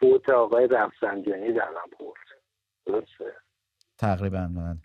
فوت 0.01 0.31
آقای 0.31 0.66
رفسنجانی 0.66 1.53
در 1.53 1.68
پرد 1.99 2.41
درسته؟ 2.87 3.35
تقریبا 3.99 4.51
بله. 4.57 4.76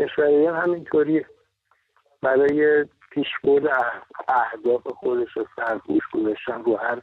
کشوریان 0.00 0.56
همینطوری 0.56 1.24
برای 2.22 2.84
پیشبرد 3.10 3.66
اهداف 4.28 4.86
خودش 4.86 5.36
رو 5.36 5.46
سرپوش 5.56 6.02
گذاشتن 6.12 6.64
رو 6.64 6.76
هر 6.76 7.02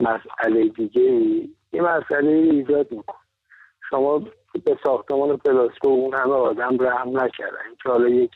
مسئله 0.00 0.68
دیگه 0.68 1.02
ای 1.02 1.54
این 1.70 1.82
مسئله 1.82 2.30
ایجاد 2.30 2.92
میکن 2.92 3.18
شما 3.90 4.18
به 4.64 4.78
ساختمان 4.84 5.36
پلاسکو 5.36 5.88
اون 5.88 6.14
همه 6.14 6.32
آدم 6.32 6.76
رحم 6.80 7.20
نکردن. 7.20 7.74
که 7.82 7.88
حالا 7.88 8.08
یک 8.08 8.32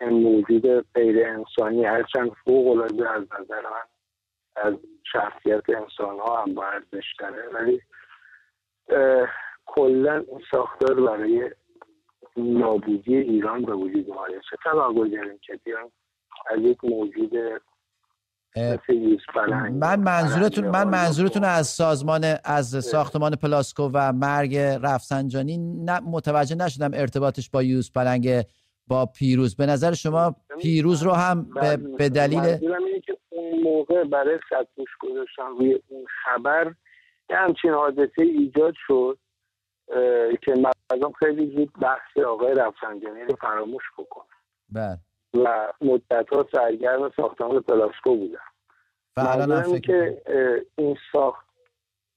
موجود 0.00 0.86
غیر 0.94 1.26
انسانی 1.26 1.84
هرچند 1.84 2.30
فوق 2.44 2.68
العاده 2.68 3.10
از 3.10 3.22
نظر 3.22 3.62
من 3.62 3.86
از 4.56 4.74
شخصیت 5.12 5.70
انسان 5.70 6.18
ها 6.18 6.42
هم 6.42 6.54
با 6.54 6.64
ارزش 6.66 7.14
ولی 7.52 7.82
کلا 9.66 10.24
اون 10.26 10.42
ساختار 10.50 11.00
برای 11.00 11.50
نابودی 12.40 13.16
ایران 13.16 13.62
به 13.62 13.74
وجود 13.74 14.10
اومده. 14.10 14.40
چه 14.50 14.56
توقع 14.62 15.08
داریم 15.08 15.38
که 15.46 15.60
بیان 15.64 15.90
از 16.50 16.60
یک 16.60 16.84
موجود 16.84 17.32
من 19.72 20.00
منظورتون 20.00 20.68
من 20.68 20.88
منظورتون 20.88 21.44
از 21.44 21.66
سازمان 21.66 22.24
از 22.44 22.84
ساختمان 22.84 23.36
پلاسکو 23.36 23.90
و 23.94 24.12
مرگ 24.12 24.56
رفسنجانی 24.56 25.58
متوجه 26.12 26.54
نشدم 26.56 26.90
ارتباطش 26.94 27.50
با 27.50 27.62
یوز 27.62 27.92
پلنگ 27.92 28.44
با 28.86 29.06
پیروز. 29.06 29.56
به 29.56 29.66
نظر 29.66 29.92
شما 29.92 30.36
پیروز 30.62 31.02
رو 31.02 31.12
هم 31.12 31.50
به, 31.54 31.76
به 31.76 32.08
دلیل 32.08 32.40
اینه 32.40 33.00
که 33.00 33.16
اون 33.28 33.62
موقع 33.62 34.04
برای 34.04 34.38
سطوش 34.50 34.88
گذاشتن 35.00 35.48
روی 35.58 35.80
اون 35.88 36.04
خبر 36.24 36.74
یه 37.30 37.36
همچین 37.36 37.70
حادثه 37.70 38.22
ایجاد 38.22 38.74
شد 38.86 39.18
که 40.42 40.54
مردم 40.90 41.12
خیلی 41.12 41.56
زود 41.56 41.72
بحث 41.72 42.24
آقای 42.26 42.54
رفسنجانی 42.54 43.24
رو 43.24 43.36
فراموش 43.36 43.82
بکنن 43.98 44.24
بله. 44.72 44.98
و 45.34 45.72
مدت 45.80 46.28
ها 46.32 46.46
سرگرم 46.52 47.10
ساختمان 47.16 47.60
پلاسکو 47.60 48.16
بودن 48.16 48.38
و 49.16 49.20
الان 49.20 49.80
که 49.80 50.22
این 50.76 50.96
ساخت 51.12 51.50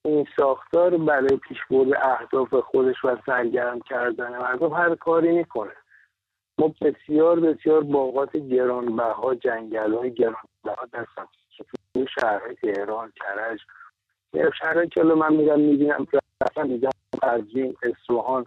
این 0.05 0.27
ساختار 0.37 0.97
برای 0.97 1.37
پیشبرد 1.37 1.99
اهداف 2.01 2.53
خودش 2.53 3.05
و 3.05 3.17
سرگرم 3.25 3.79
کردن 3.79 4.37
مردم 4.37 4.73
هر 4.73 4.95
کاری 4.95 5.31
می‌کنه. 5.31 5.73
ما 6.59 6.73
بسیار 6.81 7.39
بسیار 7.39 7.83
باغات 7.83 8.37
گرانبها 8.37 9.35
جنگل 9.35 9.93
های 9.93 10.13
گرانبها 10.13 10.85
در 10.91 11.05
شهرهای 12.19 12.55
تهران 12.55 13.13
کرج. 13.15 13.59
شهرهای 14.59 14.87
که 14.87 15.03
من 15.03 15.33
میرم 15.33 15.59
می‌بینم 15.59 16.07
رفتن 16.41 16.67
دیدم 16.67 16.89
ارجین 17.23 17.75
اصفهان 17.83 18.45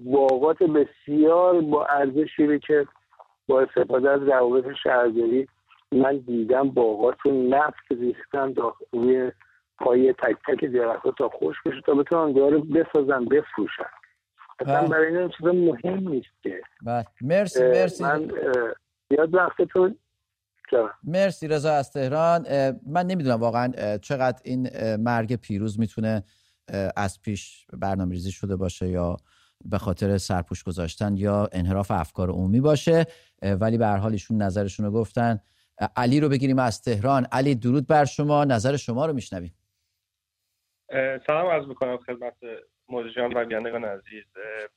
باغات 0.00 0.58
بسیار 0.62 1.60
با 1.60 1.86
ارزشی 1.86 2.58
که 2.58 2.86
با 3.48 3.60
استفاده 3.60 4.10
از 4.10 4.22
روابط 4.22 4.64
شهرداری 4.82 5.48
من 5.92 6.18
دیدم 6.18 6.70
باغات 6.70 7.26
نفت 7.26 7.84
ریختن 7.90 8.54
روی 8.92 9.32
پای 9.78 10.12
تک 10.12 10.36
تک 10.48 10.64
درخت 10.64 11.18
تا 11.18 11.28
خوش 11.28 11.56
بشه 11.66 11.80
تا 11.86 11.94
بتونن 11.94 12.32
داره 12.32 12.58
بسازن 12.58 13.24
بفروشن. 13.24 13.90
اصلا 14.60 14.80
بله. 14.80 14.88
برای 14.88 15.16
این 15.16 15.30
چیزا 15.38 15.52
مهم 15.52 16.08
نیست 16.08 16.42
که. 16.42 16.62
بله. 16.82 17.04
مرسی 17.20 17.64
مرسی. 17.64 18.04
من 18.04 18.30
یاد 19.10 19.34
وقتتون 19.34 19.98
مرسی 21.04 21.48
رضا 21.48 21.72
از 21.72 21.92
تهران. 21.92 22.46
من 22.86 23.06
نمی‌دونم 23.06 23.40
واقعا 23.40 23.98
چقدر 23.98 24.40
این 24.44 24.68
مرگ 24.96 25.36
پیروز 25.36 25.80
می‌تونه 25.80 26.22
از 26.96 27.22
پیش 27.22 27.66
برنامه 27.72 28.12
ریزی 28.12 28.30
شده 28.30 28.56
باشه 28.56 28.88
یا 28.88 29.16
به 29.64 29.78
خاطر 29.78 30.18
سرپوش 30.18 30.64
گذاشتن 30.64 31.16
یا 31.16 31.48
انحراف 31.52 31.90
افکار 31.90 32.30
عمومی 32.30 32.60
باشه 32.60 33.04
ولی 33.42 33.78
به 33.78 33.86
هر 33.86 33.96
حال 33.96 34.12
ایشون 34.12 34.42
نظرشون 34.42 34.86
رو 34.86 34.92
گفتن. 34.92 35.40
علی 35.96 36.20
رو 36.20 36.28
بگیریم 36.28 36.58
از 36.58 36.82
تهران. 36.82 37.26
علی 37.32 37.54
درود 37.54 37.86
بر 37.86 38.04
شما. 38.04 38.44
نظر 38.44 38.76
شما 38.76 39.06
رو 39.06 39.12
میشنویم. 39.12 39.54
سلام 41.26 41.46
عرض 41.46 41.66
می‌کنم 41.66 41.96
خدمت 41.96 42.34
موزیجان 42.88 43.32
و 43.36 43.44
بینندگان 43.44 43.84
عزیز. 43.84 44.24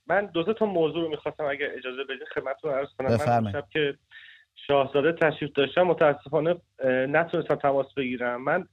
من 0.08 0.26
دو 0.26 0.54
تا 0.54 0.66
موضوع 0.66 1.04
رو 1.04 1.10
می‌خواستم 1.10 1.46
اگر 1.46 1.68
اجازه 1.78 2.04
بدین 2.04 2.28
خدمتتون 2.36 2.72
عرض 2.74 2.88
کنم. 2.98 3.42
من 3.42 3.52
شب 3.52 3.66
که 3.72 3.98
شاهزاده 4.68 5.12
تشریف 5.12 5.52
داشتم 5.56 5.82
متاسفانه 5.82 6.56
نتونستم 6.86 7.56
تماس 7.56 7.94
بگیرم. 7.98 8.44
من 8.44 8.68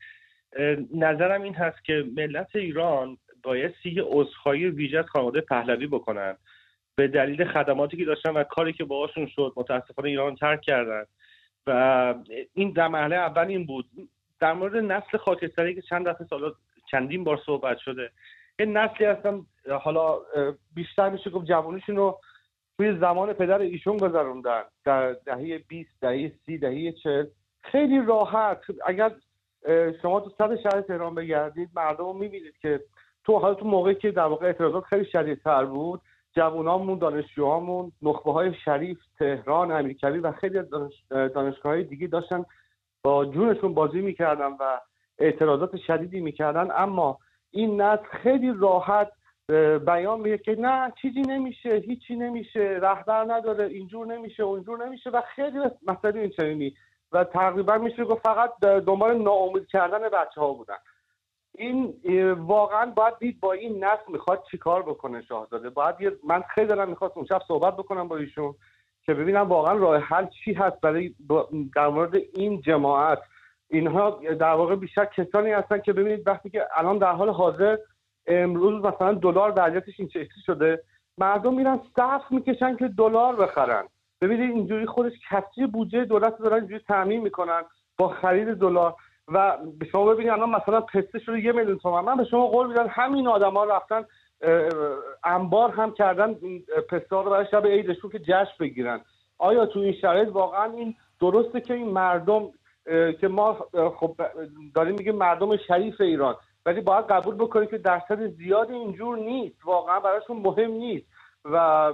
نظرم 0.94 1.42
این 1.42 1.54
هست 1.54 1.84
که 1.84 2.04
ملت 2.16 2.56
ایران 2.56 3.18
بایستی 3.42 3.90
یه 3.90 4.02
عذرخواهی 4.06 4.66
ویژه 4.66 4.98
از 4.98 5.06
خانواده 5.06 5.40
پهلوی 5.40 5.86
بکنن. 5.86 6.36
به 6.94 7.08
دلیل 7.08 7.44
خدماتی 7.44 7.96
که 7.96 8.04
داشتن 8.04 8.30
و 8.30 8.44
کاری 8.44 8.72
که 8.72 8.84
باهاشون 8.84 9.26
شد 9.26 9.52
متاسفانه 9.56 10.08
ایران 10.08 10.36
ترک 10.36 10.60
کردن. 10.60 11.04
و 11.66 12.14
این 12.54 12.72
در 12.72 12.88
مرحله 12.88 13.16
اول 13.16 13.46
این 13.46 13.66
بود. 13.66 13.86
در 14.40 14.52
مورد 14.52 14.76
نسل 14.76 15.18
خاکستری 15.18 15.74
که 15.74 15.82
چند 15.82 16.08
دفعه 16.08 16.26
سالا 16.26 16.52
چندین 16.90 17.24
بار 17.24 17.40
صحبت 17.46 17.78
شده. 17.78 18.10
یه 18.58 18.66
نسلی 18.66 19.06
هستن 19.06 19.46
حالا 19.80 20.18
بیشتر 20.74 21.10
میشه 21.10 21.30
گفت 21.30 21.46
جوانیشون 21.46 21.96
رو 21.96 22.20
توی 22.76 22.98
زمان 22.98 23.32
پدر 23.32 23.58
ایشون 23.58 23.96
گذروندن. 23.96 24.62
در 24.84 25.12
دهه 25.12 25.58
20 25.68 25.90
دهه 26.00 26.32
30 26.46 26.58
دهه 26.58 26.92
40 26.92 27.26
خیلی 27.62 28.00
راحت. 28.06 28.60
اگر 28.86 29.12
شما 30.02 30.20
تو 30.20 30.30
صد 30.38 30.56
شهر 30.62 30.80
تهران 30.80 31.14
بگردید 31.14 31.70
مردم 31.74 32.04
رو 32.04 32.12
می‌بینید 32.12 32.58
که 32.62 32.80
تو 33.24 33.38
حالا 33.38 33.54
تو 33.54 33.66
موقعی 33.66 33.94
که 33.94 34.10
در 34.10 34.26
واقع 34.26 34.46
اعتراضات 34.46 34.84
خیلی 34.84 35.04
شدیدتر 35.04 35.64
بود 35.64 36.00
جوانامون 36.36 36.98
دانشجوهامون 36.98 37.92
نخبه 38.02 38.32
های 38.32 38.54
شریف 38.64 38.98
تهران 39.18 39.72
امیرکبی 39.72 40.18
و 40.18 40.32
خیلی 40.32 40.58
از 40.58 40.66
دانشگاه 41.10 41.82
دیگه 41.82 42.06
داشتن 42.06 42.44
با 43.02 43.24
جونشون 43.24 43.74
بازی 43.74 44.00
می‌کردن 44.00 44.52
و 44.60 44.80
اعتراضات 45.18 45.76
شدیدی 45.76 46.20
می‌کردن. 46.20 46.68
اما 46.76 47.18
این 47.50 47.80
نسل 47.80 48.04
خیلی 48.22 48.52
راحت 48.58 49.12
بیان 49.86 50.20
میگه 50.20 50.38
که 50.38 50.56
نه 50.58 50.92
چیزی 51.02 51.20
نمیشه 51.20 51.70
هیچی 51.70 52.16
نمیشه 52.16 52.78
رهبر 52.82 53.24
نداره 53.28 53.64
اینجور 53.64 54.06
نمیشه 54.06 54.42
اونجور 54.42 54.86
نمیشه 54.86 55.10
و 55.10 55.22
خیلی 55.34 55.58
مسئله 55.86 56.20
این 56.20 56.30
چنینی 56.30 56.74
و 57.12 57.24
تقریبا 57.24 57.78
میشه 57.78 58.04
گفت 58.04 58.22
فقط 58.22 58.60
دنبال 58.60 59.22
ناامید 59.22 59.66
کردن 59.66 59.98
بچه 59.98 60.40
ها 60.40 60.52
بودن. 60.52 60.76
این 61.58 61.94
واقعا 62.32 62.86
باید 62.86 63.18
دید 63.18 63.40
با 63.40 63.52
این 63.52 63.84
نسل 63.84 64.12
می‌خواد 64.12 64.42
چیکار 64.50 64.82
بکنه 64.82 65.22
شاهزاده. 65.22 65.70
باید 65.70 66.18
من 66.24 66.42
خیلی 66.54 66.66
دارم 66.66 66.88
می‌خواست 66.88 67.16
اون 67.16 67.26
شب 67.26 67.40
صحبت 67.48 67.76
بکنم 67.76 68.08
با 68.08 68.16
ایشون 68.16 68.54
که 69.06 69.14
ببینم 69.14 69.48
واقعا 69.48 69.78
راه 69.78 69.96
حل 69.96 70.26
چی 70.44 70.52
هست 70.52 70.80
برای 70.80 71.14
در 71.74 71.88
مورد 71.88 72.14
این 72.34 72.60
جماعت. 72.60 73.18
اینها 73.70 74.10
در 74.10 74.52
واقع 74.52 74.76
بیشتر 74.76 75.04
کسانی 75.04 75.50
هستن 75.50 75.78
که 75.78 75.92
ببینید 75.92 76.26
وقتی 76.28 76.50
که 76.50 76.66
الان 76.76 76.98
در 76.98 77.12
حال 77.12 77.28
حاضر 77.28 77.78
امروز 78.26 78.84
مثلا 78.84 79.12
دلار 79.12 79.52
وضعیتش 79.56 80.00
این 80.00 80.08
شکلی 80.08 80.42
شده 80.46 80.82
مردم 81.18 81.54
میرن 81.54 81.80
صف 81.96 82.22
می‌کشن 82.30 82.76
که 82.76 82.88
دلار 82.88 83.36
بخرن. 83.36 83.84
ببینید 84.20 84.50
اینجوری 84.50 84.86
خودش 84.86 85.12
کسری 85.30 85.66
بودجه 85.66 86.04
دولت 86.04 86.38
دارن 86.38 86.54
اینجوری 86.54 86.84
تعمین 86.88 87.20
می‌کنن 87.20 87.62
با 87.98 88.08
خرید 88.08 88.48
دلار. 88.48 88.94
و 89.32 89.58
به 89.78 89.86
شما 89.86 90.04
ببینید 90.04 90.32
الان 90.32 90.50
مثلا 90.50 90.80
پسته 90.80 91.18
شده 91.18 91.40
یه 91.40 91.52
میلیون 91.52 91.78
تومن. 91.78 92.04
من 92.04 92.16
به 92.16 92.24
شما 92.24 92.46
قول 92.46 92.66
میدم 92.66 92.86
همین 92.90 93.28
آدما 93.28 93.64
رفتن 93.64 94.04
انبار 95.24 95.70
هم 95.70 95.92
کردن 95.92 96.34
پسته 96.88 97.16
رو 97.16 97.30
برای 97.30 97.46
شب 97.50 97.66
عیدشون 97.66 98.10
که 98.10 98.18
جشن 98.18 98.54
بگیرن. 98.60 99.00
آیا 99.38 99.66
تو 99.66 99.78
این 99.78 99.92
شرایط 100.00 100.28
واقعا 100.28 100.72
این 100.72 100.94
درسته 101.20 101.60
که 101.60 101.74
این 101.74 101.88
مردم 101.88 102.48
که 103.20 103.28
ما 103.28 103.66
خب 103.96 104.16
داریم 104.74 104.94
میگیم 104.94 105.16
مردم 105.16 105.56
شریف 105.56 106.00
ایران 106.00 106.36
ولی 106.66 106.80
باید 106.80 107.06
قبول 107.06 107.34
بکنیم 107.34 107.68
که 107.68 107.78
درصد 107.78 108.26
زیادی 108.26 108.72
اینجور 108.72 109.18
نیست. 109.18 109.56
واقعا 109.64 110.00
براشون 110.00 110.36
مهم 110.36 110.70
نیست. 110.70 111.06
و 111.44 111.92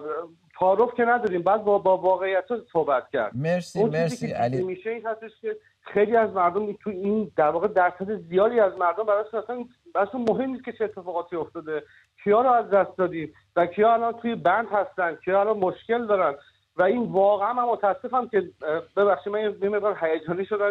تعارف 0.58 0.94
که 0.94 1.04
نداریم. 1.04 1.42
بعد 1.42 1.64
با, 1.64 1.78
با 1.78 1.96
واقعیت 1.96 2.44
صحبت 2.72 3.10
کرد. 3.12 3.32
مرسی 3.36 3.84
مرسی 3.84 4.32
علی. 4.32 4.62
میشه 4.62 4.90
این 4.90 5.06
هستش 5.06 5.30
که 5.40 5.56
خیلی 5.94 6.16
از 6.16 6.32
مردم 6.32 6.72
تو 6.72 6.90
این 6.90 7.32
در 7.36 7.48
واقع 7.48 7.68
درصد 7.68 8.16
زیادی 8.28 8.60
از 8.60 8.78
مردم 8.78 9.04
براشون 9.04 9.40
اصلا 9.40 9.64
براشون 9.94 10.24
مهم 10.28 10.50
نیست 10.50 10.64
که 10.64 10.72
چه 10.72 10.84
اتفاقاتی 10.84 11.36
افتاده. 11.36 11.82
کیا 12.24 12.40
رو 12.40 12.50
از 12.50 12.70
دست 12.70 12.96
دادیم 12.98 13.34
و 13.56 13.66
کیا 13.66 13.92
الان 13.92 14.12
توی 14.12 14.34
بند 14.34 14.68
هستن 14.72 15.14
کیا 15.24 15.40
الان 15.40 15.58
مشکل 15.58 16.06
دارن. 16.06 16.34
و 16.76 16.82
این 16.82 17.12
واقعا 17.12 17.52
من 17.52 17.64
متاسفم 17.64 18.28
که 18.28 18.50
ببخشید 18.96 19.32
من 19.32 19.40
یه 19.40 19.68
مقدار 19.68 19.98
هیجانی 20.00 20.44
شدم 20.44 20.70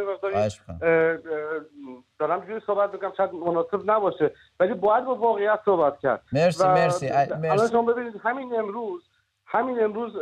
دارم 2.20 2.46
جوری 2.46 2.62
صحبت 2.68 2.94
می‌کنم 2.94 3.14
شاید 3.18 3.34
مناسب 3.34 3.92
نباشه. 3.92 4.32
ولی 4.60 4.74
باید 4.74 5.06
با 5.06 5.16
واقعیت 5.16 5.60
صحبت 5.66 6.00
کرد. 6.00 6.22
مرسی 6.34 6.68
مرسی. 6.68 7.10
الان 7.10 7.68
شما 7.68 7.82
ببینید 7.82 8.22
همین 8.24 8.60
امروز 8.60 9.04
همین 9.46 9.84
امروز 9.84 10.14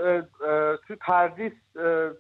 توی 0.88 0.96
پردیس 0.96 1.54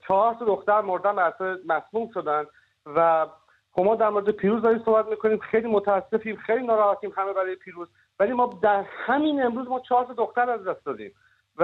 چهار 0.07 0.33
تا 0.33 0.45
دختر 0.45 0.81
مردن 0.81 1.15
بر 1.15 1.33
مسموم 1.65 2.09
شدن. 2.13 2.43
و 2.85 3.27
خب 3.71 3.81
ما 3.81 3.95
در 3.95 4.09
مورد 4.09 4.29
پیروز 4.31 4.61
داریم 4.61 4.81
صحبت 4.85 5.05
می‌کنیم. 5.05 5.39
خیلی 5.39 5.67
متاسفیم 5.67 6.35
خیلی 6.35 6.65
ناراحتیم 6.65 7.13
همه 7.17 7.33
برای 7.33 7.55
پیروز. 7.55 7.87
ولی 8.19 8.33
ما 8.33 8.59
در 8.61 8.85
همین 9.05 9.43
امروز 9.43 9.67
ما 9.67 9.79
چهار 9.79 10.13
دختر 10.17 10.49
از 10.49 10.67
دست 10.67 10.85
دادیم. 10.85 11.11
و 11.57 11.63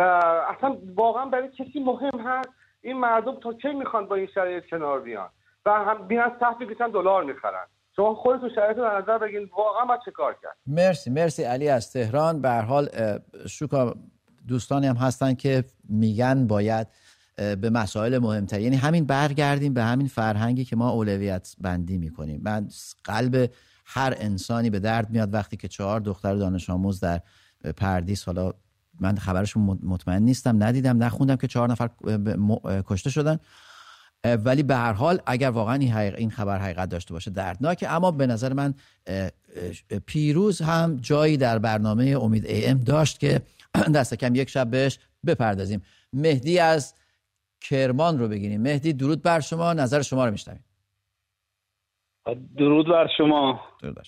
اصلا 0.57 0.77
واقعا 0.95 1.25
برای 1.25 1.49
کسی 1.49 1.79
مهم 1.79 2.19
هست 2.19 2.49
این 2.81 2.97
مردم 2.97 3.39
تا 3.39 3.53
کی 3.53 3.73
می‌خوان 3.73 4.05
با 4.05 4.15
این 4.15 4.27
شرایط 4.27 4.65
کنار 4.65 4.99
بیان؟ 4.99 5.29
و 5.65 5.71
هم 5.71 6.07
بیان 6.07 6.31
صف 6.39 6.57
بگیرن 6.61 6.91
دلار 6.91 7.23
می‌خرن. 7.23 7.65
شما 7.95 8.15
خودتون 8.15 8.49
شرایط 8.55 8.77
رو 8.77 9.01
نظر 9.01 9.17
بگین 9.17 9.49
واقعا 9.57 9.85
ما 9.85 9.97
چه 10.05 10.11
کار 10.11 10.35
کرد؟ 10.41 10.55
مرسی 10.67 11.09
مرسی 11.09 11.43
علی 11.43 11.69
از 11.69 11.93
تهران. 11.93 12.41
به 12.41 12.49
حال 12.49 12.89
شوکا 13.49 13.93
دوستانی 14.47 14.87
هم 14.87 14.95
هستن 14.95 15.33
که 15.33 15.63
میگن 15.89 16.47
باید 16.47 16.87
به 17.61 17.69
مسائل 17.69 18.17
مهمتر 18.17 18.59
یعنی 18.59 18.75
همین 18.75 19.05
برگردیم 19.05 19.73
به 19.73 19.83
همین 19.83 20.07
فرهنگی 20.07 20.65
که 20.65 20.75
ما 20.75 20.89
اولویت 20.89 21.55
بندی 21.61 21.97
می‌کنیم. 21.97 22.41
من 22.43 22.69
قلب 23.03 23.51
هر 23.85 24.13
انسانی 24.17 24.69
به 24.69 24.79
درد 24.79 25.09
میاد 25.09 25.33
وقتی 25.33 25.57
که 25.57 25.67
چهار 25.67 25.99
دختر 25.99 26.35
دانش 26.35 26.69
آموز 26.69 26.99
در 26.99 27.21
پردیس 27.77 28.25
حالا 28.25 28.53
من 28.99 29.17
خبرشون 29.17 29.79
مطمئن 29.83 30.23
نیستم 30.23 30.63
ندیدم 30.63 31.03
نخوندم 31.03 31.35
که 31.35 31.47
چهار 31.47 31.71
نفر 31.71 31.89
کشته 32.87 33.09
شدن. 33.09 33.39
ولی 34.23 34.63
به 34.63 34.75
هر 34.75 34.93
حال 34.93 35.21
اگر 35.25 35.49
واقعا 35.49 35.75
این 36.17 36.31
خبر 36.31 36.59
حقیقت 36.59 36.89
داشته 36.89 37.13
باشه 37.13 37.31
دردناکه. 37.31 37.89
اما 37.89 38.11
به 38.11 38.27
نظر 38.27 38.53
من 38.53 38.73
پیروز 40.05 40.61
هم 40.61 40.97
جایی 40.97 41.37
در 41.37 41.59
برنامه 41.59 42.17
امید 42.21 42.45
ای 42.45 42.65
ام 42.65 42.79
داشت 42.79 43.19
که 43.19 43.41
دست 43.95 44.13
کم 44.13 44.35
یک 44.35 44.49
شب 44.49 44.69
بهش 44.69 44.99
بپردازیم. 45.25 45.81
مهدی 46.13 46.59
از 46.59 46.93
کرمان 47.69 48.19
رو 48.19 48.27
بگیریم. 48.27 48.61
مهدی 48.61 48.93
درود 48.93 49.21
بر 49.21 49.39
شما. 49.39 49.73
نظر 49.73 50.01
شما 50.01 50.25
رو 50.25 50.31
میشنویم. 50.31 50.63
درود 52.57 52.87
بر 52.87 53.07
شما. 53.17 53.61
درود 53.81 53.95
بر 53.95 54.03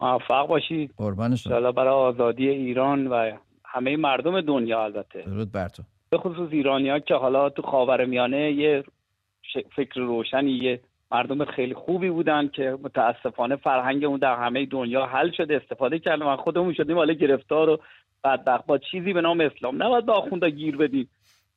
موفق 0.00 0.46
باشید. 0.46 0.94
قربان 0.96 1.36
شما. 1.36 1.72
برای 1.72 1.94
آزادی 1.94 2.48
ایران 2.48 3.06
و 3.06 3.36
همه 3.64 3.96
مردم 3.96 4.40
دنیا 4.40 4.84
البته. 4.84 5.22
درود 5.22 5.52
بر 5.52 5.68
تو. 5.68 5.82
به 6.10 6.18
خصوص 6.18 6.48
ایرانی 6.52 6.88
ها 6.88 6.98
که 6.98 7.14
حالا 7.14 7.50
تو 7.50 7.62
خاورمیانه 7.62 8.52
یه 8.52 8.84
فکر 9.76 10.00
روشنی 10.00 10.50
یه 10.50 10.80
مردم 11.10 11.44
خیلی 11.44 11.74
خوبی 11.74 12.10
بودن 12.10 12.48
که 12.48 12.78
متاسفانه 12.82 13.56
فرهنگ 13.56 14.04
اون 14.04 14.18
در 14.18 14.36
همه 14.36 14.66
دنیا 14.66 15.06
حل 15.06 15.30
شده 15.30 15.60
استفاده 15.62 15.98
کردن 15.98 16.22
و 16.22 16.36
خودمون 16.36 16.74
شدیم 16.74 16.96
حالا 16.96 17.12
گرفتار 17.12 17.68
و 17.68 17.80
بدبخت. 18.24 18.66
با 18.66 18.78
چیزی 18.78 19.12
به 19.12 19.20
نام 19.20 19.40
اسلام. 19.40 19.82
نباید 19.82 20.06
به 20.06 20.12
آخوندا 20.12 20.48
گیر 20.48 20.76
بدیم. 20.76 21.08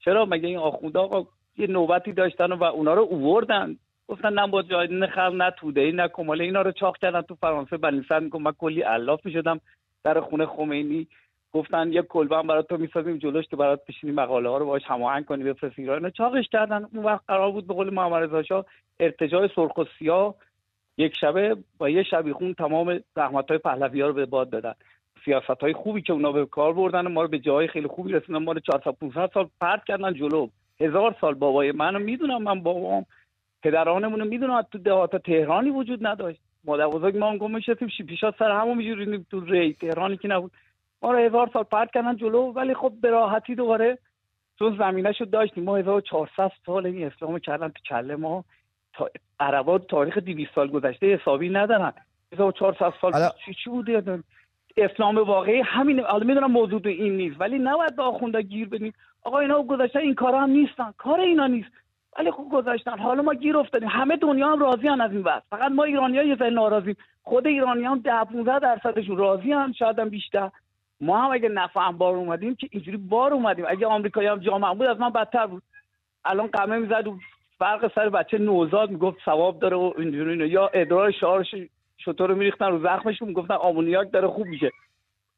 چرا 0.05 0.25
مگه 0.25 0.47
این 0.47 0.57
آخوندا 0.57 1.01
آقا 1.01 1.25
یه 1.57 1.67
نوبتی 1.67 2.13
داشتن 2.13 2.51
و 2.51 2.63
اونا 2.63 2.93
رو 2.93 3.01
اووردن؟ 3.01 3.77
گفتن 4.07 4.33
نه 4.33 4.47
با 4.47 4.61
جایدین 4.61 5.07
خلق 5.07 5.33
نه 5.33 5.51
توده 5.51 5.81
ای 5.81 5.91
نه 5.91 6.07
کماله 6.07 6.43
اینا 6.43 6.61
رو 6.61 6.71
چاق 6.71 6.97
کردن 6.97 7.21
تو 7.21 7.35
فرانسه. 7.35 7.77
صدر 7.77 8.19
میگم 8.19 8.41
من 8.41 8.51
کلی 8.51 8.83
الاف 8.83 9.25
می‌شدم 9.25 9.59
در 10.03 10.19
خونه 10.19 10.45
خمینی. 10.45 11.07
گفتن 11.53 11.93
یه 11.93 12.01
کلبه 12.01 12.37
هم 12.37 12.47
برات 12.47 12.67
تو 12.67 12.77
می‌سازیم 12.77 13.17
جلوش 13.17 13.47
تو 13.47 13.57
برات 13.57 13.85
بشینی 13.87 14.13
مقاله 14.13 14.49
ها 14.49 14.57
رو 14.57 14.65
باهاش 14.65 14.83
هماهنگ 14.85 15.25
کنی 15.25 15.43
بفرستی. 15.43 15.81
ایران 15.81 16.09
چاقش 16.09 16.45
کردن. 16.51 16.87
اون 16.93 17.03
وقت 17.03 17.21
قرار 17.27 17.51
بود 17.51 17.67
به 17.67 17.73
قول 17.73 17.93
محمد 17.93 18.23
رضا 18.23 18.65
ارتجاع 18.99 19.47
سرخ 19.55 19.77
و 19.77 19.83
سیاه 19.99 20.35
یک 20.97 21.17
شبه 21.21 21.57
با 21.77 21.89
یه 21.89 22.03
شبیخون 22.03 22.53
تمام 22.53 22.99
زحمت 23.15 23.49
های 23.49 23.57
پهلوی 23.57 24.01
ها 24.01 24.07
رو 24.07 24.13
به 24.13 24.25
باد 24.25 24.49
دادن 24.49 24.73
سیاست 25.25 25.61
های 25.61 25.73
خوبی 25.73 26.01
که 26.01 26.13
اونا 26.13 26.31
به 26.31 26.45
کار 26.45 26.73
بردن 26.73 27.07
ما 27.07 27.21
رو 27.21 27.27
به 27.27 27.39
جای 27.39 27.67
خیلی 27.67 27.87
خوبی 27.87 28.13
رسوندن. 28.13 28.43
ما 28.43 28.51
رو 28.51 28.59
400 28.59 28.91
500 28.91 29.31
سال 29.33 29.49
پرت 29.61 29.83
کردن 29.83 30.13
جلو. 30.13 30.47
هزار 30.79 31.15
سال 31.21 31.33
بابای 31.33 31.71
منو 31.71 31.99
می‌دونم 31.99 32.43
من 32.43 32.63
بابام. 32.63 33.05
پدرانمون 33.63 34.19
رو 34.19 34.25
می‌دونم 34.25 34.61
تو 34.61 34.77
دهات 34.77 35.15
تهرانی 35.15 35.69
وجود 35.69 36.07
نداشت. 36.07 36.39
مادر 36.65 36.87
بزرگ 36.87 37.17
ما 37.17 37.29
هم 37.29 37.37
گم 37.37 37.55
میشتیم 37.55 37.87
پیشا 38.07 38.33
سر 38.39 38.51
همون 38.51 38.77
میجوریم 38.77 39.25
تو 39.31 39.39
ری 39.39 39.73
تهرانی 39.73 40.17
که 40.17 40.27
نبود. 40.27 40.51
ما 41.01 41.11
رو 41.11 41.17
هزار 41.17 41.49
سال 41.53 41.63
پرت 41.63 41.91
کردن 41.91 42.17
جلو 42.17 42.51
ولی 42.51 42.73
خب 42.73 42.93
به 43.01 43.09
راحتی 43.09 43.55
دوباره 43.55 43.97
چون 44.59 44.77
زمینش 44.77 45.19
رو 45.21 45.25
داشتیم. 45.25 45.63
ما 45.63 45.77
1400 45.77 46.51
سال 46.65 46.85
این 46.85 47.05
اسلام 47.05 47.39
کردن 47.39 47.67
تو 47.67 47.81
کله 47.89 48.15
ما. 48.15 48.43
تا 48.93 49.09
عربا 49.39 49.77
تاریخ 49.77 50.17
200 50.17 50.51
سال 50.55 50.67
گذشته 50.67 51.15
حسابی 51.15 51.49
ندارن. 51.49 51.93
1400 52.31 52.93
سال 53.01 53.13
چی 53.45 53.53
چی 53.63 53.69
بوده؟ 53.69 54.23
اسلام 54.77 55.17
واقعی 55.17 55.61
همین 55.61 55.99
حالا 55.99 56.25
می‌دونم 56.25 56.51
موضوع 56.51 56.81
این 56.85 57.17
نیست 57.17 57.35
ولی 57.41 57.59
نباید 57.59 57.95
به 57.95 58.03
آخونده 58.03 58.41
گیر 58.41 58.69
بدیم. 58.69 58.93
آقا 59.23 59.39
اینا 59.39 59.63
گذاشتن 59.63 59.99
این 59.99 60.15
کارا 60.15 60.39
هم 60.39 60.49
نیستن. 60.49 60.93
کار 60.97 61.19
اینا 61.19 61.47
نیست. 61.47 61.69
ولی 62.19 62.31
خوب 62.31 62.51
گذاشتن 62.51 62.99
حالا 62.99 63.21
ما 63.21 63.33
گیر 63.33 63.57
افتادیم. 63.57 63.89
همه 63.89 64.17
دنیا 64.17 64.51
هم 64.51 64.59
راضی 64.59 64.89
از 64.89 65.11
این 65.11 65.21
وقت 65.21 65.43
فقط 65.49 65.71
ما 65.71 65.83
ایرانی 65.83 66.17
ها 66.17 66.23
یه 66.23 66.35
ذره 66.35 66.49
ناراضیم. 66.49 66.95
خود 67.23 67.47
ایرانی 67.47 67.83
هم 67.83 67.99
ده 67.99 68.23
15 68.23 68.59
درصدشون 68.59 69.17
راضی 69.17 69.51
هم 69.51 69.71
شاید 69.71 69.99
هم 69.99 70.09
بیشتر. 70.09 70.49
ما 71.01 71.17
هم 71.21 71.31
اگه 71.31 71.49
نفهم 71.49 71.97
بار 71.97 72.15
اومدیم 72.15 72.55
که 72.55 72.67
اینجوری 72.71 72.97
بار 72.97 73.33
اومدیم. 73.33 73.65
اگه 73.67 73.87
آمریکایی 73.87 74.27
هم 74.27 74.39
جامعه 74.39 74.75
بود 74.75 74.87
از 74.87 74.99
من 74.99 75.09
بدتر 75.09 75.47
بود. 75.47 75.63
الان 76.25 76.47
قمه 76.47 76.77
می‌زد 76.77 77.07
و 77.07 77.17
فرق 77.59 77.91
سر 77.95 78.09
بچه 78.09 78.37
نوزاد 78.37 78.91
می‌گفت 78.91 79.17
ثواب 79.25 79.59
داره 79.59 79.77
و 79.77 79.93
اینجوری 79.97 80.49
یا 80.49 80.69
ادرار 80.73 81.11
شعارش 81.11 81.55
شطور 81.97 82.29
رو 82.29 82.35
میریختن 82.35 82.65
رو 82.65 82.83
زخمش 82.83 83.21
می‌گفتن 83.21 83.53
آمونیاک 83.53 84.11
داره 84.11 84.27
خوب 84.27 84.47
میشه. 84.47 84.71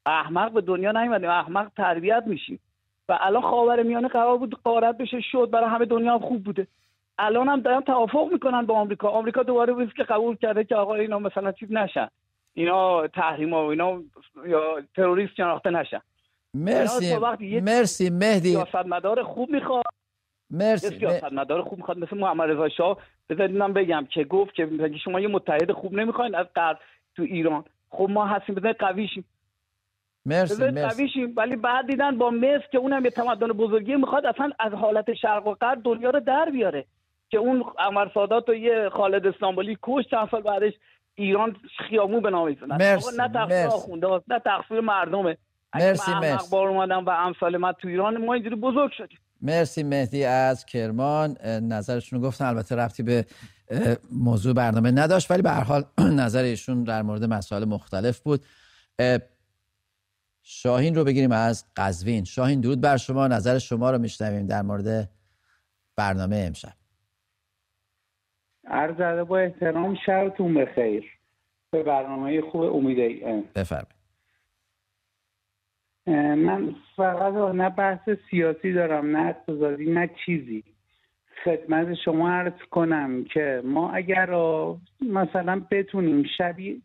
احمق 0.06 0.52
به 0.52 0.60
دنیا 0.60 0.92
نیومدیم. 0.92 1.30
احمق 1.30 1.68
تربیت 1.76 2.22
میشیم. 2.26 2.60
و 3.08 3.18
الان 3.20 3.42
خاور 3.42 3.82
میانه 3.82 4.08
قرار 4.08 4.36
بود 4.36 4.60
قارت 4.64 4.98
بشه 4.98 5.20
شد. 5.20 5.50
برای 5.52 5.70
همه 5.70 5.84
دنیا 5.84 6.12
هم 6.12 6.18
خوب 6.18 6.44
بوده. 6.44 6.66
الان 7.18 7.48
هم 7.48 7.60
دارن 7.60 7.80
توافق 7.80 8.28
می‌کنن 8.32 8.66
با 8.66 8.74
آمریکا. 8.74 9.08
آمریکا 9.08 9.42
دوباره 9.42 9.72
بود 9.72 9.92
که 9.94 10.02
قبول 10.02 10.36
کرده 10.36 10.64
که 10.64 10.76
آقا 10.76 10.94
اینا 10.94 11.18
مثلا 11.18 11.52
چیز 11.52 11.72
نشن. 11.72 12.08
اینا 12.54 13.06
تحریم 13.06 13.52
و 13.52 13.56
اینا 13.56 14.02
یا 14.46 14.82
تروریست 14.96 15.34
شناخته 15.34 15.70
نشن. 15.70 16.00
مرسی. 16.54 17.16
مرسی 17.60 18.10
مهدی. 18.10 18.58
مدار 18.86 19.22
خوب 19.22 19.50
می‌خواد. 19.50 19.84
مرسی 20.50 20.98
سیاست 20.98 21.32
مدار 21.32 21.62
خوب 21.62 21.78
می‌خواد 21.78 21.98
مثل 21.98 22.16
محمد 22.16 22.50
رضا 22.50 22.68
شاه. 22.68 22.98
بذارید 23.28 23.56
من 23.56 23.72
بگم 23.72 24.06
که 24.10 24.24
گفت 24.24 24.54
که 24.54 24.68
شما 25.04 25.20
یه 25.20 25.28
متحد 25.28 25.72
خوب 25.72 25.94
نمی‌خواین 25.94 26.34
از 26.34 26.46
غرب 26.56 26.78
تو 27.16 27.22
ایران. 27.22 27.64
خب 27.90 28.06
ما 28.10 28.26
هستیم 28.26 28.54
بذارید 28.54 28.76
قوی 28.76 29.08
شیم 29.08 29.24
مرسی 30.26 30.70
مرسی. 30.70 31.08
شیم 31.08 31.32
ولی 31.36 31.56
بعد 31.56 31.86
دیدن 31.86 32.18
با 32.18 32.30
مصر 32.30 32.64
که 32.72 32.78
اونم 32.78 33.04
یه 33.04 33.10
تمدن 33.10 33.46
بزرگی 33.46 33.96
می‌خواد 33.96 34.26
اصلا 34.26 34.50
از 34.58 34.72
حالت 34.72 35.14
شرق 35.14 35.46
و 35.46 35.54
غرب 35.54 35.78
دنیا 35.84 36.10
رو 36.10 36.20
در 36.20 36.50
بیاره. 36.52 36.84
که 37.30 37.38
اون 37.38 37.64
عمر 37.78 38.08
سادات 38.14 38.48
و 38.48 38.54
یه 38.54 38.88
خالد 38.88 39.26
استانبولی 39.26 39.78
کش 39.82 40.04
چند 40.10 40.28
سال 40.30 40.42
بعدش 40.42 40.72
ایران 41.14 41.56
خیامون 41.88 42.20
به 42.22 42.30
نام 42.30 42.56
مرسی 42.68 43.16
نه 43.18 43.28
تقصیر 43.28 43.66
آخونده 43.66 44.06
نه 44.28 44.38
تقصیر 44.38 44.80
مردمه. 44.80 45.36
مرسی 45.74 46.14
مرسی. 46.14 46.50
بار 46.52 46.68
اومدم 46.68 47.04
و 47.04 47.10
امثال 47.10 47.56
من 47.56 47.72
تو 47.72 47.88
ایران 47.88 48.16
ما 48.24 48.34
اینجوری 48.34 48.56
بزرگ 48.56 48.92
شدیم. 48.92 49.18
مرسی 49.42 49.82
مهدی 49.82 50.24
از 50.24 50.66
کرمان. 50.66 51.36
نظرشون 51.46 52.20
رو 52.20 52.26
گفتن. 52.28 52.44
البته 52.44 52.76
رفتی 52.76 53.02
به 53.02 53.26
موضوع 54.12 54.54
برنامه 54.54 54.90
نداشت 54.90 55.30
ولی 55.30 55.42
به 55.42 55.50
هر 55.50 55.64
حال 55.64 55.84
نظر 56.24 56.42
ایشون 56.42 56.84
در 56.84 57.02
مورد 57.02 57.24
مسائل 57.24 57.64
مختلف 57.64 58.20
بود. 58.20 58.44
شاهین 60.42 60.94
رو 60.94 61.04
بگیریم 61.04 61.32
از 61.32 61.64
قزوین. 61.76 62.24
شاهین 62.24 62.60
درود 62.60 62.80
بر 62.80 62.96
شما. 62.96 63.28
نظر 63.28 63.58
شما 63.58 63.90
رو 63.90 63.98
میشنویم 63.98 64.46
در 64.46 64.62
مورد 64.62 65.10
برنامه 65.96 66.36
امشب. 66.36 66.72
عرض 68.66 69.26
با 69.28 69.38
احترام 69.38 69.96
شبتون 70.06 70.54
بخیر. 70.54 71.04
به 71.70 71.82
برنامه 71.82 72.40
خوب 72.40 72.62
امید 72.62 72.98
بفرمایید. 73.54 73.97
من 76.16 76.74
فقط 76.96 77.54
نه 77.54 77.70
بحث 77.70 78.10
سیاسی 78.30 78.72
دارم 78.72 79.16
نه 79.16 79.28
اقتصادی 79.28 79.90
نه 79.90 80.10
چیزی. 80.26 80.64
خدمت 81.44 81.94
شما 81.94 82.30
عرض 82.30 82.62
کنم 82.70 83.24
که 83.24 83.62
ما 83.64 83.90
اگر 83.90 84.30
مثلا 85.00 85.62
بتونیم 85.70 86.22
شبیه 86.38 86.76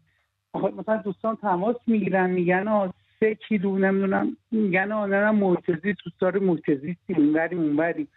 مثلا 0.55 0.97
دوستان 0.97 1.35
تماس 1.35 1.75
می‌گیرن 1.87 2.29
میگن 2.29 2.89
سه 3.19 3.35
کیلو 3.35 3.77
نمی‌دونم 3.77 4.37
میگن 4.51 4.91
آنه 4.91 5.31
مرتزی 5.31 5.93
دوستار 6.03 6.39
مرتزی 6.39 6.97
اینوریم 7.07 7.59
اونوریم 7.59 8.07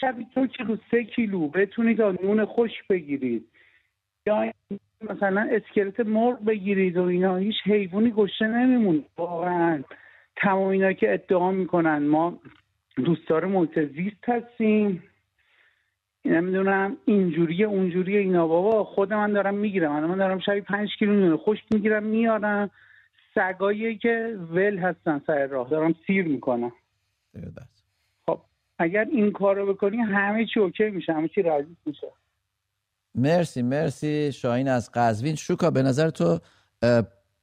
شبی 0.00 0.26
دو 0.34 0.46
کیلو 0.46 0.76
سه 0.90 1.04
کیلو. 1.04 1.48
بتونید 1.48 2.02
نون 2.02 2.44
خوش 2.44 2.70
بگیرید. 2.90 3.44
یا 4.26 4.52
مثلا 5.10 5.48
اسکلت 5.50 6.00
مرغ 6.00 6.44
بگیرید 6.44 6.96
و 6.96 7.02
اینا. 7.02 7.36
هیچ 7.36 7.56
حیوانی 7.64 8.10
گشته 8.10 8.46
نمیمون 8.46 9.04
واقعا. 9.18 9.82
تمام 10.36 10.68
اینا 10.68 10.92
که 10.92 11.14
ادعا 11.14 11.50
می‌کنن. 11.50 11.98
ما 11.98 12.38
دوستدار 12.96 13.44
محیط 13.44 13.78
زیست 13.78 14.28
هستیم. 14.28 15.02
نمی‌دونم 16.24 16.96
اینجوری 17.04 17.64
اونجوری 17.64 18.16
اینا. 18.16 18.46
بابا 18.46 18.84
خود 18.84 19.12
من 19.12 19.32
دارم 19.32 19.54
می‌گیرم. 19.54 20.04
من 20.04 20.18
دارم 20.18 20.38
شبی 20.38 20.60
پنج 20.60 20.88
کیلو 20.98 21.12
نون 21.12 21.36
خوش 21.36 21.58
می‌گیرم 21.70 22.02
میارم. 22.02 22.70
سگایی 23.34 23.98
که 23.98 24.38
ول 24.50 24.78
هستن 24.78 25.22
سر 25.26 25.46
راه. 25.46 25.68
دارم 25.68 25.94
سیر 26.06 26.24
می‌کنم. 26.24 26.72
خب 28.26 28.40
اگر 28.78 29.04
این 29.04 29.32
کار 29.32 29.56
رو 29.56 29.74
بکنی 29.74 29.96
همه 29.96 30.46
چی 30.54 30.60
اوکی 30.60 30.90
میشه. 30.90 31.12
همه 31.12 31.28
چی 31.28 31.42
ردیف 31.42 31.78
میشه. 31.86 32.06
مرسی 33.14 33.62
مرسی. 33.62 34.32
شاهین 34.32 34.68
از 34.68 34.90
قزوین. 34.94 35.34
شوکا 35.34 35.70
به 35.70 35.82
نظر 35.82 36.10
تو 36.10 36.38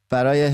برای 0.09 0.49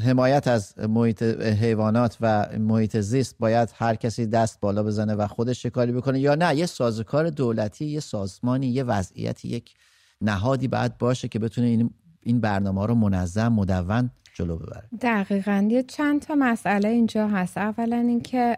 حمایت 0.00 0.48
از 0.48 0.78
محیط 0.78 1.22
حیوانات 1.62 2.16
و 2.20 2.48
محیط 2.58 2.96
زیست 2.96 3.36
باید 3.38 3.68
هر 3.74 3.94
کسی 3.94 4.26
دست 4.26 4.60
بالا 4.60 4.82
بزنه 4.82 5.14
و 5.14 5.26
خودش 5.26 5.66
کاری 5.66 5.92
بکنه 5.92 6.20
یا 6.20 6.34
نه. 6.34 6.56
یه 6.56 6.66
سازوکار 6.66 7.30
دولتی 7.30 7.84
یه 7.84 8.00
سازمانی 8.00 8.66
یه 8.66 8.82
وضعیتی 8.82 9.48
یک 9.48 9.74
نهادی 10.20 10.68
باید 10.68 10.98
باشه 10.98 11.28
که 11.28 11.38
بتونه 11.38 11.66
این 11.66 11.90
این 12.22 12.40
برنامه 12.40 12.86
رو 12.86 12.94
منظم 12.94 13.48
مدون 13.48 14.10
جلو 14.34 14.56
ببره. 14.56 14.84
دقیقا. 15.00 15.68
یه 15.70 15.82
چند 15.82 16.22
تا 16.22 16.34
مسئله 16.34 16.88
اینجا 16.88 17.28
هست. 17.28 17.58
اولا 17.58 17.96
اینکه 17.96 18.56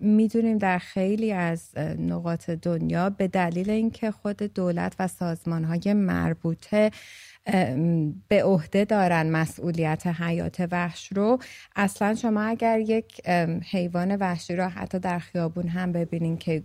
می‌دونیم 0.00 0.58
در 0.58 0.78
خیلی 0.78 1.32
از 1.32 1.78
نقاط 1.98 2.50
دنیا 2.50 3.10
به 3.10 3.28
دلیل 3.28 3.70
اینکه 3.70 4.10
خود 4.10 4.36
دولت 4.42 4.96
و 4.98 5.08
سازمان 5.08 5.64
های 5.64 5.92
مربوطه 5.92 6.90
به 8.28 8.44
عهده 8.44 8.84
دارن 8.84 9.30
مسئولیت 9.30 10.06
حیات 10.06 10.68
وحش 10.70 11.12
رو. 11.12 11.38
اصلا 11.76 12.14
شما 12.14 12.42
اگر 12.42 12.80
یک 12.80 13.28
حیوان 13.70 14.16
وحشی 14.16 14.56
رو 14.56 14.64
حتی 14.68 14.98
در 14.98 15.18
خیابون 15.18 15.68
هم 15.68 15.92
ببینین 15.92 16.36
که 16.38 16.64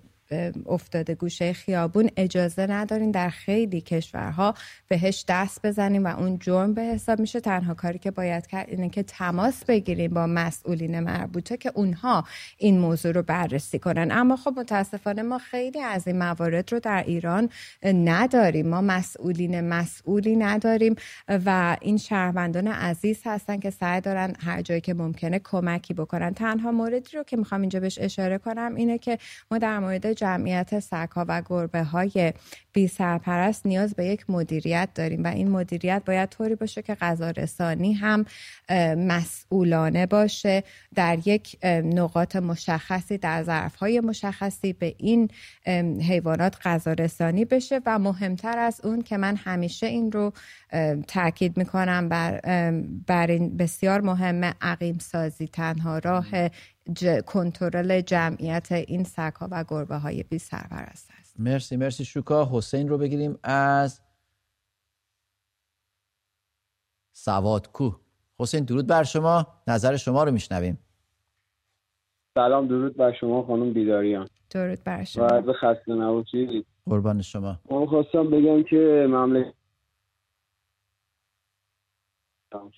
افتاده 0.65 1.15
گوشه 1.15 1.53
خیابون 1.53 2.09
اجازه 2.17 2.67
ندارین 2.67 3.11
در 3.11 3.29
خیلی 3.29 3.81
کشورها 3.81 4.53
بهش 4.87 5.25
دست 5.27 5.65
بزنیم 5.65 6.05
و 6.05 6.19
اون 6.19 6.39
جرم 6.39 6.73
به 6.73 6.81
حساب 6.81 7.19
میشه. 7.19 7.39
تنها 7.39 7.73
کاری 7.73 7.99
که 7.99 8.11
باید 8.11 8.47
کرد 8.47 8.69
اینه 8.69 8.89
که 8.89 9.03
تماس 9.03 9.65
بگیریم 9.65 10.13
با 10.13 10.27
مسئولین 10.27 10.99
مربوطه 10.99 11.57
که 11.57 11.71
اونها 11.75 12.23
این 12.57 12.79
موضوع 12.79 13.11
رو 13.11 13.23
بررسی 13.23 13.79
کنن. 13.79 14.11
اما 14.11 14.35
خب 14.35 14.53
متاسفانه 14.57 15.21
ما 15.21 15.37
خیلی 15.37 15.81
از 15.81 16.07
این 16.07 16.17
موارد 16.17 16.73
رو 16.73 16.79
در 16.79 17.03
ایران 17.07 17.49
نداریم. 17.83 18.67
ما 18.67 18.81
مسئولین 18.81 19.61
مسئولی 19.61 20.35
نداریم 20.35 20.95
و 21.27 21.77
این 21.81 21.97
شهروندان 21.97 22.67
عزیز 22.67 23.21
هستن 23.25 23.59
که 23.59 23.69
سعی 23.69 24.01
دارن 24.01 24.35
هر 24.39 24.61
جایی 24.61 24.81
که 24.81 24.93
ممکنه 24.93 25.41
کمکی 25.43 25.93
بکنن. 25.93 26.33
تنها 26.33 26.71
موردی 26.71 27.17
رو 27.17 27.23
که 27.23 27.37
می‌خوام 27.37 27.61
اینجا 27.61 27.79
بهش 27.79 27.99
اشاره 28.01 28.37
کنم 28.37 28.75
اینه 28.75 28.97
که 28.97 29.17
ما 29.51 29.57
در 29.57 29.79
مورد 29.79 30.18
جمعیت 30.19 30.79
سگها 30.79 31.25
و 31.27 31.41
گربه 31.45 31.83
های 31.83 32.33
بی 32.73 32.87
سرپرست 32.87 33.65
نیاز 33.65 33.95
به 33.95 34.05
یک 34.05 34.29
مدیریت 34.29 34.89
داریم 34.95 35.23
و 35.23 35.27
این 35.27 35.49
مدیریت 35.49 36.01
باید 36.05 36.29
طوری 36.29 36.55
باشه 36.55 36.81
که 36.81 36.95
غذا 36.95 37.29
رسانی 37.29 37.93
هم 37.93 38.25
مسئولانه 38.97 40.05
باشه 40.05 40.63
در 40.95 41.17
یک 41.25 41.65
نقاط 41.65 42.35
مشخصی 42.35 43.17
در 43.17 43.43
ظرف 43.43 43.75
های 43.75 43.99
مشخصی 43.99 44.73
به 44.73 44.95
این 44.97 45.29
حیوانات 46.01 46.57
غذا 46.63 46.93
رسانی 46.93 47.45
بشه 47.45 47.81
و 47.85 47.99
مهمتر 47.99 48.59
از 48.59 48.81
اون 48.83 49.01
که 49.01 49.17
من 49.17 49.35
همیشه 49.35 49.87
این 49.87 50.11
رو 50.11 50.33
تاکید 51.07 51.57
می‌کنم 51.57 52.09
بر, 52.09 52.39
بر 53.07 53.27
این 53.27 53.57
بسیار 53.57 54.01
مهم 54.01 54.43
عقیم 54.61 54.97
سازی 54.99 55.47
تنها 55.47 55.97
راه 55.97 56.49
کنترل 57.25 58.01
جمعیت 58.01 58.71
این 58.71 59.03
سگها 59.03 59.47
و 59.51 59.65
گربه 59.67 59.97
های 59.97 60.23
بی 60.23 60.39
سرپرست 60.39 61.11
است. 61.19 61.39
مرسی 61.39 61.77
مرسی 61.77 62.05
شوکا. 62.05 62.49
حسین 62.51 62.89
رو 62.89 62.97
بگیریم 62.97 63.39
از 63.43 64.01
سواد 67.11 67.71
کو 67.71 67.91
حسین 68.39 68.63
درود 68.63 68.87
بر 68.87 69.03
شما. 69.03 69.47
نظر 69.67 69.97
شما 69.97 70.23
رو 70.23 70.31
میشنویم. 70.31 70.79
سلام 72.33 72.67
درود 72.67 72.97
بر 72.97 73.13
شما 73.19 73.43
خانم 73.43 73.73
بیداریان. 73.73 74.27
درود 74.49 74.83
بر 74.83 75.03
شما. 75.03 75.41
و 75.47 75.53
خسته 75.53 75.93
نباشید 75.93 76.65
قربان 76.85 77.21
شما. 77.21 77.59
من 77.71 77.85
خواستم 77.85 78.29
بگم 78.29 78.63
که 78.63 79.07
مملکت 79.09 79.53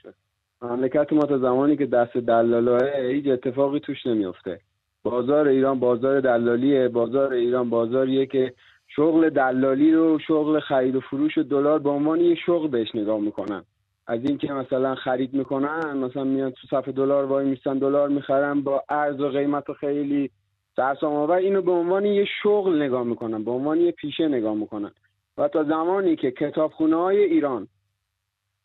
شد. 0.01 0.20
مملکت 0.61 1.13
ما 1.13 1.21
تا 1.21 1.37
زمانی 1.37 1.77
که 1.77 1.85
دست 1.85 2.17
دلالاه 2.17 2.95
هیچ 2.95 3.27
اتفاقی 3.27 3.79
توش 3.79 4.05
نمیفته 4.05 4.59
بازار 5.03 5.47
ایران 5.47 5.79
بازار 5.79 6.19
دلالیه 6.19 6.87
بازار 6.87 7.33
ایران 7.33 7.69
بازاریه 7.69 8.25
که 8.25 8.53
شغل 8.87 9.29
دلالی 9.29 9.91
رو 9.93 10.19
شغل 10.19 10.59
خرید 10.59 10.95
و 10.95 10.99
فروش 10.99 11.37
دلار 11.37 11.79
به 11.79 11.89
عنوان 11.89 12.21
یه 12.21 12.35
شغل 12.35 12.67
بهش 12.67 12.95
نگاه 12.95 13.19
می‌کنن. 13.19 13.63
از 14.07 14.19
اینکه 14.23 14.53
مثلا 14.53 14.95
خرید 14.95 15.33
می‌کنن 15.33 15.97
مثلا 15.97 16.23
میان 16.23 16.51
تو 16.51 16.67
صفحه 16.67 16.91
دلار 16.91 17.25
وای 17.25 17.45
میستن 17.45 17.77
دلار 17.77 18.09
می‌خرن 18.09 18.61
با 18.61 18.83
ارز 18.89 19.19
و 19.19 19.29
قیمت 19.29 19.69
و 19.69 19.73
خیلی 19.73 20.31
سرسام 20.75 21.13
آور. 21.13 21.35
اینو 21.35 21.61
به 21.61 21.71
عنوان 21.71 22.05
یه 22.05 22.25
شغل 22.43 22.81
نگاه 22.81 23.03
می‌کنن 23.03 23.43
به 23.43 23.51
عنوان 23.51 23.79
یه 23.81 23.91
پیشه 23.91 24.27
نگاه 24.27 24.55
می‌کنن. 24.55 24.91
و 25.37 25.47
تا 25.47 25.63
زمانی 25.63 26.15
که 26.15 26.31
کتابخونه 26.31 26.95
های 26.95 27.23
ایران 27.23 27.67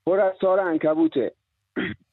پر 0.06 0.20
از 0.20 0.32
سار 0.40 0.60
انکبوته 0.60 1.32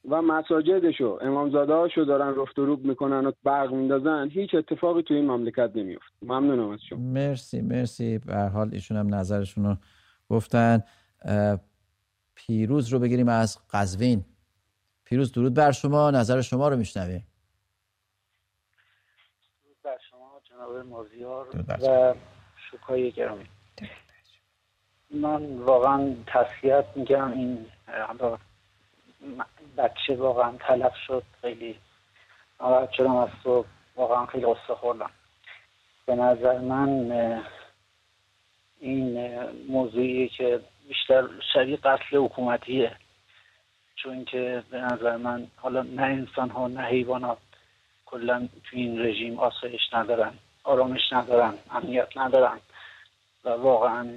و 0.09 0.21
مساجدشو 0.21 1.19
امامزاده 1.21 1.73
هاشو 1.73 2.03
دارن 2.03 2.35
رفت 2.41 2.59
و 2.59 2.65
روب 2.65 2.85
می‌کنن 2.85 3.25
و 3.25 3.31
برق 3.43 3.71
میندازن. 3.71 4.29
هیچ 4.29 4.55
اتفاقی 4.55 5.01
توی 5.01 5.17
این 5.17 5.25
مملکت 5.25 5.71
نمیفت 5.75 6.13
ممنونم 6.21 6.69
از 6.69 6.79
شما. 6.89 6.99
مرسی 6.99 7.61
مرسی. 7.61 8.17
به 8.17 8.35
حال 8.35 8.69
ایشون 8.73 8.97
هم 8.97 9.15
نظرشون 9.15 9.65
رو 9.65 9.77
گفتن. 10.29 10.83
پیروز 12.35 12.93
رو 12.93 12.99
بگیریم 12.99 13.27
از 13.27 13.59
قزوین. 13.71 14.25
پیروز 15.05 15.31
درود 15.31 15.53
بر 15.53 15.71
شما. 15.71 16.11
نظر 16.11 16.41
شما 16.41 16.67
رو 16.67 16.77
میشنویم. 16.77 17.27
درود 19.63 19.77
بر 19.83 19.97
شما 20.09 20.41
جناب 20.43 20.77
مازیار 20.77 21.47
و 21.81 22.15
شکای 22.71 23.11
گرامی. 23.11 23.45
من 25.09 25.55
واقعا 25.57 26.15
تسلیت 26.27 26.85
میگم 26.95 27.31
این 27.31 27.65
بچه 29.77 30.15
واقعا 30.15 30.57
تلف 30.57 30.95
شد 31.07 31.23
خیلی 31.41 31.79
ناراحت 32.59 32.91
شدم 32.91 33.15
از 33.15 33.29
تو. 33.43 33.65
واقعا 33.95 34.25
خیلی 34.25 34.45
قصه 34.45 34.75
خوردم. 34.75 35.09
به 36.05 36.15
نظر 36.15 36.57
من 36.57 37.43
این 38.79 39.39
موضوعی 39.67 40.29
که 40.29 40.59
بیشتر 40.87 41.27
شبیه 41.53 41.77
قتل 41.77 42.17
حکومتیه. 42.17 42.95
چون 43.95 44.25
که 44.25 44.63
به 44.69 44.77
نظر 44.81 45.17
من 45.17 45.47
حالا 45.57 45.81
نه 45.81 46.01
انسان 46.01 46.49
ها 46.49 46.67
نه 46.67 46.81
حیوانات 46.81 47.37
کلا 48.05 48.47
تو 48.63 48.77
این 48.77 48.99
رژیم 48.99 49.39
آسایش 49.39 49.81
ندارن 49.93 50.33
آرامش 50.63 51.13
ندارن 51.13 51.53
امنیت 51.71 52.17
ندارن. 52.17 52.59
و 53.43 53.49
واقعا 53.49 54.09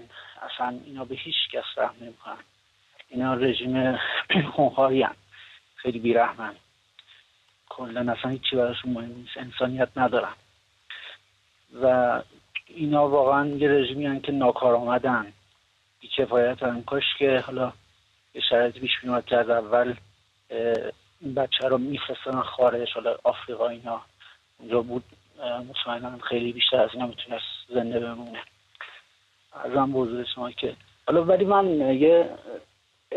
اصلا 0.42 0.80
اینا 0.84 1.04
به 1.04 1.14
هیچ 1.14 1.36
کس 1.52 1.64
رحم 1.76 1.94
نمی‌کنن. 2.00 2.36
اینا 3.08 3.34
رژیم 3.34 3.98
خونخواهی 4.52 5.02
هم. 5.02 5.14
خیلی 5.76 5.98
بیرحمن. 5.98 6.54
کلا 7.68 8.12
اصلا 8.12 8.30
هیچی 8.30 8.56
براشون 8.56 8.92
مهم 8.92 9.12
نیست. 9.12 9.36
انسانیت 9.36 9.88
ندارن. 9.96 10.34
و 11.82 12.22
اینا 12.66 13.08
واقعا 13.08 13.46
یه 13.46 13.68
رژیمی 13.68 14.20
که 14.20 14.32
ناکار 14.32 14.74
آمدن 14.74 15.32
بیکفایت 16.00 16.62
هم 16.62 16.82
کاش 16.84 17.04
که 17.18 17.38
حالا 17.46 17.72
یه 18.34 18.42
شرایطی 18.48 18.80
پیش 18.80 18.90
میومد 19.02 19.26
کرد 19.26 19.50
اول 19.50 19.94
این 21.20 21.34
بچه 21.34 21.68
رو 21.68 21.78
میفرستن 21.78 22.40
خارج. 22.40 22.88
حالا 22.94 23.16
آفریقا 23.24 23.68
اینا. 23.68 24.00
اونجا 24.58 24.82
بود. 24.82 25.04
مطمئنا 25.68 26.18
خیلی 26.18 26.52
بیشتر 26.52 26.80
از 26.80 26.90
اینا 26.92 27.06
می‌تونست 27.06 27.44
زنده 27.68 28.00
بمونه. 28.00 28.42
ازم 29.64 29.92
بزرگ 29.92 30.26
شما 30.34 30.50
که 30.50 30.76
حالا 31.06 31.24
ولی 31.24 31.44
من 31.44 31.66
یه 32.00 32.30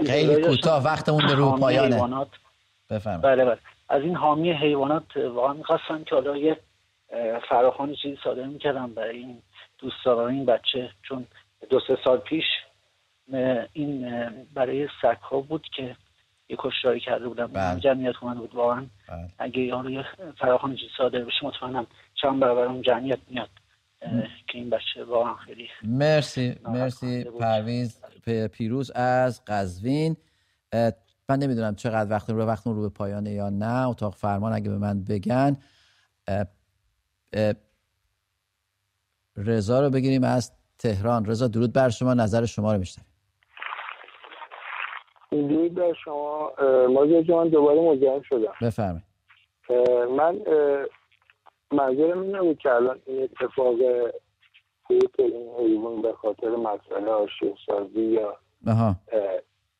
خیلی 0.06 0.41
کوتاه 0.41 0.84
وقتمون 0.84 1.28
به 1.28 1.34
رو 1.34 1.52
پایانه 1.52 2.26
بفهم 2.89 3.22
بله 3.22 3.45
بله. 3.45 3.58
از 3.89 4.02
این 4.02 4.16
حامی 4.16 4.52
حیوانات 4.52 5.18
واقعا 5.18 5.54
می‌خواستم 5.54 6.04
که 6.04 6.16
حالا 6.16 6.38
یه 6.38 6.58
فراخان 7.50 7.95
چیزی 7.95 8.18
صادر 8.24 8.43
می‌کردم 8.43 8.93
برای 8.93 9.18
این 9.18 9.41
دوستداران 9.78 10.34
این 10.34 10.45
بچه 10.45 10.89
چون 11.04 11.26
دو 11.70 11.80
سه 11.88 11.97
سال 12.04 12.18
پیش 12.18 12.45
این 13.74 14.10
برای 14.54 14.88
سک 15.02 15.22
ها 15.22 15.39
بود 15.39 15.68
که 15.76 15.95
یه 16.50 16.56
کشتاری 16.60 17.00
کرده 17.00 17.28
بودم. 17.28 17.47
بله. 17.47 17.80
جمعیت 17.80 18.16
اومده 18.22 18.39
بود 18.39 18.56
واقعا. 18.56 18.86
بله. 19.10 19.30
اگه 19.39 19.60
یه 19.60 20.06
فراخان 20.39 20.76
چیزی 20.76 20.91
صادر 20.97 21.20
بشه 21.20 21.45
مطمئنم 21.45 21.88
چند 22.22 22.39
برابر 22.39 22.66
اون 22.66 22.82
جمعیت 22.82 23.20
میاد. 23.30 23.50
که 24.47 24.58
این 24.58 24.70
بچه 24.70 25.04
واقعا 25.08 25.36
خیلی 25.36 25.70
مرسی 25.84 26.56
مرسی 26.68 27.24
پرویز 27.24 28.02
پیروز 28.52 28.91
از 28.91 29.45
قزوین. 29.45 30.18
من 31.30 31.39
نمی‌دونم 31.39 31.76
چقدر 31.76 32.12
وقت 32.12 32.30
رو 32.30 32.45
وقت 32.45 32.68
رو 32.68 32.82
به 32.82 32.89
پایانه 32.89 33.32
یا 33.32 33.50
نه. 33.50 33.88
اتاق 33.88 34.16
فرمان 34.16 34.54
اگه 34.54 34.70
به 34.70 34.78
من 34.78 35.04
بگن. 35.04 35.58
رضا 39.38 39.82
رو 39.82 39.89
بگیریم 39.89 40.24
از 40.24 40.52
تهران. 40.78 41.26
رضا 41.26 41.47
درود 41.47 41.74
بر 41.74 41.89
شما. 41.89 42.14
نظر 42.14 42.45
شما 42.45 42.74
رو 42.74 42.80
میشنم 42.80 43.06
درود 45.32 45.74
بر 45.74 45.93
شما. 46.04 46.52
مازیار 46.89 47.22
جان 47.22 47.50
دوباره 47.50 47.82
مزاحم 47.82 48.22
شدم. 48.22 48.54
بفرمایید. 48.62 49.04
من 50.18 50.39
منظورم 51.72 52.22
این 52.22 52.36
نبود 52.36 52.57
که 52.57 52.72
الان 52.72 52.99
این 53.05 53.24
اتفاق 53.24 53.76
فوت 54.88 55.20
این 55.20 55.49
حیوان 55.59 56.01
به 56.01 56.13
خاطر 56.13 56.49
مسئله 56.49 57.11
آشیل 57.11 57.55
سازی 57.65 58.01
یا 58.01 58.38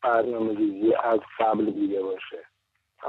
برنامه 0.04 0.58
ریزی 0.58 0.94
از 1.04 1.20
قبل 1.40 1.66
بوده 1.66 2.04
باشه. 2.04 2.38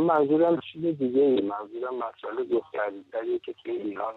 من 0.01 0.07
منظورم 0.07 0.61
چیز 0.73 0.99
دیگه 0.99 1.23
ای 1.23 1.41
منظورم 1.41 1.95
مسئله 1.95 2.45
دختریتریه 2.45 3.39
که 3.39 3.53
توی 3.53 3.73
ایران 3.73 4.15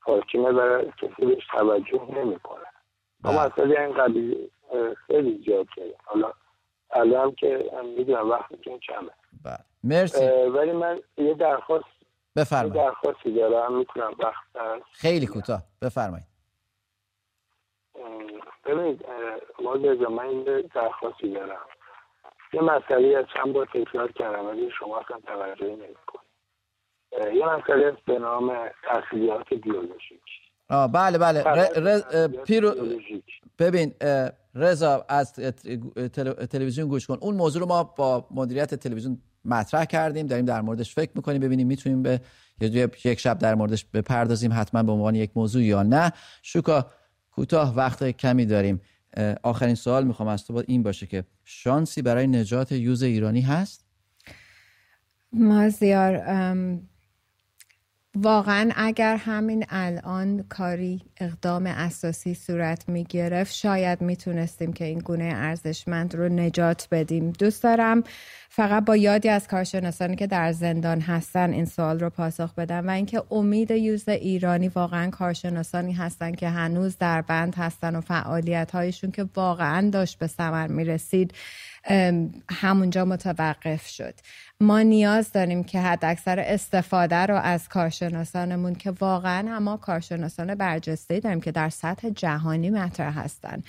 حاکمه 0.00 0.50
و 0.50 0.82
کسی 0.82 1.26
بهش 1.26 1.46
توجه 1.50 2.02
نمی‌کنه. 2.14 2.66
اما 3.24 3.46
مسئله 3.46 3.80
این 3.80 3.92
قبیل 3.92 4.50
خیلی 5.06 5.42
زیاد 5.46 5.66
شده 5.74 5.94
حالا 6.04 6.32
الان 6.90 7.32
که 7.34 7.70
می‌دونم 7.96 8.30
وقتتون 8.30 8.78
کمه. 8.78 9.10
بله. 9.44 9.58
مرسی. 9.84 10.24
ولی 10.26 10.72
من 10.72 11.00
یه 11.16 11.34
درخواست 11.34 11.84
بفرمایید. 12.38 12.74
درخواستی 12.74 13.34
دارم 13.34 13.78
می‌تونم 13.78 14.14
وقت 14.18 14.44
خیلی 14.92 15.26
کوتاه 15.26 15.62
بفرمایید. 15.82 16.26
ببینید 18.64 19.06
ما 19.62 19.74
من 20.10 20.30
یه 20.30 20.62
درخواستی 20.74 21.32
دارم. 21.32 21.66
یه 22.52 22.60
مسئله 22.60 23.18
از 23.18 23.24
چند 23.34 23.52
بار 23.52 23.66
تکرار 23.66 24.12
کردم 24.12 24.46
ولی 24.46 24.70
شما 24.78 24.98
اصلا 24.98 25.20
توجهی 25.20 25.76
نمی‌کنید. 25.76 26.28
یه 27.36 27.46
مسئله 27.46 27.96
به 28.06 28.18
نام 28.18 28.68
تحصیلات 28.82 29.54
بیولوژیک. 29.54 30.47
آه 30.68 30.92
بله 30.92 31.18
بله. 31.18 31.98
پیرو 32.46 32.74
ببین 33.58 33.94
رضا 34.54 35.04
از 35.08 35.32
تلویزیون 36.50 36.88
گوش 36.88 37.06
کن. 37.06 37.18
اون 37.20 37.34
موضوع 37.34 37.60
رو 37.60 37.68
ما 37.68 37.84
با 37.84 38.28
مدیریت 38.30 38.74
تلویزیون 38.74 39.18
مطرح 39.44 39.84
کردیم. 39.84 40.26
داریم 40.26 40.44
در 40.44 40.60
موردش 40.60 40.94
فکر 40.94 41.10
می‌کنیم 41.14 41.40
ببینیم 41.40 41.66
می‌تونیم 41.66 42.02
به 42.02 42.20
یک 43.04 43.20
شب 43.20 43.38
در 43.38 43.54
موردش 43.54 43.84
بپردازیم 43.84 44.52
حتما 44.54 44.82
به 44.82 44.92
عنوان 44.92 45.14
یک 45.14 45.30
موضوع 45.34 45.62
یا 45.62 45.82
نه. 45.82 46.12
شوکا 46.42 46.86
کوتاه 47.30 47.76
وقت 47.76 48.10
کمی 48.10 48.46
داریم. 48.46 48.80
آخرین 49.42 49.74
سوال 49.74 50.04
می‌خوام 50.04 50.28
از 50.28 50.46
تو 50.46 50.52
با 50.52 50.60
این 50.60 50.82
باشه 50.82 51.06
که 51.06 51.24
شانسی 51.44 52.02
برای 52.02 52.26
نجات 52.26 52.72
یوز 52.72 53.02
ایرانی 53.02 53.40
هست؟ 53.40 53.84
مازیار 55.32 56.22
واقعا 58.22 58.70
اگر 58.76 59.16
همین 59.16 59.64
الان 59.68 60.44
کاری 60.48 61.02
اقدام 61.20 61.66
اساسی 61.66 62.34
صورت 62.34 62.88
می 62.88 63.04
گرفت 63.04 63.54
شاید 63.54 64.00
می‌تونستیم 64.00 64.72
که 64.72 64.84
این 64.84 64.98
گونه 64.98 65.32
ارزشمند 65.34 66.14
رو 66.14 66.28
نجات 66.28 66.88
بدیم. 66.90 67.30
دوست 67.30 67.62
دارم 67.62 68.02
فقط 68.48 68.84
با 68.84 68.96
یادی 68.96 69.28
از 69.28 69.48
کارشناسانی 69.48 70.16
که 70.16 70.26
در 70.26 70.52
زندان 70.52 71.00
هستن 71.00 71.52
این 71.52 71.64
سوال 71.64 72.00
رو 72.00 72.10
پاسخ 72.10 72.54
بدم 72.54 72.88
و 72.88 72.90
اینکه 72.90 73.22
امید 73.30 73.70
یوز 73.70 74.08
ایرانی 74.08 74.68
واقعا 74.68 75.10
کارشناسانی 75.10 75.92
هستن 75.92 76.32
که 76.32 76.48
هنوز 76.48 76.98
در 76.98 77.22
بند 77.22 77.54
هستن 77.54 77.96
و 77.96 78.00
فعالیت 78.00 78.70
هایشون 78.70 79.10
که 79.10 79.26
واقعا 79.36 79.90
داشت 79.90 80.18
به 80.18 80.26
ثمر 80.26 80.66
می 80.66 80.84
رسید 80.84 81.34
همونجا 82.50 83.04
متوقف 83.04 83.86
شد. 83.86 84.14
ما 84.60 84.82
نیاز 84.82 85.32
داریم 85.32 85.64
که 85.64 85.80
حد 85.80 86.04
اکثر 86.04 86.40
استفاده 86.40 87.16
رو 87.16 87.34
از 87.34 87.68
کارشناسانمون 87.68 88.74
که 88.74 88.90
واقعا 88.90 89.48
هم 89.48 89.62
ما 89.62 89.76
کارشناسان 89.76 90.54
برجسته 90.54 91.20
داریم 91.20 91.40
که 91.40 91.52
در 91.52 91.68
سطح 91.68 92.10
جهانی 92.10 92.70
مطرح 92.70 93.18
هستن. 93.18 93.62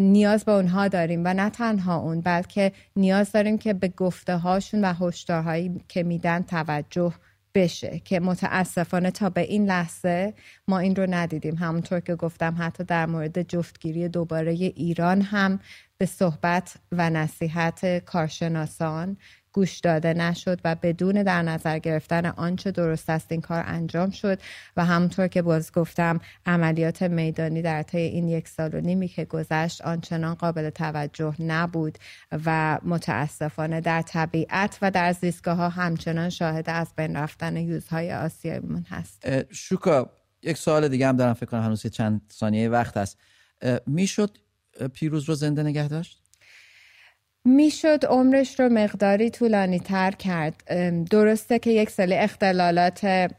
نیاز 0.00 0.44
به 0.44 0.52
اونها 0.52 0.88
داریم 0.88 1.22
و 1.24 1.34
نه 1.34 1.50
تنها 1.50 1.96
اون 1.96 2.20
بلکه 2.20 2.72
نیاز 2.96 3.32
داریم 3.32 3.58
که 3.58 3.72
به 3.72 3.88
گفته 3.88 4.36
هاشون 4.36 4.84
و 4.84 4.94
هشدارهایی 5.00 5.80
که 5.88 6.02
میدن 6.02 6.42
توجه 6.42 7.12
بشه 7.54 8.00
که 8.04 8.20
متاسفانه 8.20 9.10
تا 9.10 9.30
به 9.30 9.40
این 9.40 9.66
لحظه 9.66 10.34
ما 10.68 10.78
این 10.78 10.96
رو 10.96 11.06
ندیدیم. 11.10 11.54
همونطور 11.54 12.00
که 12.00 12.14
گفتم 12.14 12.56
حتی 12.58 12.84
در 12.84 13.06
مورد 13.06 13.42
جفتگیری 13.42 14.08
دوباره 14.08 14.52
ایران 14.52 15.20
هم 15.20 15.60
به 15.98 16.06
صحبت 16.06 16.74
و 16.92 17.10
نصیحت 17.10 18.04
کارشناسان 18.04 19.16
گوش 19.52 19.78
داده 19.78 20.14
نشد 20.14 20.60
و 20.64 20.74
بدون 20.74 21.22
در 21.22 21.42
نظر 21.42 21.78
گرفتن 21.78 22.26
آنچه 22.26 22.70
درست 22.70 23.10
است 23.10 23.32
این 23.32 23.40
کار 23.40 23.64
انجام 23.66 24.10
شد 24.10 24.38
و 24.76 24.84
همونطور 24.84 25.28
که 25.28 25.42
باز 25.42 25.72
گفتم 25.72 26.20
عملیات 26.46 27.02
میدانی 27.02 27.62
در 27.62 27.82
طی 27.82 27.98
این 27.98 28.28
یک 28.28 28.48
سال 28.48 28.74
و 28.74 28.80
نیمی 28.80 29.08
که 29.08 29.24
گذشت 29.24 29.82
آنچنان 29.82 30.34
قابل 30.34 30.70
توجه 30.70 31.34
نبود 31.38 31.98
و 32.46 32.78
متاسفانه 32.82 33.80
در 33.80 34.02
طبیعت 34.02 34.78
و 34.82 34.90
در 34.90 35.12
زیستگاه 35.12 35.56
ها 35.56 35.68
همچنان 35.68 36.30
شاهد 36.30 36.70
از 36.70 36.88
بین 36.96 37.16
رفتن 37.16 37.56
یوزهای 37.56 38.12
آسیاییمون 38.12 38.86
هست. 38.90 39.26
شوکا 39.52 40.10
یک 40.42 40.56
سوال 40.56 40.88
دیگه 40.88 41.08
هم 41.08 41.16
دارم 41.16 41.34
فکر 41.34 41.46
کنم 41.46 41.62
هنوز 41.62 41.86
چند 41.86 42.20
ثانیه 42.32 42.68
وقت 42.68 42.96
است. 42.96 43.18
می‌شد 43.86 44.38
پیروز 44.94 45.28
رو 45.28 45.34
زنده 45.34 45.62
نگه 45.62 45.88
داشت؟ 45.88 46.20
می‌شد 47.44 48.04
عمرش 48.08 48.60
رو 48.60 48.68
مقداری 48.68 49.30
طولانی 49.30 49.80
تر 49.80 50.10
کرد. 50.10 50.64
درسته 51.10 51.58
که 51.58 51.70
یک 51.70 51.90
سری 51.90 52.14
اختلالات 52.14 53.30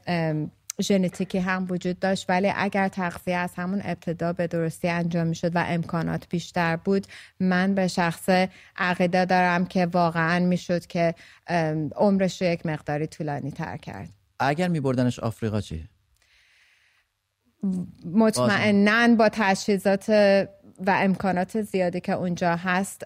ژنتیکی 0.81 1.37
هم 1.37 1.67
وجود 1.69 1.99
داشت 1.99 2.29
ولی 2.29 2.51
اگر 2.55 2.87
تغذیه 2.87 3.35
از 3.35 3.51
همون 3.55 3.81
ابتدا 3.83 4.33
به 4.33 4.47
درستی 4.47 4.87
انجام 4.87 5.27
می‌شد 5.27 5.55
و 5.55 5.65
امکانات 5.67 6.29
بیشتر 6.29 6.75
بود 6.75 7.07
من 7.39 7.75
به 7.75 7.87
شخص 7.87 8.29
عقیده 8.77 9.25
دارم 9.25 9.65
که 9.65 9.85
واقعا 9.85 10.45
می‌شد 10.45 10.85
که 10.85 11.15
عمرش 11.95 12.41
رو 12.41 12.47
یک 12.47 12.65
مقداری 12.65 13.07
طولانی 13.07 13.51
تر 13.51 13.77
کرد. 13.77 14.09
اگر 14.39 14.67
می 14.67 14.79
بردنش 14.79 15.19
آفریقا 15.19 15.61
چی؟ 15.61 15.89
مطمئنا 18.05 19.15
با 19.15 19.29
تجهیزات 19.31 20.09
و 20.85 20.99
امکانات 21.01 21.61
زیادی 21.61 21.99
که 21.99 22.11
اونجا 22.11 22.55
هست 22.55 23.03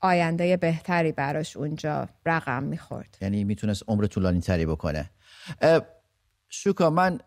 آینده 0.00 0.56
بهتری 0.56 1.12
براش 1.12 1.56
اونجا 1.56 2.08
رقم 2.26 2.62
می‌خورد. 2.62 3.18
یعنی 3.20 3.44
می‌تونست 3.44 3.82
عمر 3.88 4.06
طولانی 4.06 4.40
تری 4.40 4.66
بکنه 4.66 5.10
شوکا 6.48 6.90
من 6.90 7.20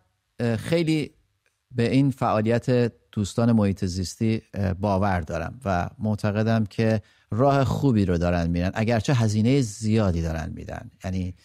خیلی 0.57 1.11
به 1.71 1.91
این 1.91 2.11
فعالیت 2.11 2.91
دوستان 3.11 3.51
محیط 3.51 3.86
زیستی 3.86 4.41
باور 4.80 5.21
دارم 5.21 5.59
و 5.65 5.89
معتقدم 5.99 6.65
که 6.65 7.01
راه 7.32 7.63
خوبی 7.63 8.05
رو 8.05 8.17
دارن 8.17 8.49
میرن 8.49 8.71
اگرچه 8.74 9.13
هزینه 9.13 9.61
زیادی 9.61 10.21
دارن 10.21 10.51
میدن. 10.55 10.91
یعنی 11.03 11.36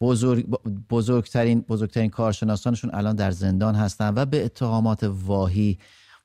بزرگ 0.00 0.46
بزرگترین 0.90 1.60
بزرگترین 1.60 2.10
کارشناسانشون 2.10 2.90
الان 2.94 3.16
در 3.16 3.30
زندان 3.30 3.74
هستن 3.74 4.14
و 4.16 4.24
به 4.24 4.44
اتهامات 4.44 5.00
واهی 5.02 5.78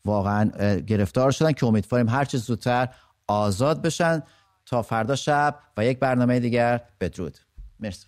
واقعا 0.05 0.49
گرفتار 0.79 1.31
شدن 1.31 1.51
که 1.51 1.65
امیدواریم 1.65 2.09
هر 2.09 2.25
چه 2.25 2.37
زودتر 2.37 2.89
آزاد 3.27 3.81
بشن. 3.81 4.23
تا 4.65 4.81
فردا 4.81 5.15
شب 5.15 5.59
و 5.77 5.85
یک 5.85 5.99
برنامه 5.99 6.39
دیگر. 6.39 6.81
بدرود. 6.99 7.37
مرسی. 7.79 8.07